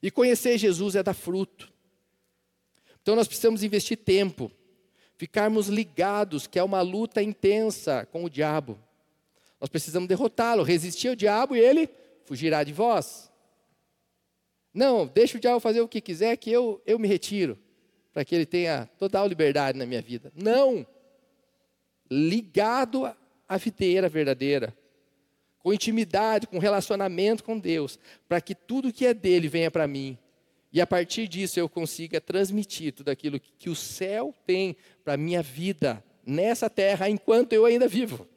E 0.03 0.11
conhecer 0.11 0.55
Jesus 0.59 0.95
é 0.95 1.01
dar 1.01 1.15
fruto. 1.15 1.73
Então 3.01 3.15
nós 3.15 3.27
precisamos 3.27 3.63
investir 3.63 3.97
tempo, 3.97 4.51
ficarmos 5.17 5.67
ligados, 5.67 6.45
que 6.45 6.59
é 6.59 6.63
uma 6.63 6.81
luta 6.81 7.23
intensa 7.23 8.05
com 8.11 8.23
o 8.23 8.29
diabo. 8.29 8.77
Nós 9.59 9.67
precisamos 9.67 10.07
derrotá-lo, 10.07 10.61
resistir 10.61 11.07
ao 11.07 11.15
diabo 11.15 11.55
e 11.55 11.59
ele 11.59 11.89
fugirá 12.23 12.63
de 12.63 12.71
vós. 12.71 13.30
Não, 14.73 15.05
deixa 15.05 15.37
o 15.37 15.41
diabo 15.41 15.59
fazer 15.59 15.81
o 15.81 15.87
que 15.87 15.99
quiser, 15.99 16.35
que 16.37 16.49
eu, 16.51 16.81
eu 16.85 16.97
me 16.97 17.07
retiro, 17.07 17.57
para 18.13 18.23
que 18.23 18.33
ele 18.33 18.45
tenha 18.45 18.89
total 18.97 19.27
liberdade 19.27 19.77
na 19.77 19.85
minha 19.85 20.01
vida. 20.01 20.31
Não! 20.35 20.85
Ligado 22.09 23.05
a 23.47 23.57
videira 23.57 24.07
verdadeira, 24.07 24.75
com 25.59 25.73
intimidade, 25.73 26.47
com 26.47 26.57
relacionamento 26.57 27.43
com 27.43 27.59
Deus, 27.59 27.99
para 28.27 28.41
que 28.41 28.55
tudo 28.55 28.93
que 28.93 29.05
é 29.05 29.13
dele 29.13 29.47
venha 29.47 29.69
para 29.69 29.87
mim. 29.87 30.17
E 30.73 30.79
a 30.79 30.87
partir 30.87 31.27
disso 31.27 31.59
eu 31.59 31.67
consiga 31.67 32.21
transmitir 32.21 32.93
tudo 32.93 33.09
aquilo 33.09 33.39
que 33.39 33.69
o 33.69 33.75
céu 33.75 34.33
tem 34.45 34.75
para 35.03 35.13
a 35.13 35.17
minha 35.17 35.41
vida 35.41 36.03
nessa 36.25 36.69
terra 36.69 37.09
enquanto 37.09 37.51
eu 37.51 37.65
ainda 37.65 37.87
vivo. 37.87 38.27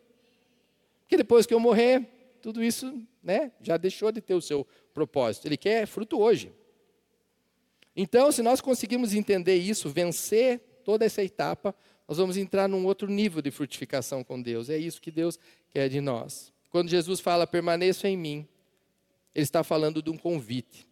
Porque 1.02 1.16
depois 1.16 1.46
que 1.46 1.54
eu 1.54 1.60
morrer, 1.60 2.04
tudo 2.42 2.62
isso 2.62 3.00
né, 3.24 3.50
já 3.60 3.76
deixou 3.76 4.12
de 4.12 4.20
ter 4.20 4.34
o 4.34 4.40
seu 4.40 4.66
propósito. 4.92 5.46
Ele 5.46 5.56
quer 5.56 5.86
fruto 5.86 6.20
hoje. 6.20 6.52
Então, 7.96 8.30
se 8.30 8.42
nós 8.42 8.60
conseguirmos 8.60 9.14
entender 9.14 9.56
isso, 9.56 9.88
vencer 9.88 10.60
toda 10.84 11.04
essa 11.04 11.22
etapa, 11.24 11.74
nós 12.06 12.18
vamos 12.18 12.36
entrar 12.36 12.68
num 12.68 12.84
outro 12.84 13.08
nível 13.08 13.40
de 13.40 13.50
frutificação 13.50 14.22
com 14.22 14.40
Deus. 14.40 14.68
É 14.68 14.76
isso 14.76 15.00
que 15.00 15.10
Deus 15.10 15.38
quer 15.70 15.88
de 15.88 16.00
nós. 16.00 16.52
Quando 16.70 16.90
Jesus 16.90 17.20
fala, 17.20 17.46
permaneça 17.46 18.08
em 18.08 18.16
mim, 18.16 18.48
ele 19.34 19.44
está 19.44 19.64
falando 19.64 20.02
de 20.02 20.10
um 20.10 20.18
convite. 20.18 20.86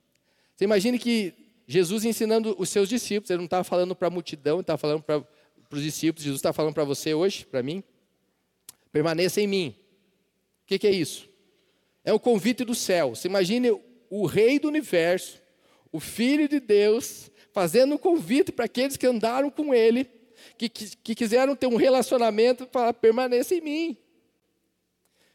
Você 0.57 0.65
imagine 0.65 0.99
que 0.99 1.35
Jesus 1.67 2.05
ensinando 2.05 2.55
os 2.59 2.69
seus 2.69 2.89
discípulos, 2.89 3.31
ele 3.31 3.39
não 3.39 3.45
estava 3.45 3.65
falando 3.65 3.95
para 3.95 4.09
a 4.09 4.11
multidão, 4.11 4.57
ele 4.57 4.63
estava 4.63 4.79
falando 4.79 5.03
para 5.03 5.25
os 5.71 5.83
discípulos, 5.83 6.25
Jesus 6.25 6.39
está 6.39 6.53
falando 6.53 6.75
para 6.75 6.85
você 6.85 7.13
hoje, 7.13 7.45
para 7.45 7.63
mim. 7.63 7.83
Permaneça 8.91 9.41
em 9.41 9.47
mim. 9.47 9.77
O 10.63 10.67
que, 10.67 10.79
que 10.79 10.87
é 10.87 10.91
isso? 10.91 11.32
É 12.05 12.13
o 12.13 12.21
convite 12.21 12.65
do 12.65 12.75
céu. 12.75 13.11
Você 13.11 13.29
imagine 13.29 13.71
o 14.11 14.27
rei 14.27 14.59
do 14.59 14.69
universo, 14.69 15.41
o 15.91 16.01
filho 16.01 16.49
de 16.49 16.61
Deus, 16.61 17.31
fazendo 17.53 17.95
um 17.95 17.99
convite 17.99 18.51
para 18.51 18.65
aqueles 18.65 18.97
que 18.97 19.07
andaram 19.07 19.51
com 19.51 19.73
ele, 19.73 20.09
que, 20.59 20.69
que, 20.69 20.97
que 20.97 21.15
quiseram 21.15 21.55
ter 21.55 21.67
um 21.67 21.77
relacionamento, 21.77 22.67
para 22.67 22.93
permaneça 22.93 23.55
em 23.55 23.61
mim. 23.61 23.97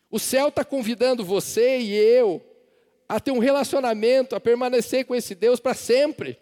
O 0.10 0.20
céu 0.20 0.50
está 0.50 0.64
convidando 0.64 1.24
você 1.24 1.80
e 1.80 1.94
eu 1.94 2.44
a 3.08 3.20
ter 3.20 3.32
um 3.32 3.40
relacionamento, 3.40 4.36
a 4.36 4.40
permanecer 4.40 5.06
com 5.06 5.16
esse 5.16 5.34
Deus 5.34 5.60
para 5.60 5.74
sempre, 5.74 6.38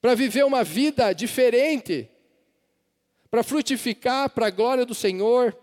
para 0.00 0.14
viver 0.14 0.44
uma 0.44 0.62
vida 0.62 1.12
diferente, 1.12 2.10
para 3.30 3.42
frutificar 3.42 4.30
para 4.30 4.46
a 4.46 4.50
glória 4.50 4.84
do 4.84 4.94
Senhor, 4.94 5.56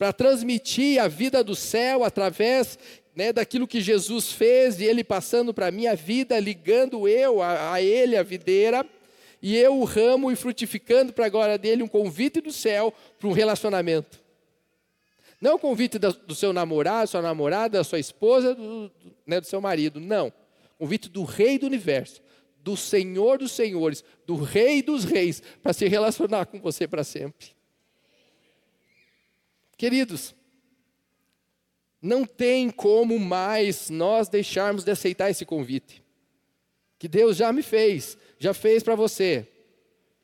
para 0.00 0.14
transmitir 0.14 0.98
a 0.98 1.08
vida 1.08 1.44
do 1.44 1.54
céu 1.54 2.04
através 2.04 2.78
né, 3.14 3.34
daquilo 3.34 3.68
que 3.68 3.82
Jesus 3.82 4.32
fez 4.32 4.80
e 4.80 4.84
Ele 4.84 5.04
passando 5.04 5.52
para 5.52 5.66
a 5.66 5.70
minha 5.70 5.94
vida, 5.94 6.40
ligando 6.40 7.06
eu 7.06 7.42
a, 7.42 7.74
a 7.74 7.82
Ele, 7.82 8.16
a 8.16 8.22
videira, 8.22 8.86
e 9.42 9.54
eu 9.58 9.78
o 9.78 9.84
ramo 9.84 10.32
e 10.32 10.36
frutificando 10.36 11.12
para 11.12 11.26
a 11.26 11.28
glória 11.28 11.58
dele 11.58 11.82
um 11.82 11.86
convite 11.86 12.40
do 12.40 12.50
céu 12.50 12.94
para 13.18 13.28
um 13.28 13.32
relacionamento. 13.32 14.18
Não 15.38 15.56
o 15.56 15.58
convite 15.58 15.98
do 15.98 16.34
seu 16.34 16.50
namorado, 16.50 17.10
sua 17.10 17.20
namorada, 17.20 17.76
da 17.76 17.84
sua 17.84 17.98
esposa, 17.98 18.54
do, 18.54 18.88
do, 18.88 18.92
né, 19.26 19.38
do 19.38 19.46
seu 19.46 19.60
marido. 19.60 20.00
Não. 20.00 20.32
Convite 20.78 21.10
do 21.10 21.24
Rei 21.24 21.58
do 21.58 21.66
universo, 21.66 22.22
do 22.64 22.74
Senhor 22.74 23.36
dos 23.36 23.52
senhores, 23.52 24.02
do 24.26 24.36
Rei 24.36 24.80
dos 24.82 25.04
reis, 25.04 25.42
para 25.62 25.74
se 25.74 25.86
relacionar 25.86 26.46
com 26.46 26.58
você 26.58 26.88
para 26.88 27.04
sempre. 27.04 27.59
Queridos, 29.80 30.34
não 32.02 32.26
tem 32.26 32.68
como 32.68 33.18
mais 33.18 33.88
nós 33.88 34.28
deixarmos 34.28 34.84
de 34.84 34.90
aceitar 34.90 35.30
esse 35.30 35.46
convite. 35.46 36.04
Que 36.98 37.08
Deus 37.08 37.38
já 37.38 37.50
me 37.50 37.62
fez, 37.62 38.18
já 38.38 38.52
fez 38.52 38.82
para 38.82 38.94
você. 38.94 39.48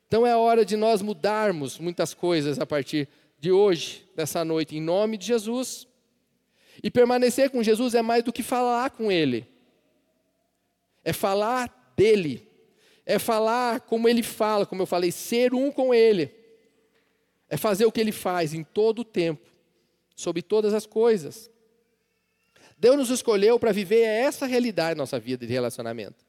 Então 0.05 0.27
é 0.27 0.37
hora 0.37 0.63
de 0.63 0.77
nós 0.77 1.01
mudarmos 1.01 1.79
muitas 1.79 2.13
coisas 2.13 2.59
a 2.59 2.67
partir 2.67 3.09
de 3.39 3.51
hoje, 3.51 4.07
dessa 4.15 4.45
noite, 4.45 4.77
em 4.77 4.79
nome 4.79 5.17
de 5.17 5.25
Jesus. 5.25 5.87
E 6.83 6.91
permanecer 6.91 7.49
com 7.49 7.63
Jesus 7.63 7.95
é 7.95 8.03
mais 8.03 8.23
do 8.23 8.31
que 8.31 8.43
falar 8.43 8.91
com 8.91 9.11
Ele, 9.11 9.43
é 11.03 11.11
falar 11.11 11.95
dele, 11.97 12.47
é 13.03 13.17
falar 13.17 13.79
como 13.79 14.07
Ele 14.07 14.21
fala, 14.21 14.67
como 14.67 14.83
eu 14.83 14.85
falei, 14.85 15.11
ser 15.11 15.55
um 15.55 15.71
com 15.71 15.95
Ele, 15.95 16.36
é 17.49 17.57
fazer 17.57 17.85
o 17.85 17.91
que 17.91 17.99
Ele 17.99 18.11
faz 18.11 18.53
em 18.53 18.63
todo 18.63 18.99
o 18.99 19.05
tempo, 19.05 19.45
sobre 20.15 20.41
todas 20.41 20.73
as 20.73 20.85
coisas. 20.85 21.49
Deus 22.77 22.97
nos 22.97 23.09
escolheu 23.09 23.59
para 23.59 23.71
viver 23.71 24.01
essa 24.01 24.45
realidade 24.45 24.97
na 24.97 25.03
nossa 25.03 25.19
vida 25.19 25.45
de 25.45 25.53
relacionamento. 25.53 26.25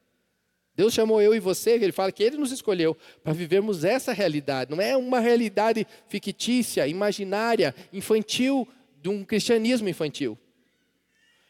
Deus 0.75 0.95
chamou 0.95 1.21
eu 1.21 1.35
e 1.35 1.41
você, 1.41 1.73
ele 1.73 1.91
fala 1.91 2.13
que 2.13 2.23
ele 2.23 2.37
nos 2.37 2.53
escolheu 2.53 2.97
para 3.23 3.33
vivermos 3.33 3.83
essa 3.83 4.13
realidade. 4.13 4.71
Não 4.71 4.81
é 4.81 4.97
uma 4.97 5.19
realidade 5.19 5.85
fictícia, 6.07 6.87
imaginária, 6.87 7.75
infantil, 7.93 8.67
de 9.03 9.09
um 9.09 9.25
cristianismo 9.25 9.89
infantil. 9.89 10.39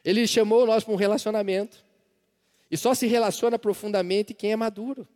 Ele 0.03 0.27
chamou 0.27 0.65
nós 0.65 0.83
para 0.83 0.95
um 0.95 0.97
relacionamento. 0.97 1.85
E 2.71 2.77
só 2.77 2.95
se 2.95 3.07
relaciona 3.07 3.59
profundamente 3.59 4.33
quem 4.33 4.53
é 4.53 4.57
maduro. 4.57 5.07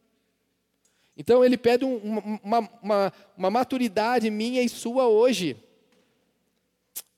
Então 1.16 1.44
ele 1.44 1.56
pede 1.56 1.84
um, 1.84 1.96
uma, 2.42 2.70
uma, 2.82 3.12
uma, 3.36 3.50
maturidade 3.50 4.30
minha 4.30 4.62
e 4.62 4.68
sua 4.68 5.08
hoje. 5.08 5.56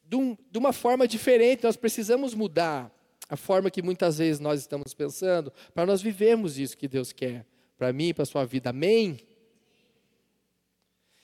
De, 0.05 0.17
um, 0.17 0.37
de 0.51 0.59
uma 0.59 0.73
forma 0.73 1.07
diferente, 1.07 1.65
nós 1.65 1.77
precisamos 1.77 2.35
mudar 2.35 2.93
a 3.29 3.37
forma 3.37 3.71
que 3.71 3.83
muitas 3.83 4.19
vezes 4.19 4.41
nós 4.41 4.61
estamos 4.61 4.93
pensando, 4.93 5.53
para 5.73 5.87
nós 5.87 6.03
vivermos 6.03 6.59
isso 6.59 6.77
que 6.77 6.89
Deus 6.89 7.13
quer 7.13 7.47
para 7.77 7.93
mim 7.93 8.09
e 8.09 8.15
para 8.15 8.23
a 8.23 8.27
sua 8.27 8.45
vida. 8.45 8.71
Amém? 8.71 9.19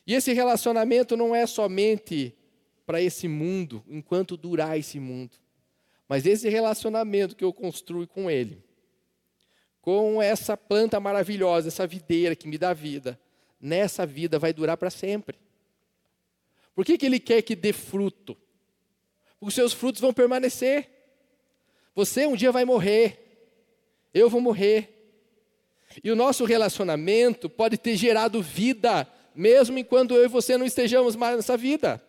E 0.06 0.14
esse 0.14 0.32
relacionamento 0.32 1.16
não 1.16 1.34
é 1.34 1.46
somente 1.46 2.34
para 2.86 3.00
esse 3.00 3.28
mundo, 3.28 3.84
enquanto 3.88 4.36
durar 4.36 4.78
esse 4.78 4.98
mundo, 4.98 5.36
mas 6.08 6.26
esse 6.26 6.48
relacionamento 6.48 7.36
que 7.36 7.44
eu 7.44 7.52
construo 7.52 8.06
com 8.06 8.28
Ele, 8.28 8.60
com 9.90 10.22
essa 10.22 10.56
planta 10.56 11.00
maravilhosa, 11.00 11.66
essa 11.66 11.84
videira 11.84 12.36
que 12.36 12.46
me 12.46 12.56
dá 12.56 12.72
vida, 12.72 13.18
nessa 13.60 14.06
vida 14.06 14.38
vai 14.38 14.52
durar 14.52 14.76
para 14.76 14.88
sempre. 14.88 15.36
Por 16.76 16.84
que, 16.84 16.96
que 16.96 17.06
Ele 17.06 17.18
quer 17.18 17.42
que 17.42 17.56
dê 17.56 17.72
fruto? 17.72 18.36
Porque 19.40 19.48
os 19.48 19.52
seus 19.52 19.72
frutos 19.72 20.00
vão 20.00 20.12
permanecer. 20.12 20.88
Você 21.92 22.24
um 22.24 22.36
dia 22.36 22.52
vai 22.52 22.64
morrer, 22.64 23.18
eu 24.14 24.30
vou 24.30 24.40
morrer. 24.40 24.96
E 26.04 26.12
o 26.12 26.14
nosso 26.16 26.44
relacionamento 26.44 27.50
pode 27.50 27.76
ter 27.76 27.96
gerado 27.96 28.40
vida, 28.40 29.08
mesmo 29.34 29.76
enquanto 29.76 30.14
eu 30.14 30.24
e 30.24 30.28
você 30.28 30.56
não 30.56 30.64
estejamos 30.64 31.16
mais 31.16 31.34
nessa 31.34 31.56
vida. 31.56 32.00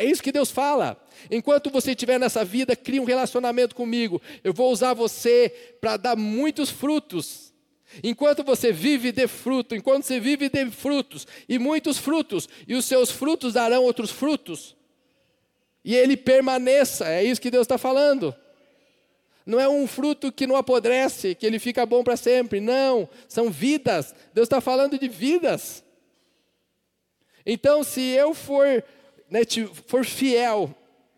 É 0.00 0.04
isso 0.06 0.22
que 0.22 0.32
Deus 0.32 0.50
fala. 0.50 0.98
Enquanto 1.30 1.68
você 1.68 1.90
estiver 1.90 2.18
nessa 2.18 2.42
vida, 2.42 2.74
crie 2.74 2.98
um 2.98 3.04
relacionamento 3.04 3.74
comigo. 3.74 4.20
Eu 4.42 4.54
vou 4.54 4.72
usar 4.72 4.94
você 4.94 5.76
para 5.78 5.98
dar 5.98 6.16
muitos 6.16 6.70
frutos. 6.70 7.52
Enquanto 8.02 8.42
você 8.42 8.72
vive, 8.72 9.12
dê 9.12 9.28
fruto. 9.28 9.74
Enquanto 9.74 10.04
você 10.04 10.18
vive, 10.18 10.48
dê 10.48 10.70
frutos. 10.70 11.26
E 11.46 11.58
muitos 11.58 11.98
frutos. 11.98 12.48
E 12.66 12.74
os 12.74 12.86
seus 12.86 13.10
frutos 13.10 13.52
darão 13.52 13.84
outros 13.84 14.10
frutos. 14.10 14.74
E 15.84 15.94
ele 15.94 16.16
permaneça. 16.16 17.06
É 17.06 17.22
isso 17.22 17.38
que 17.38 17.50
Deus 17.50 17.64
está 17.64 17.76
falando. 17.76 18.34
Não 19.44 19.60
é 19.60 19.68
um 19.68 19.86
fruto 19.86 20.32
que 20.32 20.46
não 20.46 20.56
apodrece, 20.56 21.34
que 21.34 21.44
ele 21.44 21.58
fica 21.58 21.84
bom 21.84 22.02
para 22.02 22.16
sempre. 22.16 22.58
Não, 22.58 23.06
são 23.28 23.50
vidas. 23.50 24.14
Deus 24.32 24.46
está 24.46 24.62
falando 24.62 24.98
de 24.98 25.08
vidas. 25.08 25.84
Então, 27.44 27.84
se 27.84 28.00
eu 28.00 28.32
for, 28.32 28.82
né, 29.30 29.40
for 29.86 30.04
fiel, 30.04 30.74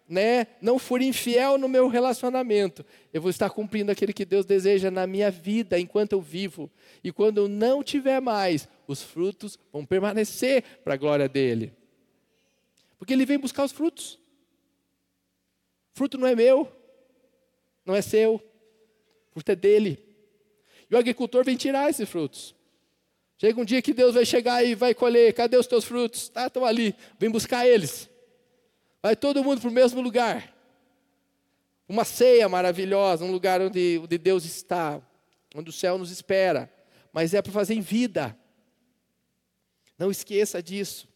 né, 0.08 0.46
não 0.60 0.78
for 0.78 1.00
infiel 1.00 1.56
no 1.56 1.68
meu 1.68 1.88
relacionamento, 1.88 2.84
eu 3.12 3.22
vou 3.22 3.30
estar 3.30 3.48
cumprindo 3.48 3.90
aquilo 3.90 4.12
que 4.12 4.26
Deus 4.26 4.44
deseja 4.44 4.90
na 4.90 5.06
minha 5.06 5.30
vida 5.30 5.80
enquanto 5.80 6.12
eu 6.12 6.20
vivo. 6.20 6.70
E 7.02 7.10
quando 7.10 7.38
eu 7.38 7.48
não 7.48 7.82
tiver 7.82 8.20
mais, 8.20 8.68
os 8.86 9.02
frutos 9.02 9.58
vão 9.72 9.86
permanecer 9.86 10.62
para 10.84 10.94
a 10.94 10.98
glória 10.98 11.28
dele. 11.28 11.72
Porque 12.98 13.14
ele 13.14 13.24
vem 13.24 13.38
buscar 13.38 13.64
os 13.64 13.72
frutos. 13.72 14.18
Fruto 15.94 16.18
não 16.18 16.26
é 16.26 16.34
meu, 16.34 16.70
não 17.84 17.94
é 17.94 18.02
seu, 18.02 18.42
fruto 19.30 19.50
é 19.50 19.56
dele. 19.56 19.98
E 20.90 20.94
o 20.94 20.98
agricultor 20.98 21.44
vem 21.44 21.56
tirar 21.56 21.88
esses 21.88 22.08
frutos. 22.08 22.54
Chega 23.42 23.60
um 23.60 23.64
dia 23.64 23.82
que 23.82 23.92
Deus 23.92 24.14
vai 24.14 24.24
chegar 24.24 24.64
e 24.64 24.72
vai 24.72 24.94
colher, 24.94 25.34
cadê 25.34 25.56
os 25.56 25.66
teus 25.66 25.84
frutos? 25.84 26.30
Ah, 26.32 26.46
estão 26.46 26.64
ali, 26.64 26.94
vem 27.18 27.28
buscar 27.28 27.66
eles. 27.66 28.08
Vai 29.02 29.16
todo 29.16 29.42
mundo 29.42 29.60
para 29.60 29.68
o 29.68 29.72
mesmo 29.72 30.00
lugar. 30.00 30.54
Uma 31.88 32.04
ceia 32.04 32.48
maravilhosa, 32.48 33.24
um 33.24 33.32
lugar 33.32 33.60
onde, 33.60 34.00
onde 34.00 34.16
Deus 34.16 34.44
está, 34.44 35.02
onde 35.56 35.70
o 35.70 35.72
céu 35.72 35.98
nos 35.98 36.12
espera. 36.12 36.72
Mas 37.12 37.34
é 37.34 37.42
para 37.42 37.50
fazer 37.50 37.74
em 37.74 37.80
vida. 37.80 38.38
Não 39.98 40.08
esqueça 40.08 40.62
disso. 40.62 41.08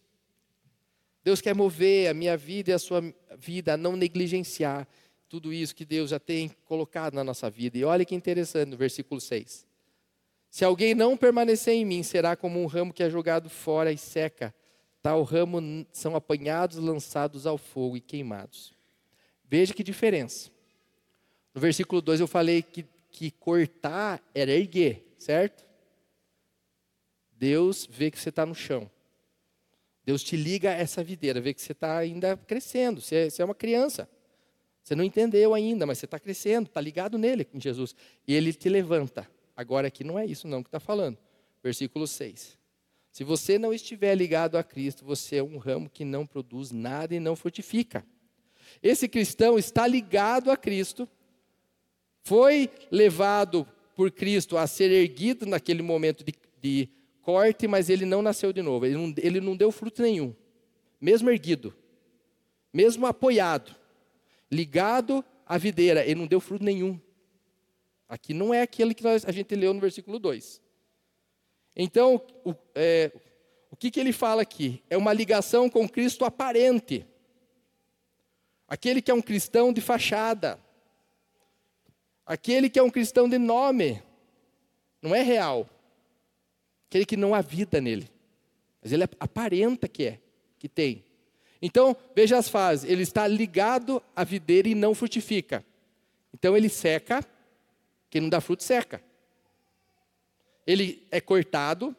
Deus 1.22 1.41
quer 1.41 1.55
mover 1.55 2.09
a 2.11 2.12
minha 2.12 2.37
vida 2.37 2.72
e 2.72 2.74
a 2.74 2.79
sua 2.81 3.05
vida 3.39 3.74
a 3.74 3.77
não 3.77 3.95
negligenciar 3.95 4.89
tudo 5.29 5.53
isso 5.53 5.77
que 5.77 5.85
Deus 5.85 6.11
já 6.11 6.18
tem 6.18 6.49
colocado 6.64 7.14
na 7.14 7.22
nossa 7.22 7.49
vida. 7.49 7.79
E 7.79 7.85
olha 7.85 8.05
que 8.05 8.16
interessante 8.16 8.70
no 8.70 8.77
versículo 8.77 9.20
6. 9.20 9.64
Se 10.57 10.64
alguém 10.64 10.94
não 10.94 11.18
permanecer 11.18 11.74
em 11.74 11.84
mim, 11.84 12.02
será 12.02 12.34
como 12.34 12.59
um 12.59 12.64
ramo 12.64 12.90
que 12.90 13.02
é 13.02 13.11
jogado 13.11 13.50
fora 13.50 13.92
e 13.92 13.98
seca. 13.98 14.54
tal 15.02 15.22
ramo 15.22 15.86
são 15.92 16.16
apanhados, 16.16 16.78
lançados 16.78 17.46
ao 17.46 17.59
fogo 17.59 17.94
e 17.98 18.00
queimados. 18.00 18.72
Veja 19.44 19.74
que 19.74 19.82
diferença. 19.82 20.50
No 21.54 21.61
versículo 21.61 22.00
2 22.00 22.20
eu 22.20 22.26
falei 22.26 22.62
que, 22.62 22.86
que 23.11 23.30
cortar 23.32 24.18
era 24.34 24.50
erguer, 24.50 25.14
certo? 25.18 25.62
Deus 27.32 27.86
vê 27.86 28.11
que 28.11 28.18
você 28.18 28.30
está 28.30 28.46
no 28.46 28.54
chão. 28.54 28.90
Deus 30.07 30.22
te 30.22 30.38
liga 30.38 30.70
a 30.70 30.72
essa 30.74 31.04
videira, 31.04 31.38
vê 31.38 31.52
que 31.52 31.61
você 31.61 31.72
está 31.72 31.98
ainda 31.98 32.34
crescendo, 32.34 33.02
você 33.02 33.14
é, 33.14 33.28
você 33.28 33.42
é 33.42 33.44
uma 33.44 33.54
criança. 33.54 34.09
Você 34.82 34.94
não 34.94 35.04
entendeu 35.04 35.52
ainda, 35.52 35.84
mas 35.84 35.98
você 35.98 36.07
está 36.07 36.18
crescendo, 36.18 36.66
está 36.66 36.80
ligado 36.80 37.18
nele, 37.18 37.46
em 37.52 37.61
Jesus. 37.61 37.94
E 38.26 38.32
ele 38.34 38.54
te 38.54 38.70
levanta. 38.70 39.36
Agora 39.57 39.88
aqui 39.88 40.04
não 40.04 40.18
é 40.18 40.26
isso 40.26 40.46
não 40.46 40.62
que 40.62 40.68
está 40.68 40.78
falando. 40.78 41.18
Versículo 41.62 42.07
6. 42.07 42.59
Se 43.11 43.24
você 43.24 43.59
não 43.59 43.72
estiver 43.72 44.14
ligado 44.14 44.59
a 44.59 44.62
Cristo, 44.62 45.04
você 45.04 45.36
é 45.36 45.42
um 45.42 45.57
ramo 45.57 45.88
que 45.88 46.04
não 46.04 46.26
produz 46.26 46.70
nada 46.70 47.14
e 47.14 47.18
não 47.18 47.34
frutifica. 47.34 48.04
Esse 48.82 49.09
cristão 49.09 49.59
está 49.59 49.86
ligado 49.86 50.50
a 50.50 50.57
Cristo, 50.57 51.09
foi 52.22 52.70
levado 52.90 53.66
por 53.94 54.11
Cristo 54.11 54.59
a 54.59 54.66
ser 54.66 54.90
erguido 54.90 55.46
naquele 55.46 55.82
momento 55.82 56.22
de, 56.22 56.34
de 56.61 56.90
corte, 57.22 57.66
mas 57.66 57.88
ele 57.88 58.04
não 58.04 58.20
nasceu 58.20 58.52
de 58.52 58.61
novo, 58.61 58.84
ele 58.84 58.96
não, 58.96 59.14
ele 59.16 59.40
não 59.40 59.57
deu 59.57 59.72
fruto 59.72 60.02
nenhum, 60.02 60.34
mesmo 61.00 61.30
erguido, 61.30 61.74
mesmo 62.72 63.07
apoiado, 63.07 63.74
ligado 64.50 65.24
à 65.46 65.57
videira, 65.57 66.04
ele 66.04 66.20
não 66.20 66.26
deu 66.26 66.40
fruto 66.40 66.64
nenhum. 66.64 67.00
Aqui 68.09 68.32
não 68.32 68.54
é 68.54 68.62
aquele 68.62 68.94
que 68.94 69.02
nós, 69.02 69.24
a 69.24 69.32
gente 69.32 69.54
leu 69.54 69.74
no 69.74 69.80
versículo 69.80 70.18
2. 70.18 70.61
Então, 71.74 72.22
o, 72.44 72.54
é, 72.74 73.11
o 73.70 73.76
que, 73.76 73.90
que 73.90 74.00
ele 74.00 74.12
fala 74.12 74.42
aqui? 74.42 74.82
É 74.88 74.96
uma 74.96 75.12
ligação 75.12 75.68
com 75.68 75.88
Cristo 75.88 76.24
aparente. 76.24 77.04
Aquele 78.68 79.02
que 79.02 79.11
é 79.11 79.14
um 79.14 79.20
cristão 79.20 79.72
de 79.72 79.80
fachada. 79.80 80.59
Aquele 82.24 82.70
que 82.70 82.78
é 82.78 82.82
um 82.82 82.90
cristão 82.90 83.28
de 83.28 83.38
nome. 83.38 84.02
Não 85.02 85.14
é 85.14 85.22
real. 85.22 85.68
Aquele 86.88 87.04
que 87.04 87.16
não 87.16 87.34
há 87.34 87.40
vida 87.40 87.80
nele. 87.80 88.09
Mas 88.80 88.92
ele 88.92 89.04
aparenta 89.18 89.88
que 89.88 90.04
é, 90.04 90.20
que 90.59 90.68
tem. 90.68 91.04
Então, 91.61 91.96
veja 92.14 92.38
as 92.38 92.48
fases. 92.48 92.88
Ele 92.88 93.02
está 93.02 93.26
ligado 93.26 94.02
à 94.14 94.24
videira 94.24 94.68
e 94.68 94.74
não 94.74 94.94
frutifica. 94.94 95.64
Então 96.32 96.57
ele 96.57 96.68
seca, 96.68 97.24
quem 98.16 98.22
não 98.22 98.28
dá 98.30 98.40
fruto 98.40 98.64
seca 98.64 99.02
ele 100.66 101.06
é 101.10 101.20
cortado 101.20 101.94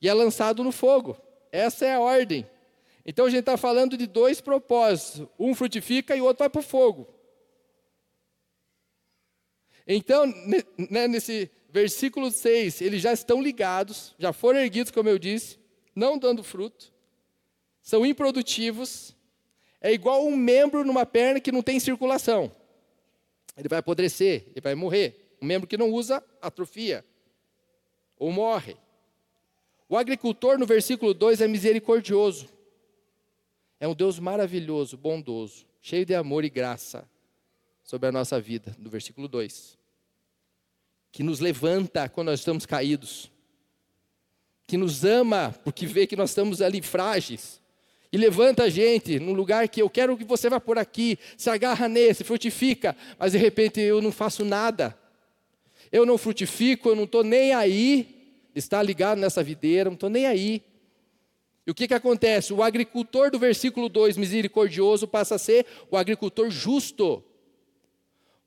e 0.00 0.08
é 0.08 0.14
lançado 0.14 0.62
no 0.62 0.70
fogo. 0.70 1.18
Essa 1.50 1.86
é 1.86 1.94
a 1.94 2.00
ordem. 2.00 2.48
Então 3.04 3.26
a 3.26 3.30
gente 3.30 3.40
está 3.40 3.56
falando 3.56 3.96
de 3.96 4.06
dois 4.06 4.40
propósitos: 4.40 5.26
um 5.38 5.54
frutifica 5.54 6.14
e 6.14 6.20
o 6.20 6.24
outro 6.24 6.38
vai 6.40 6.48
para 6.48 6.60
o 6.60 6.62
fogo. 6.62 7.08
Então, 9.86 10.26
né, 10.90 11.08
nesse 11.08 11.50
versículo 11.70 12.30
6, 12.30 12.82
eles 12.82 13.00
já 13.00 13.12
estão 13.12 13.42
ligados, 13.42 14.14
já 14.18 14.34
foram 14.34 14.60
erguidos, 14.60 14.92
como 14.92 15.08
eu 15.08 15.18
disse, 15.18 15.58
não 15.94 16.18
dando 16.18 16.44
fruto, 16.44 16.92
são 17.82 18.04
improdutivos, 18.04 19.16
é 19.80 19.90
igual 19.90 20.26
um 20.26 20.36
membro 20.36 20.84
numa 20.84 21.06
perna 21.06 21.40
que 21.40 21.50
não 21.50 21.62
tem 21.62 21.80
circulação. 21.80 22.52
Ele 23.56 23.68
vai 23.68 23.78
apodrecer, 23.78 24.44
ele 24.50 24.60
vai 24.60 24.74
morrer. 24.74 25.27
Um 25.40 25.46
membro 25.46 25.68
que 25.68 25.76
não 25.76 25.90
usa, 25.90 26.22
atrofia 26.40 27.04
ou 28.18 28.32
morre. 28.32 28.76
O 29.88 29.96
agricultor, 29.96 30.58
no 30.58 30.66
versículo 30.66 31.14
2, 31.14 31.40
é 31.40 31.48
misericordioso. 31.48 32.48
É 33.80 33.86
um 33.86 33.94
Deus 33.94 34.18
maravilhoso, 34.18 34.96
bondoso, 34.96 35.64
cheio 35.80 36.04
de 36.04 36.14
amor 36.14 36.44
e 36.44 36.50
graça 36.50 37.08
sobre 37.82 38.08
a 38.08 38.12
nossa 38.12 38.40
vida, 38.40 38.76
no 38.78 38.90
versículo 38.90 39.28
2. 39.28 39.78
Que 41.10 41.22
nos 41.22 41.40
levanta 41.40 42.08
quando 42.08 42.28
nós 42.28 42.40
estamos 42.40 42.66
caídos. 42.66 43.30
Que 44.66 44.76
nos 44.76 45.04
ama 45.04 45.54
porque 45.64 45.86
vê 45.86 46.06
que 46.06 46.16
nós 46.16 46.30
estamos 46.30 46.60
ali 46.60 46.82
frágeis. 46.82 47.62
E 48.12 48.18
levanta 48.18 48.64
a 48.64 48.68
gente 48.68 49.18
num 49.18 49.32
lugar 49.32 49.68
que 49.68 49.80
eu 49.80 49.88
quero 49.88 50.16
que 50.16 50.24
você 50.24 50.50
vá 50.50 50.58
por 50.58 50.78
aqui, 50.78 51.18
se 51.36 51.48
agarra 51.48 51.88
nesse, 51.88 52.24
frutifica, 52.24 52.96
mas 53.18 53.32
de 53.32 53.38
repente 53.38 53.80
eu 53.80 54.02
não 54.02 54.10
faço 54.10 54.44
nada 54.44 54.98
eu 55.90 56.04
não 56.04 56.18
frutifico, 56.18 56.88
eu 56.88 56.96
não 56.96 57.04
estou 57.04 57.24
nem 57.24 57.52
aí, 57.52 58.48
está 58.54 58.82
ligado 58.82 59.18
nessa 59.18 59.42
videira, 59.42 59.90
não 59.90 59.94
estou 59.94 60.10
nem 60.10 60.26
aí. 60.26 60.62
E 61.66 61.70
o 61.70 61.74
que, 61.74 61.86
que 61.86 61.94
acontece? 61.94 62.52
O 62.52 62.62
agricultor 62.62 63.30
do 63.30 63.38
versículo 63.38 63.88
2, 63.88 64.16
misericordioso, 64.16 65.06
passa 65.06 65.34
a 65.34 65.38
ser 65.38 65.66
o 65.90 65.96
agricultor 65.96 66.50
justo. 66.50 67.22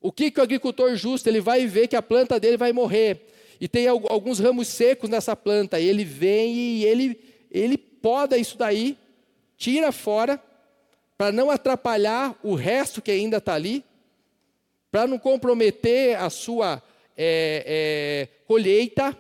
O 0.01 0.11
que, 0.11 0.31
que 0.31 0.39
o 0.39 0.43
agricultor 0.43 0.95
justo, 0.95 1.29
ele 1.29 1.39
vai 1.39 1.67
ver 1.67 1.87
que 1.87 1.95
a 1.95 2.01
planta 2.01 2.39
dele 2.39 2.57
vai 2.57 2.73
morrer. 2.73 3.27
E 3.59 3.67
tem 3.67 3.87
alguns 3.87 4.39
ramos 4.39 4.67
secos 4.67 5.07
nessa 5.07 5.35
planta. 5.35 5.79
E 5.79 5.87
ele 5.87 6.03
vem 6.03 6.55
e 6.55 6.85
ele, 6.85 7.19
ele 7.51 7.77
poda 7.77 8.37
isso 8.39 8.57
daí, 8.57 8.97
tira 9.55 9.91
fora, 9.91 10.41
para 11.15 11.31
não 11.31 11.51
atrapalhar 11.51 12.35
o 12.41 12.55
resto 12.55 13.03
que 13.03 13.11
ainda 13.11 13.37
está 13.37 13.53
ali, 13.53 13.85
para 14.91 15.05
não 15.05 15.19
comprometer 15.19 16.17
a 16.17 16.31
sua 16.31 16.81
é, 17.23 17.63
é, 17.67 18.27
colheita, 18.47 19.15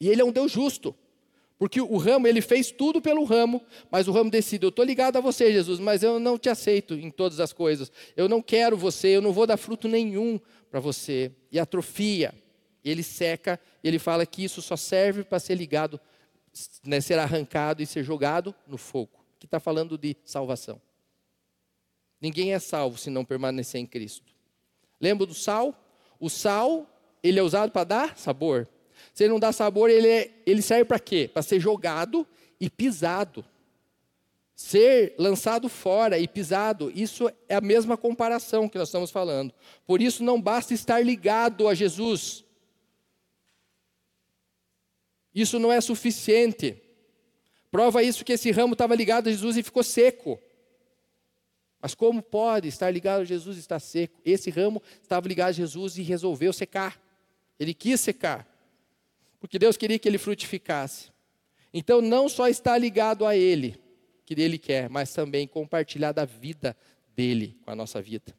e 0.00 0.08
ele 0.08 0.20
é 0.20 0.24
um 0.24 0.32
Deus 0.32 0.50
justo. 0.50 0.92
Porque 1.56 1.80
o 1.80 1.96
ramo, 1.96 2.26
ele 2.26 2.40
fez 2.40 2.72
tudo 2.72 3.00
pelo 3.00 3.22
ramo, 3.22 3.62
mas 3.88 4.08
o 4.08 4.12
ramo 4.12 4.28
decide: 4.28 4.66
eu 4.66 4.70
estou 4.70 4.84
ligado 4.84 5.16
a 5.16 5.20
você, 5.20 5.52
Jesus, 5.52 5.78
mas 5.78 6.02
eu 6.02 6.18
não 6.18 6.36
te 6.36 6.48
aceito 6.48 6.94
em 6.94 7.08
todas 7.08 7.38
as 7.38 7.52
coisas. 7.52 7.92
Eu 8.16 8.28
não 8.28 8.42
quero 8.42 8.76
você, 8.76 9.08
eu 9.16 9.22
não 9.22 9.32
vou 9.32 9.46
dar 9.46 9.56
fruto 9.56 9.86
nenhum 9.86 10.40
para 10.68 10.80
você. 10.80 11.30
E 11.52 11.60
atrofia. 11.60 12.34
Ele 12.84 13.04
seca, 13.04 13.60
ele 13.84 14.00
fala 14.00 14.26
que 14.26 14.42
isso 14.42 14.60
só 14.60 14.76
serve 14.76 15.22
para 15.22 15.38
ser 15.38 15.54
ligado, 15.54 16.00
né, 16.84 17.00
ser 17.00 17.16
arrancado 17.16 17.80
e 17.80 17.86
ser 17.86 18.02
jogado 18.02 18.52
no 18.66 18.76
fogo. 18.76 19.24
Que 19.38 19.46
está 19.46 19.60
falando 19.60 19.96
de 19.96 20.16
salvação. 20.24 20.82
Ninguém 22.20 22.54
é 22.54 22.58
salvo 22.58 22.98
se 22.98 23.08
não 23.08 23.24
permanecer 23.24 23.80
em 23.80 23.86
Cristo. 23.86 24.32
Lembra 25.00 25.26
do 25.26 25.34
sal? 25.34 25.81
O 26.22 26.30
sal, 26.30 26.86
ele 27.20 27.40
é 27.40 27.42
usado 27.42 27.72
para 27.72 27.82
dar 27.82 28.16
sabor. 28.16 28.68
Se 29.12 29.24
ele 29.24 29.32
não 29.32 29.40
dá 29.40 29.50
sabor, 29.50 29.90
ele, 29.90 30.06
é, 30.06 30.30
ele 30.46 30.62
serve 30.62 30.84
para 30.84 31.00
quê? 31.00 31.28
Para 31.34 31.42
ser 31.42 31.58
jogado 31.58 32.24
e 32.60 32.70
pisado. 32.70 33.44
Ser 34.54 35.16
lançado 35.18 35.68
fora 35.68 36.20
e 36.20 36.28
pisado, 36.28 36.92
isso 36.94 37.28
é 37.48 37.56
a 37.56 37.60
mesma 37.60 37.96
comparação 37.96 38.68
que 38.68 38.78
nós 38.78 38.86
estamos 38.86 39.10
falando. 39.10 39.52
Por 39.84 40.00
isso 40.00 40.22
não 40.22 40.40
basta 40.40 40.72
estar 40.72 41.04
ligado 41.04 41.66
a 41.66 41.74
Jesus. 41.74 42.44
Isso 45.34 45.58
não 45.58 45.72
é 45.72 45.80
suficiente. 45.80 46.80
Prova 47.68 48.00
isso 48.00 48.24
que 48.24 48.34
esse 48.34 48.52
ramo 48.52 48.74
estava 48.74 48.94
ligado 48.94 49.26
a 49.26 49.32
Jesus 49.32 49.56
e 49.56 49.62
ficou 49.64 49.82
seco. 49.82 50.38
Mas 51.82 51.96
como 51.96 52.22
pode 52.22 52.68
estar 52.68 52.88
ligado 52.92 53.22
a 53.22 53.24
Jesus 53.24 53.56
e 53.56 53.60
estar 53.60 53.80
seco? 53.80 54.20
Esse 54.24 54.50
ramo 54.50 54.80
estava 55.02 55.26
ligado 55.26 55.48
a 55.48 55.52
Jesus 55.52 55.98
e 55.98 56.02
resolveu 56.02 56.52
secar. 56.52 57.02
Ele 57.58 57.74
quis 57.74 58.00
secar. 58.00 58.46
Porque 59.40 59.58
Deus 59.58 59.76
queria 59.76 59.98
que 59.98 60.08
ele 60.08 60.16
frutificasse. 60.16 61.10
Então 61.74 62.00
não 62.00 62.28
só 62.28 62.46
está 62.46 62.78
ligado 62.78 63.26
a 63.26 63.36
ele, 63.36 63.76
que 64.24 64.40
ele 64.40 64.58
quer, 64.58 64.88
mas 64.88 65.12
também 65.12 65.48
compartilhar 65.48 66.12
da 66.12 66.24
vida 66.24 66.76
dele 67.16 67.58
com 67.64 67.72
a 67.72 67.74
nossa 67.74 68.00
vida. 68.00 68.32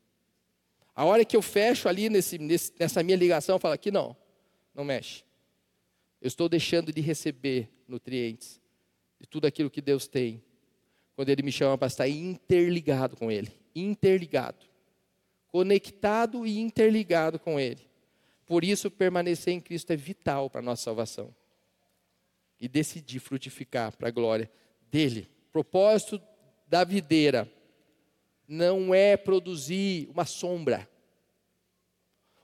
A 0.96 1.04
hora 1.04 1.26
que 1.26 1.36
eu 1.36 1.41
fecho 1.41 1.89
ali 1.89 2.08
nesse, 2.08 2.38
nessa 2.38 3.04
minha 3.04 3.18
ligação, 3.18 3.56
eu 3.56 3.60
falo 3.60 3.74
aqui 3.74 3.91
não, 3.91 4.16
não 4.74 4.86
mexe. 4.86 5.24
Eu 6.22 6.28
estou 6.28 6.48
deixando 6.48 6.94
de 6.94 7.02
receber 7.02 7.70
nutrientes 7.89 8.62
de 9.20 9.28
tudo 9.28 9.46
aquilo 9.46 9.70
que 9.70 9.82
Deus 9.82 10.08
tem 10.08 10.41
quando 11.16 11.30
ele 11.30 11.43
me 11.43 11.51
chama 11.51 11.78
para 11.78 11.88
estar 11.88 12.07
interligado 12.07 13.16
com 13.16 13.32
ele. 13.32 13.51
Interligado. 13.76 14.66
Conectado 15.47 16.45
e 16.45 16.59
interligado 16.59 17.39
com 17.39 17.59
ele. 17.59 17.88
Por 18.45 18.64
isso, 18.64 18.89
permanecer 18.89 19.53
em 19.53 19.59
Cristo 19.59 19.91
é 19.91 19.95
vital 19.95 20.49
para 20.49 20.59
a 20.59 20.64
nossa 20.64 20.84
salvação. 20.84 21.34
E 22.59 22.68
decidir 22.68 23.20
frutificar 23.20 23.95
para 23.95 24.07
a 24.07 24.11
glória 24.11 24.49
dele. 24.91 25.28
Propósito 25.51 26.22
da 26.68 26.84
videira 26.84 27.51
não 28.47 28.93
é 28.93 29.16
produzir 29.16 30.09
uma 30.09 30.26
sombra. 30.26 30.89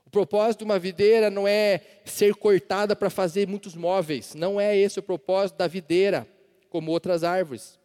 O 0.06 0.10
propósito 0.10 0.60
de 0.60 0.64
uma 0.64 0.78
videira 0.78 1.30
não 1.30 1.46
é 1.46 1.80
ser 2.04 2.34
cortada 2.34 2.96
para 2.96 3.10
fazer 3.10 3.46
muitos 3.46 3.74
móveis. 3.74 4.34
Não 4.34 4.60
é 4.60 4.76
esse 4.76 4.98
o 4.98 5.02
propósito 5.02 5.56
da 5.56 5.66
videira, 5.66 6.28
como 6.68 6.90
outras 6.90 7.22
árvores. 7.24 7.79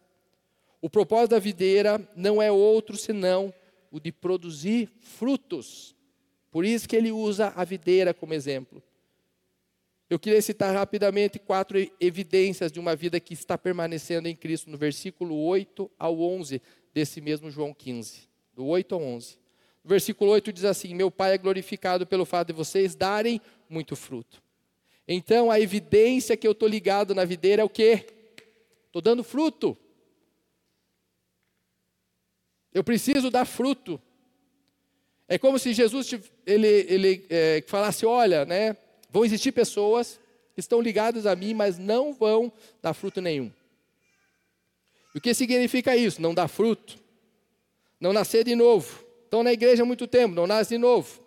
O 0.86 0.88
propósito 0.88 1.32
da 1.32 1.40
videira 1.40 2.00
não 2.14 2.40
é 2.40 2.48
outro 2.48 2.96
senão 2.96 3.52
o 3.90 3.98
de 3.98 4.12
produzir 4.12 4.88
frutos. 5.00 5.96
Por 6.48 6.64
isso 6.64 6.88
que 6.88 6.94
ele 6.94 7.10
usa 7.10 7.52
a 7.56 7.64
videira 7.64 8.14
como 8.14 8.32
exemplo. 8.32 8.80
Eu 10.08 10.16
queria 10.16 10.40
citar 10.40 10.72
rapidamente 10.72 11.40
quatro 11.40 11.76
evidências 12.00 12.70
de 12.70 12.78
uma 12.78 12.94
vida 12.94 13.18
que 13.18 13.34
está 13.34 13.58
permanecendo 13.58 14.28
em 14.28 14.36
Cristo, 14.36 14.70
no 14.70 14.78
versículo 14.78 15.36
8 15.36 15.90
ao 15.98 16.20
11 16.20 16.62
desse 16.94 17.20
mesmo 17.20 17.50
João 17.50 17.74
15, 17.74 18.20
do 18.54 18.64
8 18.66 18.94
ao 18.94 19.02
11. 19.02 19.38
No 19.82 19.88
versículo 19.88 20.30
8 20.30 20.52
diz 20.52 20.64
assim: 20.64 20.94
Meu 20.94 21.10
Pai 21.10 21.34
é 21.34 21.38
glorificado 21.38 22.06
pelo 22.06 22.24
fato 22.24 22.46
de 22.46 22.52
vocês 22.52 22.94
darem 22.94 23.40
muito 23.68 23.96
fruto. 23.96 24.40
Então, 25.08 25.50
a 25.50 25.58
evidência 25.58 26.36
que 26.36 26.46
eu 26.46 26.52
estou 26.52 26.68
ligado 26.68 27.12
na 27.12 27.24
videira 27.24 27.62
é 27.62 27.64
o 27.64 27.68
quê? 27.68 28.06
Estou 28.86 29.02
dando 29.02 29.24
fruto. 29.24 29.76
Eu 32.76 32.84
preciso 32.84 33.30
dar 33.30 33.46
fruto. 33.46 33.98
É 35.26 35.38
como 35.38 35.58
se 35.58 35.72
Jesus 35.72 36.12
ele, 36.44 36.66
ele 36.66 37.26
é, 37.30 37.64
falasse: 37.66 38.04
olha, 38.04 38.44
né, 38.44 38.76
vão 39.08 39.24
existir 39.24 39.50
pessoas 39.50 40.20
que 40.52 40.60
estão 40.60 40.82
ligadas 40.82 41.24
a 41.24 41.34
mim, 41.34 41.54
mas 41.54 41.78
não 41.78 42.12
vão 42.12 42.52
dar 42.82 42.92
fruto 42.92 43.18
nenhum. 43.22 43.50
E 45.14 45.18
o 45.18 45.22
que 45.22 45.32
significa 45.32 45.96
isso? 45.96 46.20
Não 46.20 46.34
dar 46.34 46.48
fruto, 46.48 46.98
não 47.98 48.12
nascer 48.12 48.44
de 48.44 48.54
novo. 48.54 49.02
Estão 49.24 49.42
na 49.42 49.54
igreja 49.54 49.82
há 49.82 49.86
muito 49.86 50.06
tempo, 50.06 50.34
não 50.34 50.46
nasce 50.46 50.74
de 50.74 50.78
novo. 50.78 51.18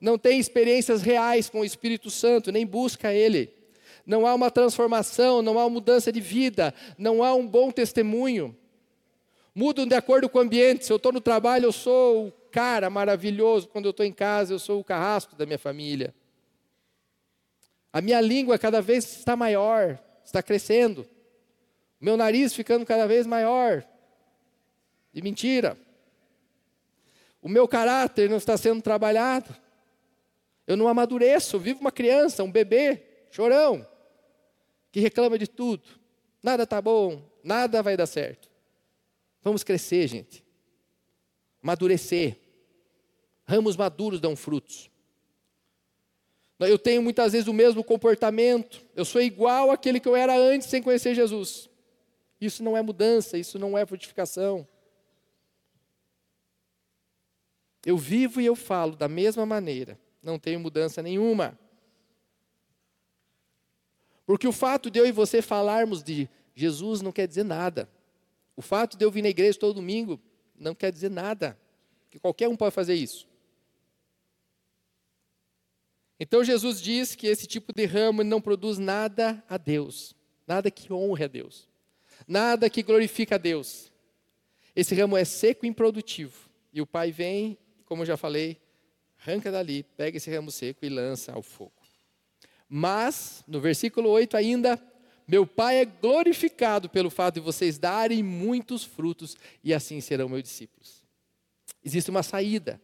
Não 0.00 0.16
tem 0.16 0.38
experiências 0.38 1.02
reais 1.02 1.50
com 1.50 1.62
o 1.62 1.64
Espírito 1.64 2.10
Santo, 2.10 2.52
nem 2.52 2.64
busca 2.64 3.12
Ele. 3.12 3.52
Não 4.06 4.24
há 4.24 4.32
uma 4.36 4.52
transformação, 4.52 5.42
não 5.42 5.58
há 5.58 5.68
mudança 5.68 6.12
de 6.12 6.20
vida, 6.20 6.72
não 6.96 7.24
há 7.24 7.34
um 7.34 7.44
bom 7.44 7.72
testemunho. 7.72 8.56
Mudam 9.54 9.86
de 9.86 9.94
acordo 9.94 10.28
com 10.28 10.38
o 10.38 10.42
ambiente. 10.42 10.84
Se 10.84 10.92
eu 10.92 10.96
estou 10.96 11.12
no 11.12 11.20
trabalho, 11.20 11.66
eu 11.66 11.72
sou 11.72 12.28
o 12.28 12.32
cara 12.50 12.88
maravilhoso. 12.88 13.68
Quando 13.68 13.86
eu 13.86 13.90
estou 13.90 14.04
em 14.04 14.12
casa, 14.12 14.54
eu 14.54 14.58
sou 14.58 14.80
o 14.80 14.84
carrasco 14.84 15.36
da 15.36 15.44
minha 15.44 15.58
família. 15.58 16.14
A 17.92 18.00
minha 18.00 18.20
língua 18.20 18.58
cada 18.58 18.80
vez 18.80 19.18
está 19.18 19.36
maior, 19.36 19.98
está 20.24 20.42
crescendo. 20.42 21.02
O 22.00 22.04
meu 22.04 22.16
nariz 22.16 22.54
ficando 22.54 22.86
cada 22.86 23.06
vez 23.06 23.26
maior. 23.26 23.84
De 25.12 25.20
mentira. 25.20 25.76
O 27.42 27.48
meu 27.48 27.68
caráter 27.68 28.30
não 28.30 28.38
está 28.38 28.56
sendo 28.56 28.80
trabalhado. 28.80 29.54
Eu 30.66 30.76
não 30.76 30.88
amadureço, 30.88 31.56
eu 31.56 31.60
vivo 31.60 31.80
uma 31.80 31.92
criança, 31.92 32.42
um 32.42 32.50
bebê, 32.50 33.02
chorão, 33.30 33.86
que 34.90 35.00
reclama 35.00 35.36
de 35.36 35.48
tudo. 35.48 35.82
Nada 36.42 36.62
está 36.62 36.80
bom, 36.80 37.22
nada 37.42 37.82
vai 37.82 37.96
dar 37.96 38.06
certo. 38.06 38.51
Vamos 39.42 39.64
crescer, 39.64 40.06
gente. 40.06 40.44
Madurecer. 41.60 42.38
Ramos 43.44 43.76
maduros 43.76 44.20
dão 44.20 44.36
frutos. 44.36 44.90
Eu 46.58 46.78
tenho 46.78 47.02
muitas 47.02 47.32
vezes 47.32 47.48
o 47.48 47.52
mesmo 47.52 47.82
comportamento. 47.82 48.84
Eu 48.94 49.04
sou 49.04 49.20
igual 49.20 49.70
àquele 49.70 49.98
que 49.98 50.08
eu 50.08 50.14
era 50.14 50.36
antes 50.36 50.68
sem 50.68 50.82
conhecer 50.82 51.14
Jesus. 51.14 51.68
Isso 52.40 52.62
não 52.62 52.76
é 52.76 52.82
mudança, 52.82 53.36
isso 53.36 53.58
não 53.58 53.76
é 53.76 53.84
frutificação. 53.84 54.66
Eu 57.84 57.98
vivo 57.98 58.40
e 58.40 58.46
eu 58.46 58.54
falo 58.54 58.94
da 58.94 59.08
mesma 59.08 59.44
maneira. 59.44 59.98
Não 60.22 60.38
tenho 60.38 60.60
mudança 60.60 61.02
nenhuma. 61.02 61.58
Porque 64.24 64.46
o 64.46 64.52
fato 64.52 64.90
de 64.90 65.00
eu 65.00 65.06
e 65.06 65.12
você 65.12 65.42
falarmos 65.42 66.02
de 66.02 66.28
Jesus 66.54 67.00
não 67.00 67.10
quer 67.10 67.26
dizer 67.26 67.44
nada. 67.44 67.88
O 68.62 68.64
fato 68.64 68.96
de 68.96 69.04
eu 69.04 69.10
vir 69.10 69.22
na 69.22 69.28
igreja 69.28 69.58
todo 69.58 69.74
domingo 69.74 70.20
não 70.56 70.72
quer 70.72 70.92
dizer 70.92 71.10
nada. 71.10 71.58
Que 72.08 72.20
qualquer 72.20 72.48
um 72.48 72.54
pode 72.54 72.72
fazer 72.72 72.94
isso. 72.94 73.26
Então 76.20 76.44
Jesus 76.44 76.80
diz 76.80 77.16
que 77.16 77.26
esse 77.26 77.44
tipo 77.44 77.72
de 77.74 77.84
ramo 77.86 78.22
não 78.22 78.40
produz 78.40 78.78
nada 78.78 79.42
a 79.48 79.56
Deus, 79.56 80.14
nada 80.46 80.70
que 80.70 80.92
honre 80.92 81.24
a 81.24 81.26
Deus, 81.26 81.68
nada 82.24 82.70
que 82.70 82.84
glorifica 82.84 83.34
a 83.34 83.38
Deus. 83.38 83.90
Esse 84.76 84.94
ramo 84.94 85.16
é 85.16 85.24
seco 85.24 85.66
e 85.66 85.68
improdutivo. 85.68 86.48
E 86.72 86.80
o 86.80 86.86
pai 86.86 87.10
vem, 87.10 87.58
como 87.84 88.02
eu 88.02 88.06
já 88.06 88.16
falei, 88.16 88.60
arranca 89.20 89.50
dali, 89.50 89.82
pega 89.96 90.18
esse 90.18 90.30
ramo 90.30 90.52
seco 90.52 90.86
e 90.86 90.88
lança 90.88 91.32
ao 91.32 91.42
fogo. 91.42 91.72
Mas, 92.68 93.42
no 93.44 93.60
versículo 93.60 94.08
8 94.10 94.36
ainda, 94.36 94.80
meu 95.26 95.46
Pai 95.46 95.78
é 95.78 95.84
glorificado 95.84 96.88
pelo 96.88 97.10
fato 97.10 97.34
de 97.34 97.40
vocês 97.40 97.78
darem 97.78 98.22
muitos 98.22 98.84
frutos 98.84 99.36
e 99.62 99.72
assim 99.72 100.00
serão 100.00 100.28
meus 100.28 100.42
discípulos. 100.42 101.02
Existe 101.84 102.10
uma 102.10 102.22
saída. 102.22 102.80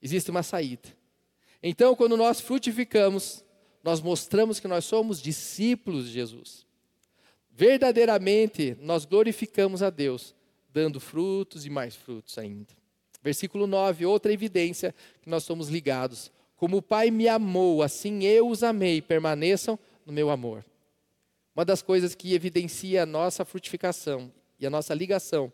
Existe 0.00 0.30
uma 0.30 0.42
saída. 0.42 0.88
Então, 1.62 1.94
quando 1.94 2.16
nós 2.16 2.40
frutificamos, 2.40 3.44
nós 3.84 4.00
mostramos 4.00 4.58
que 4.58 4.66
nós 4.66 4.84
somos 4.84 5.22
discípulos 5.22 6.06
de 6.06 6.12
Jesus. 6.12 6.66
Verdadeiramente, 7.50 8.76
nós 8.80 9.04
glorificamos 9.04 9.82
a 9.82 9.90
Deus, 9.90 10.34
dando 10.72 10.98
frutos 10.98 11.66
e 11.66 11.70
mais 11.70 11.94
frutos 11.94 12.36
ainda. 12.38 12.74
Versículo 13.22 13.66
9, 13.66 14.04
outra 14.06 14.32
evidência 14.32 14.94
que 15.20 15.30
nós 15.30 15.44
somos 15.44 15.68
ligados. 15.68 16.32
Como 16.56 16.78
o 16.78 16.82
Pai 16.82 17.10
me 17.10 17.28
amou, 17.28 17.82
assim 17.82 18.24
eu 18.24 18.48
os 18.48 18.62
amei, 18.62 19.00
permaneçam 19.00 19.78
no 20.04 20.12
meu 20.12 20.30
amor. 20.30 20.64
Uma 21.54 21.64
das 21.64 21.82
coisas 21.82 22.14
que 22.14 22.34
evidencia 22.34 23.02
a 23.02 23.06
nossa 23.06 23.44
frutificação 23.44 24.32
e 24.58 24.66
a 24.66 24.70
nossa 24.70 24.94
ligação 24.94 25.52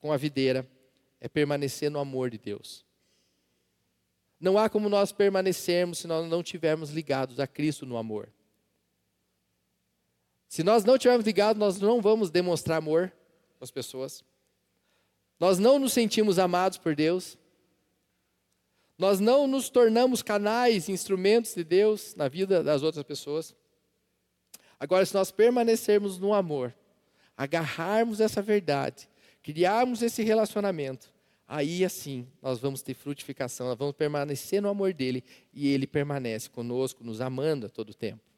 com 0.00 0.12
a 0.12 0.16
videira 0.16 0.68
é 1.20 1.28
permanecer 1.28 1.90
no 1.90 2.00
amor 2.00 2.30
de 2.30 2.38
Deus. 2.38 2.84
Não 4.40 4.58
há 4.58 4.68
como 4.68 4.88
nós 4.88 5.12
permanecermos 5.12 5.98
se 5.98 6.08
nós 6.08 6.28
não 6.28 6.40
estivermos 6.40 6.90
ligados 6.90 7.38
a 7.38 7.46
Cristo 7.46 7.86
no 7.86 7.96
amor. 7.96 8.28
Se 10.48 10.64
nós 10.64 10.84
não 10.84 10.96
estivermos 10.96 11.24
ligados, 11.24 11.60
nós 11.60 11.80
não 11.80 12.02
vamos 12.02 12.28
demonstrar 12.28 12.78
amor 12.78 13.12
às 13.60 13.70
pessoas. 13.70 14.24
Nós 15.38 15.60
não 15.60 15.78
nos 15.78 15.92
sentimos 15.92 16.38
amados 16.38 16.76
por 16.76 16.96
Deus. 16.96 17.38
Nós 18.98 19.20
não 19.20 19.46
nos 19.46 19.70
tornamos 19.70 20.22
canais, 20.22 20.88
instrumentos 20.88 21.54
de 21.54 21.62
Deus 21.62 22.14
na 22.16 22.28
vida 22.28 22.62
das 22.62 22.82
outras 22.82 23.04
pessoas. 23.04 23.54
Agora, 24.82 25.06
se 25.06 25.14
nós 25.14 25.30
permanecermos 25.30 26.18
no 26.18 26.34
amor, 26.34 26.74
agarrarmos 27.36 28.20
essa 28.20 28.42
verdade, 28.42 29.08
criarmos 29.40 30.02
esse 30.02 30.24
relacionamento, 30.24 31.14
aí 31.46 31.84
assim 31.84 32.26
nós 32.42 32.58
vamos 32.58 32.82
ter 32.82 32.92
frutificação, 32.92 33.68
nós 33.68 33.78
vamos 33.78 33.94
permanecer 33.94 34.60
no 34.60 34.68
amor 34.68 34.92
dele 34.92 35.22
e 35.54 35.68
ele 35.68 35.86
permanece 35.86 36.50
conosco, 36.50 37.04
nos 37.04 37.20
amando 37.20 37.66
a 37.66 37.68
todo 37.68 37.94
tempo. 37.94 38.31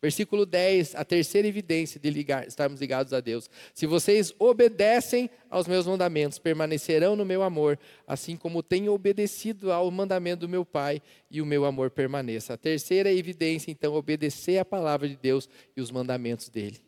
Versículo 0.00 0.44
10, 0.44 0.94
a 0.94 1.04
terceira 1.04 1.48
evidência 1.48 1.98
de 1.98 2.10
ligar, 2.10 2.46
estarmos 2.46 2.80
ligados 2.80 3.12
a 3.12 3.20
Deus. 3.20 3.48
Se 3.72 3.86
vocês 3.86 4.32
obedecem 4.38 5.30
aos 5.48 5.66
meus 5.66 5.86
mandamentos, 5.86 6.38
permanecerão 6.38 7.16
no 7.16 7.24
meu 7.24 7.42
amor, 7.42 7.78
assim 8.06 8.36
como 8.36 8.62
tenho 8.62 8.92
obedecido 8.92 9.72
ao 9.72 9.90
mandamento 9.90 10.40
do 10.40 10.48
meu 10.48 10.66
Pai 10.66 11.00
e 11.30 11.40
o 11.40 11.46
meu 11.46 11.64
amor 11.64 11.90
permaneça. 11.90 12.54
A 12.54 12.56
terceira 12.58 13.10
evidência, 13.10 13.70
então, 13.70 13.94
obedecer 13.94 14.58
a 14.58 14.64
palavra 14.64 15.08
de 15.08 15.16
Deus 15.16 15.48
e 15.74 15.80
os 15.80 15.90
mandamentos 15.90 16.50
dele. 16.50 16.80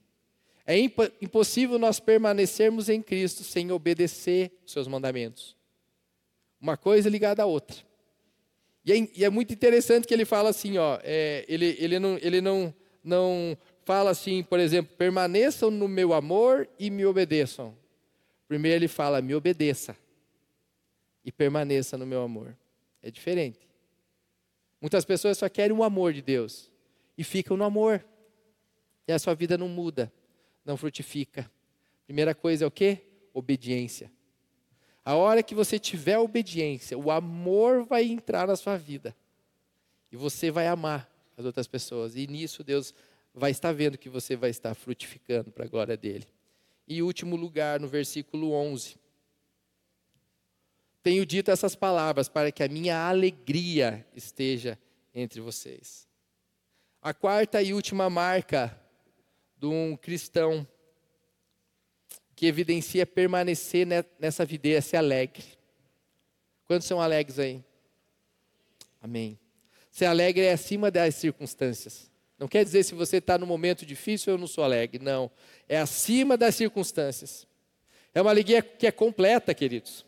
É 0.66 0.78
imp 0.78 0.98
impossível 1.22 1.78
nós 1.78 1.98
permanecermos 1.98 2.90
em 2.90 3.00
Cristo 3.00 3.42
sem 3.42 3.72
obedecer 3.72 4.52
os 4.66 4.72
seus 4.72 4.86
mandamentos. 4.86 5.56
Uma 6.60 6.76
coisa 6.76 7.08
ligada 7.08 7.42
à 7.42 7.46
outra. 7.46 7.78
E 8.84 8.92
é, 8.92 9.08
e 9.16 9.24
é 9.24 9.30
muito 9.30 9.52
interessante 9.52 10.06
que 10.06 10.12
ele 10.12 10.26
fala 10.26 10.50
assim, 10.50 10.76
ó, 10.76 10.98
é, 11.02 11.46
ele, 11.48 11.74
ele 11.78 11.98
não, 11.98 12.18
ele 12.20 12.42
não 12.42 12.74
não 13.08 13.56
fala 13.84 14.10
assim, 14.10 14.42
por 14.42 14.60
exemplo, 14.60 14.94
permaneçam 14.96 15.70
no 15.70 15.88
meu 15.88 16.12
amor 16.12 16.68
e 16.78 16.90
me 16.90 17.06
obedeçam. 17.06 17.74
Primeiro 18.46 18.76
ele 18.76 18.88
fala, 18.88 19.22
me 19.22 19.34
obedeça 19.34 19.96
e 21.24 21.32
permaneça 21.32 21.96
no 21.96 22.06
meu 22.06 22.22
amor. 22.22 22.56
É 23.02 23.10
diferente. 23.10 23.66
Muitas 24.80 25.04
pessoas 25.04 25.38
só 25.38 25.48
querem 25.48 25.76
o 25.76 25.82
amor 25.82 26.12
de 26.12 26.22
Deus 26.22 26.70
e 27.16 27.24
ficam 27.24 27.56
no 27.56 27.64
amor. 27.64 28.04
E 29.06 29.12
a 29.12 29.18
sua 29.18 29.34
vida 29.34 29.56
não 29.56 29.68
muda, 29.68 30.12
não 30.64 30.76
frutifica. 30.76 31.50
Primeira 32.04 32.34
coisa 32.34 32.64
é 32.64 32.68
o 32.68 32.70
quê? 32.70 32.98
Obediência. 33.32 34.12
A 35.04 35.14
hora 35.14 35.42
que 35.42 35.54
você 35.54 35.78
tiver 35.78 36.18
obediência, 36.18 36.98
o 36.98 37.10
amor 37.10 37.84
vai 37.84 38.04
entrar 38.04 38.46
na 38.46 38.54
sua 38.54 38.76
vida. 38.76 39.16
E 40.12 40.16
você 40.16 40.50
vai 40.50 40.66
amar 40.66 41.10
as 41.38 41.44
outras 41.44 41.68
pessoas. 41.68 42.16
E 42.16 42.26
nisso 42.26 42.64
Deus 42.64 42.92
vai 43.32 43.52
estar 43.52 43.72
vendo 43.72 43.96
que 43.96 44.08
você 44.08 44.34
vai 44.34 44.50
estar 44.50 44.74
frutificando 44.74 45.50
para 45.52 45.64
a 45.64 45.68
glória 45.68 45.96
dele. 45.96 46.26
E 46.86 47.02
último 47.02 47.36
lugar, 47.36 47.78
no 47.78 47.86
versículo 47.86 48.52
11. 48.52 48.96
Tenho 51.02 51.24
dito 51.24 51.50
essas 51.50 51.76
palavras 51.76 52.28
para 52.28 52.50
que 52.50 52.62
a 52.62 52.68
minha 52.68 53.08
alegria 53.08 54.04
esteja 54.14 54.78
entre 55.14 55.40
vocês. 55.40 56.08
A 57.00 57.14
quarta 57.14 57.62
e 57.62 57.72
última 57.72 58.10
marca 58.10 58.76
de 59.56 59.66
um 59.66 59.96
cristão 59.96 60.66
que 62.34 62.46
evidencia 62.46 63.06
permanecer 63.06 63.86
nessa 64.18 64.44
videira, 64.44 64.78
é 64.78 64.80
ser 64.80 64.96
alegre. 64.96 65.44
Quantos 66.66 66.86
são 66.86 67.00
alegres 67.00 67.38
aí? 67.38 67.64
Amém. 69.00 69.38
Ser 69.98 70.06
alegre 70.06 70.44
é 70.44 70.52
acima 70.52 70.92
das 70.92 71.16
circunstâncias. 71.16 72.08
Não 72.38 72.46
quer 72.46 72.64
dizer 72.64 72.84
se 72.84 72.94
você 72.94 73.16
está 73.16 73.36
no 73.36 73.44
momento 73.44 73.84
difícil 73.84 74.32
eu 74.32 74.38
não 74.38 74.46
sou 74.46 74.62
alegre. 74.62 75.02
Não. 75.02 75.28
É 75.68 75.76
acima 75.76 76.36
das 76.36 76.54
circunstâncias. 76.54 77.48
É 78.14 78.22
uma 78.22 78.30
alegria 78.30 78.62
que 78.62 78.86
é 78.86 78.92
completa, 78.92 79.52
queridos. 79.52 80.06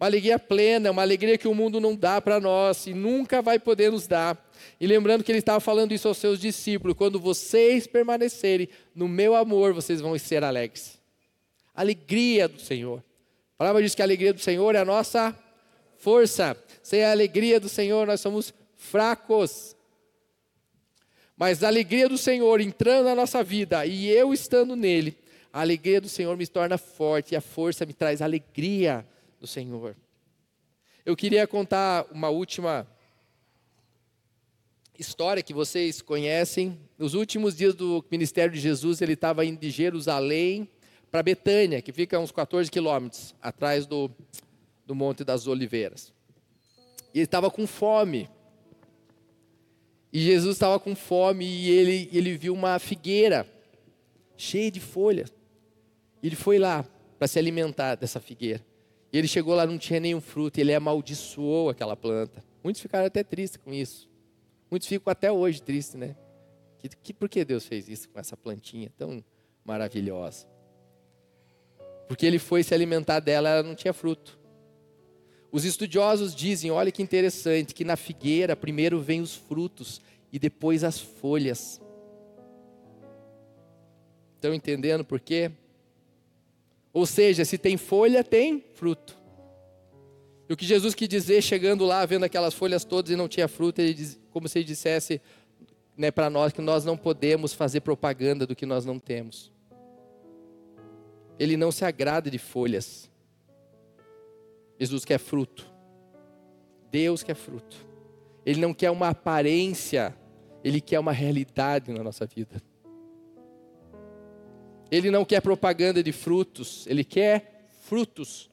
Uma 0.00 0.08
alegria 0.08 0.40
plena, 0.40 0.90
uma 0.90 1.02
alegria 1.02 1.38
que 1.38 1.46
o 1.46 1.54
mundo 1.54 1.78
não 1.78 1.94
dá 1.94 2.20
para 2.20 2.40
nós 2.40 2.88
e 2.88 2.94
nunca 2.94 3.40
vai 3.40 3.60
poder 3.60 3.92
nos 3.92 4.08
dar. 4.08 4.44
E 4.80 4.88
lembrando 4.88 5.22
que 5.22 5.30
ele 5.30 5.38
estava 5.38 5.60
falando 5.60 5.92
isso 5.92 6.08
aos 6.08 6.18
seus 6.18 6.40
discípulos: 6.40 6.96
quando 6.96 7.20
vocês 7.20 7.86
permanecerem 7.86 8.68
no 8.92 9.06
meu 9.06 9.36
amor, 9.36 9.72
vocês 9.72 10.00
vão 10.00 10.18
ser 10.18 10.42
alegres. 10.42 10.98
Alegria 11.72 12.48
do 12.48 12.60
Senhor. 12.60 12.98
A 13.54 13.58
palavra 13.58 13.84
diz 13.84 13.94
que 13.94 14.02
a 14.02 14.04
alegria 14.04 14.34
do 14.34 14.40
Senhor 14.40 14.74
é 14.74 14.80
a 14.80 14.84
nossa 14.84 15.32
força. 15.96 16.56
Sem 16.82 17.04
a 17.04 17.12
alegria 17.12 17.60
do 17.60 17.68
Senhor, 17.68 18.04
nós 18.04 18.20
somos 18.20 18.52
fracos. 18.82 19.76
Mas 21.36 21.62
a 21.62 21.68
alegria 21.68 22.08
do 22.08 22.18
Senhor 22.18 22.60
entrando 22.60 23.06
na 23.06 23.14
nossa 23.14 23.42
vida 23.42 23.86
e 23.86 24.08
eu 24.08 24.32
estando 24.34 24.76
nele, 24.76 25.16
a 25.52 25.60
alegria 25.60 26.00
do 26.00 26.08
Senhor 26.08 26.36
me 26.36 26.46
torna 26.46 26.76
forte 26.76 27.32
e 27.32 27.36
a 27.36 27.40
força 27.40 27.86
me 27.86 27.92
traz 27.92 28.20
alegria 28.20 29.06
do 29.40 29.46
Senhor. 29.46 29.96
Eu 31.04 31.16
queria 31.16 31.46
contar 31.46 32.06
uma 32.12 32.28
última 32.28 32.86
história 34.98 35.42
que 35.42 35.52
vocês 35.52 36.00
conhecem. 36.00 36.78
Nos 36.98 37.14
últimos 37.14 37.56
dias 37.56 37.74
do 37.74 38.04
ministério 38.10 38.52
de 38.52 38.60
Jesus, 38.60 39.00
ele 39.00 39.14
estava 39.14 39.44
indo 39.44 39.58
de 39.58 39.70
Jerusalém 39.70 40.68
para 41.10 41.22
Betânia, 41.22 41.82
que 41.82 41.92
fica 41.92 42.16
a 42.16 42.20
uns 42.20 42.30
14 42.30 42.70
quilômetros 42.70 43.34
atrás 43.42 43.84
do, 43.84 44.10
do 44.86 44.94
Monte 44.94 45.24
das 45.24 45.46
Oliveiras. 45.46 46.12
E 47.12 47.18
ele 47.18 47.24
estava 47.24 47.50
com 47.50 47.66
fome. 47.66 48.28
E 50.12 50.20
Jesus 50.20 50.56
estava 50.56 50.78
com 50.78 50.94
fome 50.94 51.46
e 51.46 51.70
ele, 51.70 52.08
ele 52.12 52.36
viu 52.36 52.52
uma 52.52 52.78
figueira 52.78 53.46
cheia 54.36 54.70
de 54.70 54.80
folhas. 54.80 55.32
Ele 56.22 56.36
foi 56.36 56.58
lá 56.58 56.84
para 57.18 57.26
se 57.26 57.38
alimentar 57.38 57.94
dessa 57.94 58.20
figueira. 58.20 58.64
E 59.12 59.18
ele 59.18 59.26
chegou 59.28 59.54
lá, 59.54 59.66
não 59.66 59.78
tinha 59.78 60.00
nenhum 60.00 60.20
fruto, 60.20 60.58
ele 60.58 60.74
amaldiçoou 60.74 61.70
aquela 61.70 61.96
planta. 61.96 62.44
Muitos 62.62 62.82
ficaram 62.82 63.06
até 63.06 63.24
tristes 63.24 63.56
com 63.56 63.72
isso. 63.72 64.08
Muitos 64.70 64.88
ficam 64.88 65.10
até 65.10 65.30
hoje 65.30 65.62
tristes, 65.62 65.94
né? 65.94 66.16
Que, 66.78 66.88
que, 66.88 67.14
por 67.14 67.28
que 67.28 67.44
Deus 67.44 67.66
fez 67.66 67.88
isso 67.88 68.08
com 68.08 68.18
essa 68.18 68.36
plantinha 68.36 68.90
tão 68.96 69.22
maravilhosa? 69.64 70.46
Porque 72.08 72.26
ele 72.26 72.38
foi 72.38 72.62
se 72.62 72.74
alimentar 72.74 73.20
dela, 73.20 73.48
ela 73.48 73.62
não 73.62 73.74
tinha 73.74 73.92
fruto. 73.92 74.38
Os 75.52 75.66
estudiosos 75.66 76.34
dizem, 76.34 76.70
olha 76.70 76.90
que 76.90 77.02
interessante, 77.02 77.74
que 77.74 77.84
na 77.84 77.94
figueira 77.94 78.56
primeiro 78.56 78.98
vem 78.98 79.20
os 79.20 79.34
frutos 79.34 80.00
e 80.32 80.38
depois 80.38 80.82
as 80.82 80.98
folhas. 80.98 81.78
Estão 84.36 84.54
entendendo 84.54 85.04
por 85.04 85.20
quê? 85.20 85.52
Ou 86.90 87.04
seja, 87.04 87.44
se 87.44 87.58
tem 87.58 87.76
folha, 87.76 88.24
tem 88.24 88.64
fruto. 88.74 89.14
E 90.48 90.52
o 90.54 90.56
que 90.56 90.64
Jesus 90.64 90.94
quis 90.94 91.08
dizer, 91.08 91.42
chegando 91.42 91.84
lá, 91.84 92.04
vendo 92.06 92.24
aquelas 92.24 92.54
folhas 92.54 92.82
todas 92.82 93.10
e 93.10 93.16
não 93.16 93.28
tinha 93.28 93.46
fruto, 93.46 93.80
ele 93.80 93.92
diz, 93.92 94.18
como 94.30 94.48
se 94.48 94.58
ele 94.58 94.64
dissesse 94.64 95.20
né, 95.94 96.10
para 96.10 96.30
nós 96.30 96.52
que 96.54 96.62
nós 96.62 96.82
não 96.82 96.96
podemos 96.96 97.52
fazer 97.52 97.80
propaganda 97.82 98.46
do 98.46 98.56
que 98.56 98.64
nós 98.64 98.86
não 98.86 98.98
temos. 98.98 99.52
Ele 101.38 101.58
não 101.58 101.70
se 101.70 101.84
agrada 101.84 102.30
de 102.30 102.38
folhas. 102.38 103.11
Jesus 104.78 105.04
quer 105.04 105.18
fruto. 105.18 105.70
Deus 106.90 107.22
quer 107.22 107.34
fruto. 107.34 107.86
Ele 108.44 108.60
não 108.60 108.74
quer 108.74 108.90
uma 108.90 109.08
aparência, 109.08 110.14
ele 110.62 110.80
quer 110.80 110.98
uma 110.98 111.12
realidade 111.12 111.92
na 111.92 112.02
nossa 112.02 112.26
vida. 112.26 112.60
Ele 114.90 115.10
não 115.10 115.24
quer 115.24 115.40
propaganda 115.40 116.02
de 116.02 116.12
frutos, 116.12 116.86
ele 116.86 117.02
quer 117.02 117.66
frutos 117.82 118.50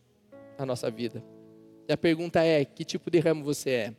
na 0.57 0.65
nossa 0.65 0.89
vida. 0.89 1.23
E 1.87 1.91
a 1.91 1.97
pergunta 1.97 2.43
é: 2.43 2.63
que 2.63 2.85
tipo 2.85 3.11
de 3.11 3.19
ramo 3.19 3.43
você 3.43 3.69
é? 3.69 3.93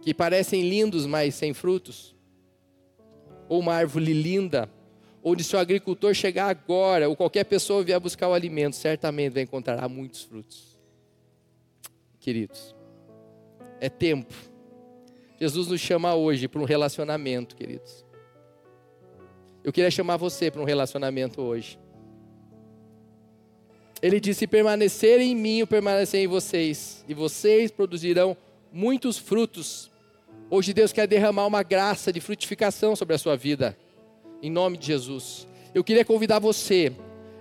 Que 0.00 0.12
parecem 0.12 0.68
lindos, 0.68 1.06
mas 1.06 1.34
sem 1.34 1.52
frutos? 1.52 2.16
Ou 3.48 3.60
uma 3.60 3.74
árvore 3.74 4.12
linda, 4.12 4.68
onde 5.22 5.44
se 5.44 5.54
o 5.54 5.58
agricultor 5.58 6.14
chegar 6.14 6.48
agora, 6.48 7.08
ou 7.08 7.14
qualquer 7.14 7.44
pessoa 7.44 7.84
vier 7.84 8.00
buscar 8.00 8.28
o 8.28 8.34
alimento, 8.34 8.74
certamente 8.74 9.34
vai 9.34 9.42
encontrar 9.42 9.88
muitos 9.88 10.22
frutos. 10.22 10.78
Queridos, 12.18 12.74
é 13.80 13.88
tempo. 13.88 14.34
Jesus 15.40 15.68
nos 15.68 15.80
chama 15.80 16.14
hoje 16.14 16.48
para 16.48 16.60
um 16.60 16.64
relacionamento, 16.64 17.56
queridos. 17.56 18.04
Eu 19.64 19.72
queria 19.72 19.90
chamar 19.90 20.16
você 20.16 20.50
para 20.50 20.60
um 20.60 20.64
relacionamento 20.64 21.40
hoje. 21.40 21.78
Ele 24.00 24.18
disse: 24.18 24.46
permanecer 24.46 25.20
em 25.20 25.34
mim, 25.34 25.58
eu 25.58 25.66
permanecer 25.66 26.20
em 26.20 26.26
vocês, 26.26 27.04
e 27.08 27.14
vocês 27.14 27.70
produzirão 27.70 28.36
muitos 28.72 29.18
frutos. 29.18 29.90
Hoje 30.50 30.72
Deus 30.72 30.92
quer 30.92 31.06
derramar 31.06 31.46
uma 31.46 31.62
graça 31.62 32.12
de 32.12 32.20
frutificação 32.20 32.94
sobre 32.96 33.14
a 33.14 33.18
sua 33.18 33.36
vida, 33.36 33.76
em 34.42 34.50
nome 34.50 34.76
de 34.76 34.88
Jesus. 34.88 35.46
Eu 35.72 35.84
queria 35.84 36.04
convidar 36.04 36.40
você, 36.40 36.92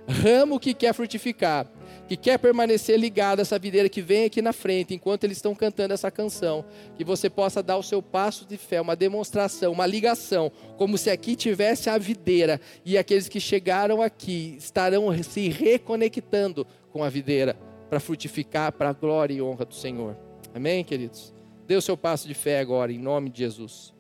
ramo 0.08 0.60
que 0.60 0.74
quer 0.74 0.94
frutificar, 0.94 1.68
que 2.08 2.16
quer 2.16 2.38
permanecer 2.38 2.98
ligado 2.98 3.40
a 3.40 3.42
essa 3.42 3.58
videira 3.58 3.90
que 3.90 4.02
vem 4.02 4.26
aqui 4.26 4.42
na 4.42 4.54
frente, 4.54 4.94
enquanto 4.94 5.24
eles 5.24 5.38
estão 5.38 5.56
cantando 5.56 5.94
essa 5.94 6.12
canção, 6.12 6.64
que 6.96 7.04
você 7.04 7.30
possa 7.30 7.64
dar 7.64 7.78
o 7.78 7.84
seu 7.84 8.02
passo 8.02 8.46
de 8.46 8.58
fé, 8.58 8.80
uma 8.80 8.96
demonstração, 8.96 9.72
uma 9.72 9.86
ligação, 9.86 10.52
como 10.78 10.98
se 10.98 11.10
aqui 11.10 11.36
tivesse 11.36 11.90
a 11.90 11.98
videira 11.98 12.62
e 12.86 12.98
aqueles 12.98 13.28
que 13.28 13.40
chegaram 13.40 14.02
aqui 14.02 14.56
estarão 14.58 15.12
se 15.24 15.50
reconectando 15.50 16.66
com 16.92 17.04
a 17.04 17.10
videira 17.10 17.58
para 17.90 18.00
frutificar 18.00 18.72
para 18.72 18.90
a 18.90 18.94
glória 18.94 19.34
e 19.34 19.42
honra 19.42 19.66
do 19.66 19.74
Senhor. 19.74 20.18
Amém, 20.54 20.84
queridos? 20.84 21.34
Dê 21.68 21.76
o 21.76 21.82
seu 21.82 21.98
passo 21.98 22.28
de 22.28 22.34
fé 22.34 22.60
agora, 22.60 22.92
em 22.92 23.00
nome 23.00 23.30
de 23.30 23.40
Jesus. 23.40 23.94